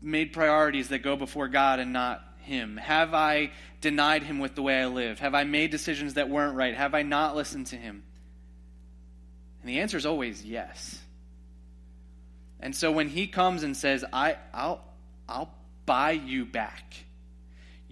made 0.00 0.32
priorities 0.32 0.88
that 0.88 0.98
go 1.00 1.16
before 1.16 1.48
God 1.48 1.78
and 1.78 1.92
not 1.92 2.22
Him? 2.40 2.76
Have 2.76 3.14
I 3.14 3.52
denied 3.80 4.24
Him 4.24 4.40
with 4.40 4.54
the 4.54 4.62
way 4.62 4.80
I 4.80 4.86
live? 4.86 5.20
Have 5.20 5.34
I 5.34 5.44
made 5.44 5.70
decisions 5.70 6.14
that 6.14 6.28
weren't 6.28 6.56
right? 6.56 6.74
Have 6.74 6.94
I 6.94 7.02
not 7.02 7.36
listened 7.36 7.68
to 7.68 7.76
Him? 7.76 8.02
And 9.62 9.70
the 9.70 9.80
answer 9.80 9.96
is 9.96 10.06
always 10.06 10.44
yes. 10.44 11.00
And 12.60 12.74
so 12.76 12.92
when 12.92 13.08
He 13.08 13.26
comes 13.26 13.62
and 13.62 13.76
says, 13.76 14.04
I, 14.12 14.36
I'll, 14.52 14.82
I'll 15.28 15.54
buy 15.86 16.12
you 16.12 16.44
back 16.44 17.04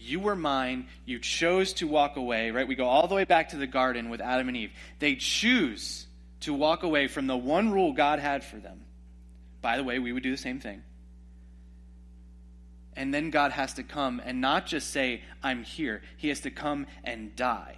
you 0.01 0.19
were 0.19 0.35
mine. 0.35 0.89
You 1.05 1.19
chose 1.19 1.75
to 1.75 1.87
walk 1.87 2.17
away, 2.17 2.51
right? 2.51 2.67
We 2.67 2.75
go 2.75 2.87
all 2.87 3.07
the 3.07 3.15
way 3.15 3.25
back 3.25 3.51
to 3.51 3.57
the 3.57 3.67
garden 3.67 4.09
with 4.09 4.21
Adam 4.21 4.49
and 4.49 4.57
Eve. 4.57 4.73
They 4.99 5.15
choose 5.15 6.07
to 6.41 6.55
walk 6.55 6.83
away 6.83 7.07
from 7.07 7.27
the 7.27 7.37
one 7.37 7.71
rule 7.71 7.93
God 7.93 8.19
had 8.19 8.43
for 8.43 8.57
them. 8.57 8.81
By 9.61 9.77
the 9.77 9.85
way, 9.85 9.99
we 9.99 10.13
would 10.13 10.23
do 10.23 10.31
the 10.31 10.39
same 10.39 10.59
thing. 10.59 10.83
And 12.97 13.13
then 13.13 13.31
God 13.31 13.53
has 13.53 13.75
to 13.75 13.83
come 13.83 14.23
and 14.25 14.41
not 14.41 14.67
just 14.67 14.91
say, 14.91 15.23
I'm 15.43 15.65
here. 15.65 16.01
He 16.17 16.29
has 16.29 16.41
to 16.41 16.51
come 16.51 16.87
and 17.05 17.37
die. 17.37 17.77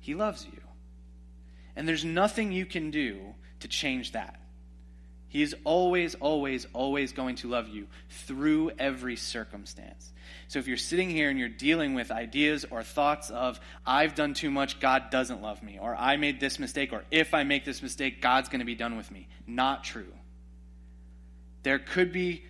He 0.00 0.14
loves 0.14 0.44
you. 0.44 0.60
And 1.76 1.88
there's 1.88 2.04
nothing 2.04 2.52
you 2.52 2.66
can 2.66 2.90
do 2.90 3.18
to 3.60 3.68
change 3.68 4.12
that. 4.12 4.40
He 5.28 5.42
is 5.42 5.56
always, 5.64 6.14
always, 6.14 6.64
always 6.72 7.12
going 7.12 7.34
to 7.36 7.48
love 7.48 7.68
you 7.68 7.88
through 8.08 8.70
every 8.78 9.16
circumstance. 9.16 10.12
So 10.46 10.60
if 10.60 10.68
you're 10.68 10.76
sitting 10.76 11.10
here 11.10 11.28
and 11.28 11.36
you're 11.36 11.48
dealing 11.48 11.94
with 11.94 12.12
ideas 12.12 12.64
or 12.70 12.84
thoughts 12.84 13.30
of, 13.30 13.58
I've 13.84 14.14
done 14.14 14.34
too 14.34 14.52
much, 14.52 14.78
God 14.78 15.10
doesn't 15.10 15.42
love 15.42 15.60
me, 15.60 15.78
or 15.80 15.96
I 15.96 16.16
made 16.18 16.38
this 16.38 16.60
mistake, 16.60 16.92
or 16.92 17.02
if 17.10 17.34
I 17.34 17.42
make 17.42 17.64
this 17.64 17.82
mistake, 17.82 18.22
God's 18.22 18.48
going 18.48 18.60
to 18.60 18.64
be 18.64 18.76
done 18.76 18.96
with 18.96 19.10
me, 19.10 19.26
not 19.44 19.82
true. 19.82 20.12
There 21.64 21.80
could 21.80 22.12
be 22.12 22.44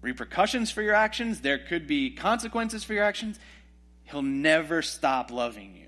repercussions 0.00 0.70
for 0.70 0.82
your 0.82 0.94
actions, 0.94 1.40
there 1.40 1.58
could 1.58 1.88
be 1.88 2.10
consequences 2.10 2.84
for 2.84 2.92
your 2.94 3.02
actions. 3.02 3.40
He'll 4.04 4.22
never 4.22 4.82
stop 4.82 5.32
loving 5.32 5.74
you, 5.74 5.85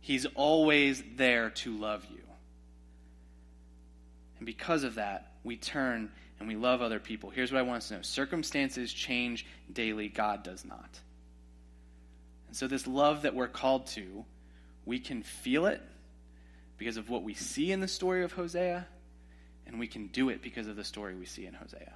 He's 0.00 0.26
always 0.34 1.02
there 1.16 1.50
to 1.50 1.76
love 1.76 2.06
you. 2.10 2.22
And 4.38 4.46
because 4.46 4.84
of 4.84 4.94
that, 4.94 5.32
we 5.44 5.56
turn 5.56 6.10
and 6.38 6.48
we 6.48 6.56
love 6.56 6.80
other 6.80 6.98
people. 6.98 7.28
Here's 7.28 7.52
what 7.52 7.58
I 7.58 7.62
want 7.62 7.78
us 7.78 7.88
to 7.88 7.96
know 7.96 8.02
circumstances 8.02 8.92
change 8.92 9.46
daily, 9.72 10.08
God 10.08 10.42
does 10.42 10.64
not. 10.64 10.98
And 12.48 12.56
so, 12.56 12.66
this 12.66 12.86
love 12.86 13.22
that 13.22 13.34
we're 13.34 13.48
called 13.48 13.86
to, 13.88 14.24
we 14.86 14.98
can 14.98 15.22
feel 15.22 15.66
it 15.66 15.82
because 16.78 16.96
of 16.96 17.10
what 17.10 17.22
we 17.22 17.34
see 17.34 17.70
in 17.70 17.80
the 17.80 17.88
story 17.88 18.24
of 18.24 18.32
Hosea, 18.32 18.86
and 19.66 19.78
we 19.78 19.86
can 19.86 20.06
do 20.08 20.30
it 20.30 20.42
because 20.42 20.66
of 20.66 20.76
the 20.76 20.84
story 20.84 21.14
we 21.14 21.26
see 21.26 21.44
in 21.44 21.52
Hosea. 21.52 21.92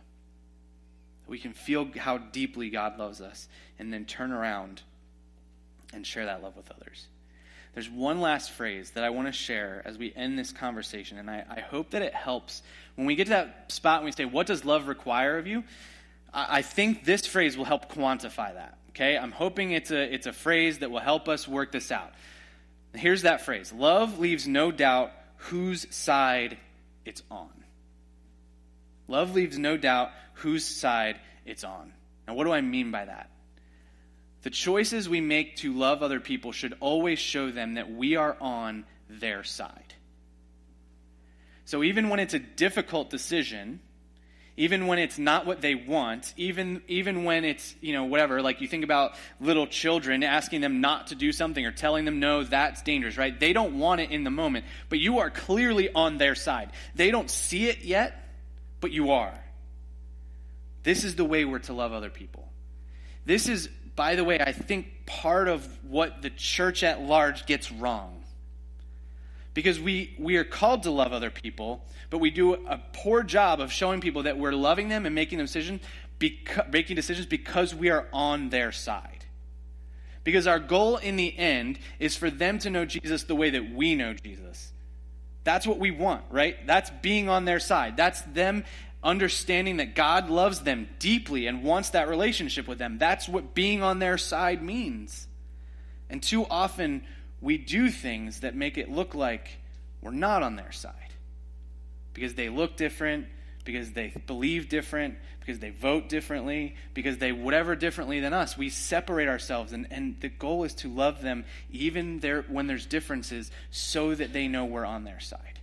We 1.26 1.38
can 1.38 1.54
feel 1.54 1.88
how 1.96 2.18
deeply 2.18 2.68
God 2.68 2.98
loves 2.98 3.22
us 3.22 3.48
and 3.78 3.90
then 3.90 4.04
turn 4.04 4.30
around 4.30 4.82
and 5.94 6.06
share 6.06 6.26
that 6.26 6.42
love 6.42 6.54
with 6.54 6.70
others. 6.70 7.06
There's 7.74 7.90
one 7.90 8.20
last 8.20 8.52
phrase 8.52 8.90
that 8.92 9.02
I 9.02 9.10
want 9.10 9.26
to 9.26 9.32
share 9.32 9.82
as 9.84 9.98
we 9.98 10.12
end 10.14 10.38
this 10.38 10.52
conversation, 10.52 11.18
and 11.18 11.28
I, 11.28 11.44
I 11.48 11.60
hope 11.60 11.90
that 11.90 12.02
it 12.02 12.14
helps. 12.14 12.62
When 12.94 13.06
we 13.06 13.16
get 13.16 13.24
to 13.24 13.30
that 13.30 13.72
spot 13.72 13.98
and 13.98 14.04
we 14.04 14.12
say, 14.12 14.24
What 14.24 14.46
does 14.46 14.64
love 14.64 14.86
require 14.86 15.38
of 15.38 15.46
you? 15.46 15.64
I, 16.32 16.58
I 16.58 16.62
think 16.62 17.04
this 17.04 17.26
phrase 17.26 17.56
will 17.56 17.64
help 17.64 17.92
quantify 17.92 18.54
that. 18.54 18.78
Okay? 18.90 19.18
I'm 19.18 19.32
hoping 19.32 19.72
it's 19.72 19.90
a, 19.90 20.14
it's 20.14 20.26
a 20.26 20.32
phrase 20.32 20.78
that 20.78 20.90
will 20.90 21.00
help 21.00 21.28
us 21.28 21.48
work 21.48 21.72
this 21.72 21.90
out. 21.90 22.12
Here's 22.94 23.22
that 23.22 23.40
phrase 23.40 23.72
Love 23.72 24.18
leaves 24.20 24.46
no 24.46 24.70
doubt 24.70 25.10
whose 25.36 25.92
side 25.94 26.56
it's 27.04 27.22
on. 27.28 27.50
Love 29.08 29.34
leaves 29.34 29.58
no 29.58 29.76
doubt 29.76 30.12
whose 30.34 30.64
side 30.64 31.18
it's 31.44 31.64
on. 31.64 31.92
Now, 32.26 32.34
what 32.34 32.44
do 32.44 32.52
I 32.52 32.60
mean 32.60 32.90
by 32.90 33.04
that? 33.04 33.28
The 34.44 34.50
choices 34.50 35.08
we 35.08 35.22
make 35.22 35.56
to 35.56 35.72
love 35.72 36.02
other 36.02 36.20
people 36.20 36.52
should 36.52 36.74
always 36.80 37.18
show 37.18 37.50
them 37.50 37.74
that 37.74 37.90
we 37.90 38.16
are 38.16 38.36
on 38.42 38.84
their 39.08 39.42
side. 39.42 39.94
So 41.64 41.82
even 41.82 42.10
when 42.10 42.20
it's 42.20 42.34
a 42.34 42.38
difficult 42.38 43.08
decision, 43.08 43.80
even 44.58 44.86
when 44.86 44.98
it's 44.98 45.18
not 45.18 45.46
what 45.46 45.62
they 45.62 45.74
want, 45.74 46.34
even 46.36 46.82
even 46.88 47.24
when 47.24 47.46
it's, 47.46 47.74
you 47.80 47.94
know, 47.94 48.04
whatever, 48.04 48.42
like 48.42 48.60
you 48.60 48.68
think 48.68 48.84
about 48.84 49.14
little 49.40 49.66
children 49.66 50.22
asking 50.22 50.60
them 50.60 50.82
not 50.82 51.06
to 51.06 51.14
do 51.14 51.32
something 51.32 51.64
or 51.64 51.72
telling 51.72 52.04
them 52.04 52.20
no, 52.20 52.44
that's 52.44 52.82
dangerous, 52.82 53.16
right? 53.16 53.40
They 53.40 53.54
don't 53.54 53.78
want 53.78 54.02
it 54.02 54.10
in 54.10 54.24
the 54.24 54.30
moment, 54.30 54.66
but 54.90 54.98
you 54.98 55.20
are 55.20 55.30
clearly 55.30 55.90
on 55.90 56.18
their 56.18 56.34
side. 56.34 56.70
They 56.94 57.10
don't 57.10 57.30
see 57.30 57.66
it 57.70 57.82
yet, 57.82 58.28
but 58.82 58.90
you 58.90 59.12
are. 59.12 59.42
This 60.82 61.02
is 61.02 61.16
the 61.16 61.24
way 61.24 61.46
we're 61.46 61.60
to 61.60 61.72
love 61.72 61.94
other 61.94 62.10
people. 62.10 62.46
This 63.24 63.48
is 63.48 63.70
by 63.96 64.16
the 64.16 64.24
way, 64.24 64.40
I 64.40 64.52
think 64.52 65.06
part 65.06 65.48
of 65.48 65.66
what 65.84 66.22
the 66.22 66.30
church 66.30 66.82
at 66.82 67.02
large 67.02 67.46
gets 67.46 67.70
wrong. 67.70 68.22
Because 69.52 69.78
we, 69.78 70.14
we 70.18 70.36
are 70.36 70.44
called 70.44 70.82
to 70.82 70.90
love 70.90 71.12
other 71.12 71.30
people, 71.30 71.84
but 72.10 72.18
we 72.18 72.30
do 72.30 72.54
a 72.54 72.80
poor 72.92 73.22
job 73.22 73.60
of 73.60 73.70
showing 73.70 74.00
people 74.00 74.24
that 74.24 74.36
we're 74.36 74.52
loving 74.52 74.88
them 74.88 75.06
and 75.06 75.14
making 75.14 75.38
decisions, 75.38 75.80
making 76.70 76.96
decisions 76.96 77.26
because 77.26 77.72
we 77.74 77.90
are 77.90 78.06
on 78.12 78.48
their 78.48 78.72
side. 78.72 79.24
Because 80.24 80.46
our 80.46 80.58
goal 80.58 80.96
in 80.96 81.16
the 81.16 81.36
end 81.38 81.78
is 82.00 82.16
for 82.16 82.30
them 82.30 82.58
to 82.60 82.70
know 82.70 82.84
Jesus 82.84 83.24
the 83.24 83.36
way 83.36 83.50
that 83.50 83.72
we 83.72 83.94
know 83.94 84.14
Jesus. 84.14 84.72
That's 85.44 85.66
what 85.66 85.78
we 85.78 85.90
want, 85.90 86.24
right? 86.30 86.66
That's 86.66 86.90
being 87.02 87.28
on 87.28 87.44
their 87.44 87.60
side. 87.60 87.96
That's 87.96 88.22
them 88.22 88.64
understanding 89.04 89.76
that 89.76 89.94
God 89.94 90.30
loves 90.30 90.60
them 90.60 90.88
deeply 90.98 91.46
and 91.46 91.62
wants 91.62 91.90
that 91.90 92.08
relationship 92.08 92.66
with 92.66 92.78
them. 92.78 92.98
That's 92.98 93.28
what 93.28 93.54
being 93.54 93.82
on 93.82 93.98
their 93.98 94.18
side 94.18 94.62
means. 94.62 95.28
And 96.08 96.22
too 96.22 96.46
often, 96.50 97.04
we 97.40 97.58
do 97.58 97.90
things 97.90 98.40
that 98.40 98.56
make 98.56 98.78
it 98.78 98.90
look 98.90 99.14
like 99.14 99.58
we're 100.00 100.10
not 100.10 100.42
on 100.42 100.56
their 100.56 100.72
side 100.72 100.94
because 102.14 102.34
they 102.34 102.48
look 102.48 102.76
different, 102.76 103.26
because 103.64 103.92
they 103.92 104.12
believe 104.26 104.68
different, 104.68 105.16
because 105.40 105.58
they 105.58 105.70
vote 105.70 106.08
differently, 106.08 106.76
because 106.94 107.18
they 107.18 107.32
whatever 107.32 107.76
differently 107.76 108.20
than 108.20 108.32
us. 108.32 108.56
We 108.56 108.70
separate 108.70 109.28
ourselves, 109.28 109.72
and, 109.72 109.86
and 109.90 110.18
the 110.20 110.28
goal 110.30 110.64
is 110.64 110.74
to 110.76 110.88
love 110.88 111.20
them 111.20 111.44
even 111.70 112.20
there 112.20 112.42
when 112.48 112.66
there's 112.66 112.86
differences 112.86 113.50
so 113.70 114.14
that 114.14 114.32
they 114.32 114.48
know 114.48 114.64
we're 114.64 114.86
on 114.86 115.04
their 115.04 115.20
side. 115.20 115.60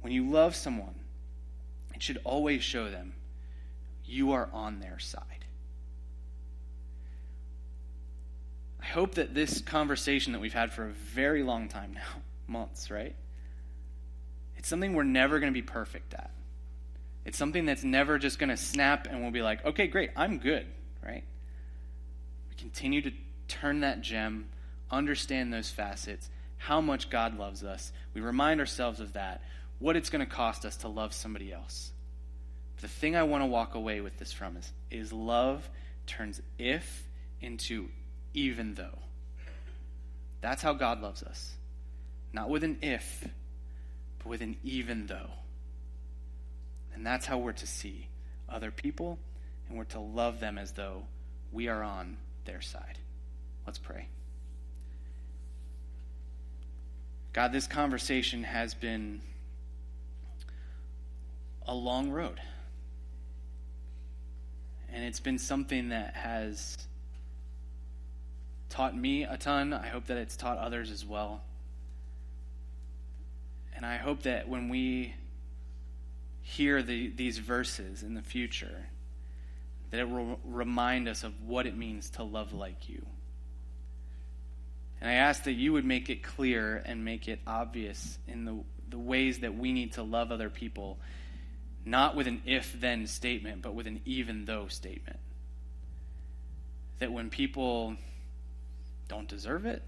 When 0.00 0.12
you 0.12 0.28
love 0.28 0.54
someone, 0.54 0.94
should 2.02 2.18
always 2.24 2.62
show 2.62 2.90
them 2.90 3.14
you 4.04 4.32
are 4.32 4.48
on 4.52 4.80
their 4.80 4.98
side. 4.98 5.22
I 8.80 8.86
hope 8.86 9.16
that 9.16 9.34
this 9.34 9.60
conversation 9.60 10.32
that 10.32 10.40
we've 10.40 10.52
had 10.52 10.72
for 10.72 10.86
a 10.86 10.92
very 10.92 11.42
long 11.42 11.68
time 11.68 11.92
now, 11.94 12.22
months, 12.46 12.90
right? 12.90 13.14
It's 14.56 14.68
something 14.68 14.94
we're 14.94 15.04
never 15.04 15.38
going 15.38 15.52
to 15.52 15.56
be 15.56 15.66
perfect 15.66 16.14
at. 16.14 16.30
It's 17.24 17.36
something 17.36 17.66
that's 17.66 17.84
never 17.84 18.18
just 18.18 18.38
going 18.38 18.48
to 18.48 18.56
snap 18.56 19.06
and 19.10 19.20
we'll 19.20 19.30
be 19.30 19.42
like, 19.42 19.64
okay, 19.66 19.86
great, 19.86 20.10
I'm 20.16 20.38
good, 20.38 20.66
right? 21.04 21.24
We 22.48 22.56
continue 22.56 23.02
to 23.02 23.12
turn 23.48 23.80
that 23.80 24.00
gem, 24.00 24.48
understand 24.90 25.52
those 25.52 25.68
facets, 25.68 26.30
how 26.56 26.80
much 26.80 27.10
God 27.10 27.38
loves 27.38 27.62
us. 27.62 27.92
We 28.14 28.20
remind 28.20 28.60
ourselves 28.60 29.00
of 29.00 29.12
that 29.12 29.42
what 29.78 29.96
it's 29.96 30.10
going 30.10 30.26
to 30.26 30.30
cost 30.30 30.64
us 30.64 30.76
to 30.78 30.88
love 30.88 31.12
somebody 31.12 31.52
else. 31.52 31.92
The 32.80 32.88
thing 32.88 33.16
I 33.16 33.24
want 33.24 33.42
to 33.42 33.46
walk 33.46 33.74
away 33.74 34.00
with 34.00 34.18
this 34.18 34.32
from 34.32 34.56
is, 34.56 34.72
is 34.90 35.12
love 35.12 35.68
turns 36.06 36.40
if 36.58 37.06
into 37.40 37.88
even 38.34 38.74
though. 38.74 38.98
That's 40.40 40.62
how 40.62 40.72
God 40.74 41.00
loves 41.00 41.22
us. 41.22 41.54
Not 42.32 42.48
with 42.48 42.62
an 42.62 42.78
if, 42.82 43.26
but 44.18 44.26
with 44.28 44.40
an 44.40 44.56
even 44.62 45.06
though. 45.06 45.30
And 46.94 47.04
that's 47.06 47.26
how 47.26 47.38
we're 47.38 47.52
to 47.52 47.66
see 47.66 48.08
other 48.48 48.70
people, 48.70 49.18
and 49.68 49.76
we're 49.76 49.84
to 49.84 50.00
love 50.00 50.40
them 50.40 50.58
as 50.58 50.72
though 50.72 51.04
we 51.52 51.68
are 51.68 51.82
on 51.82 52.16
their 52.44 52.60
side. 52.60 52.98
Let's 53.66 53.78
pray. 53.78 54.08
God, 57.32 57.52
this 57.52 57.66
conversation 57.66 58.42
has 58.44 58.74
been 58.74 59.20
a 61.68 61.74
long 61.74 62.10
road. 62.10 62.40
And 64.92 65.04
it's 65.04 65.20
been 65.20 65.38
something 65.38 65.90
that 65.90 66.14
has 66.16 66.76
taught 68.70 68.96
me 68.96 69.24
a 69.24 69.36
ton. 69.36 69.72
I 69.72 69.86
hope 69.86 70.06
that 70.06 70.16
it's 70.16 70.36
taught 70.36 70.58
others 70.58 70.90
as 70.90 71.04
well. 71.04 71.42
And 73.76 73.86
I 73.86 73.96
hope 73.96 74.22
that 74.22 74.48
when 74.48 74.68
we 74.70 75.14
hear 76.40 76.82
the, 76.82 77.10
these 77.10 77.38
verses 77.38 78.02
in 78.02 78.14
the 78.14 78.22
future, 78.22 78.86
that 79.90 80.00
it 80.00 80.08
will 80.08 80.40
remind 80.44 81.06
us 81.06 81.22
of 81.22 81.32
what 81.42 81.66
it 81.66 81.76
means 81.76 82.10
to 82.10 82.22
love 82.22 82.52
like 82.52 82.88
you. 82.88 83.04
And 85.00 85.08
I 85.08 85.14
ask 85.14 85.44
that 85.44 85.52
you 85.52 85.74
would 85.74 85.84
make 85.84 86.10
it 86.10 86.22
clear 86.22 86.82
and 86.84 87.04
make 87.04 87.28
it 87.28 87.40
obvious 87.46 88.18
in 88.26 88.44
the, 88.44 88.58
the 88.88 88.98
ways 88.98 89.40
that 89.40 89.56
we 89.56 89.72
need 89.72 89.92
to 89.92 90.02
love 90.02 90.32
other 90.32 90.50
people, 90.50 90.98
not 91.90 92.14
with 92.14 92.26
an 92.26 92.42
if 92.44 92.78
then 92.80 93.06
statement, 93.06 93.62
but 93.62 93.74
with 93.74 93.86
an 93.86 94.00
even 94.04 94.44
though 94.44 94.68
statement. 94.68 95.18
That 96.98 97.12
when 97.12 97.30
people 97.30 97.96
don't 99.08 99.28
deserve 99.28 99.66
it, 99.66 99.82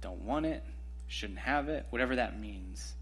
don't 0.00 0.22
want 0.22 0.46
it, 0.46 0.64
shouldn't 1.06 1.38
have 1.38 1.68
it, 1.68 1.86
whatever 1.90 2.16
that 2.16 2.40
means, 2.40 2.94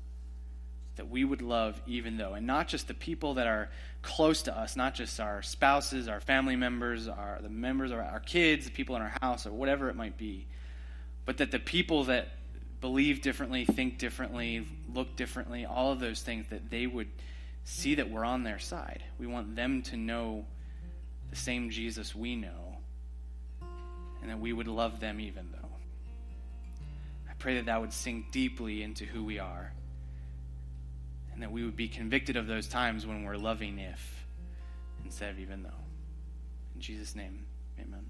that 0.96 1.08
we 1.08 1.24
would 1.24 1.40
love 1.40 1.80
even 1.86 2.16
though. 2.16 2.34
And 2.34 2.46
not 2.46 2.68
just 2.68 2.88
the 2.88 2.94
people 2.94 3.34
that 3.34 3.46
are 3.46 3.70
close 4.02 4.42
to 4.42 4.56
us, 4.56 4.76
not 4.76 4.94
just 4.94 5.18
our 5.20 5.40
spouses, 5.40 6.08
our 6.08 6.20
family 6.20 6.56
members, 6.56 7.08
our, 7.08 7.38
the 7.40 7.48
members 7.48 7.90
of 7.90 7.98
our 7.98 8.20
kids, 8.20 8.66
the 8.66 8.70
people 8.70 8.96
in 8.96 9.02
our 9.02 9.16
house, 9.22 9.46
or 9.46 9.52
whatever 9.52 9.88
it 9.88 9.96
might 9.96 10.18
be, 10.18 10.46
but 11.24 11.38
that 11.38 11.50
the 11.50 11.58
people 11.58 12.04
that 12.04 12.28
believe 12.80 13.22
differently, 13.22 13.64
think 13.64 13.98
differently, 13.98 14.66
look 14.92 15.16
differently, 15.16 15.64
all 15.64 15.92
of 15.92 16.00
those 16.00 16.22
things, 16.22 16.46
that 16.50 16.70
they 16.70 16.86
would 16.86 17.08
see 17.64 17.94
that 17.96 18.10
we're 18.10 18.24
on 18.24 18.42
their 18.42 18.58
side. 18.58 19.02
We 19.18 19.26
want 19.26 19.56
them 19.56 19.82
to 19.82 19.96
know 19.96 20.44
the 21.30 21.36
same 21.36 21.70
Jesus 21.70 22.14
we 22.14 22.36
know, 22.36 22.78
and 24.20 24.30
that 24.30 24.40
we 24.40 24.52
would 24.52 24.68
love 24.68 25.00
them 25.00 25.20
even 25.20 25.48
though. 25.52 25.68
I 27.28 27.34
pray 27.38 27.56
that 27.56 27.66
that 27.66 27.80
would 27.80 27.92
sink 27.92 28.32
deeply 28.32 28.82
into 28.82 29.04
who 29.04 29.24
we 29.24 29.38
are 29.38 29.72
and 31.40 31.42
that 31.48 31.52
we 31.52 31.64
would 31.64 31.76
be 31.76 31.88
convicted 31.88 32.36
of 32.36 32.46
those 32.46 32.68
times 32.68 33.06
when 33.06 33.24
we're 33.24 33.38
loving 33.38 33.78
if 33.78 34.26
instead 35.06 35.30
of 35.30 35.38
even 35.38 35.62
though. 35.62 35.70
In 36.74 36.82
Jesus' 36.82 37.14
name, 37.14 37.46
amen. 37.80 38.04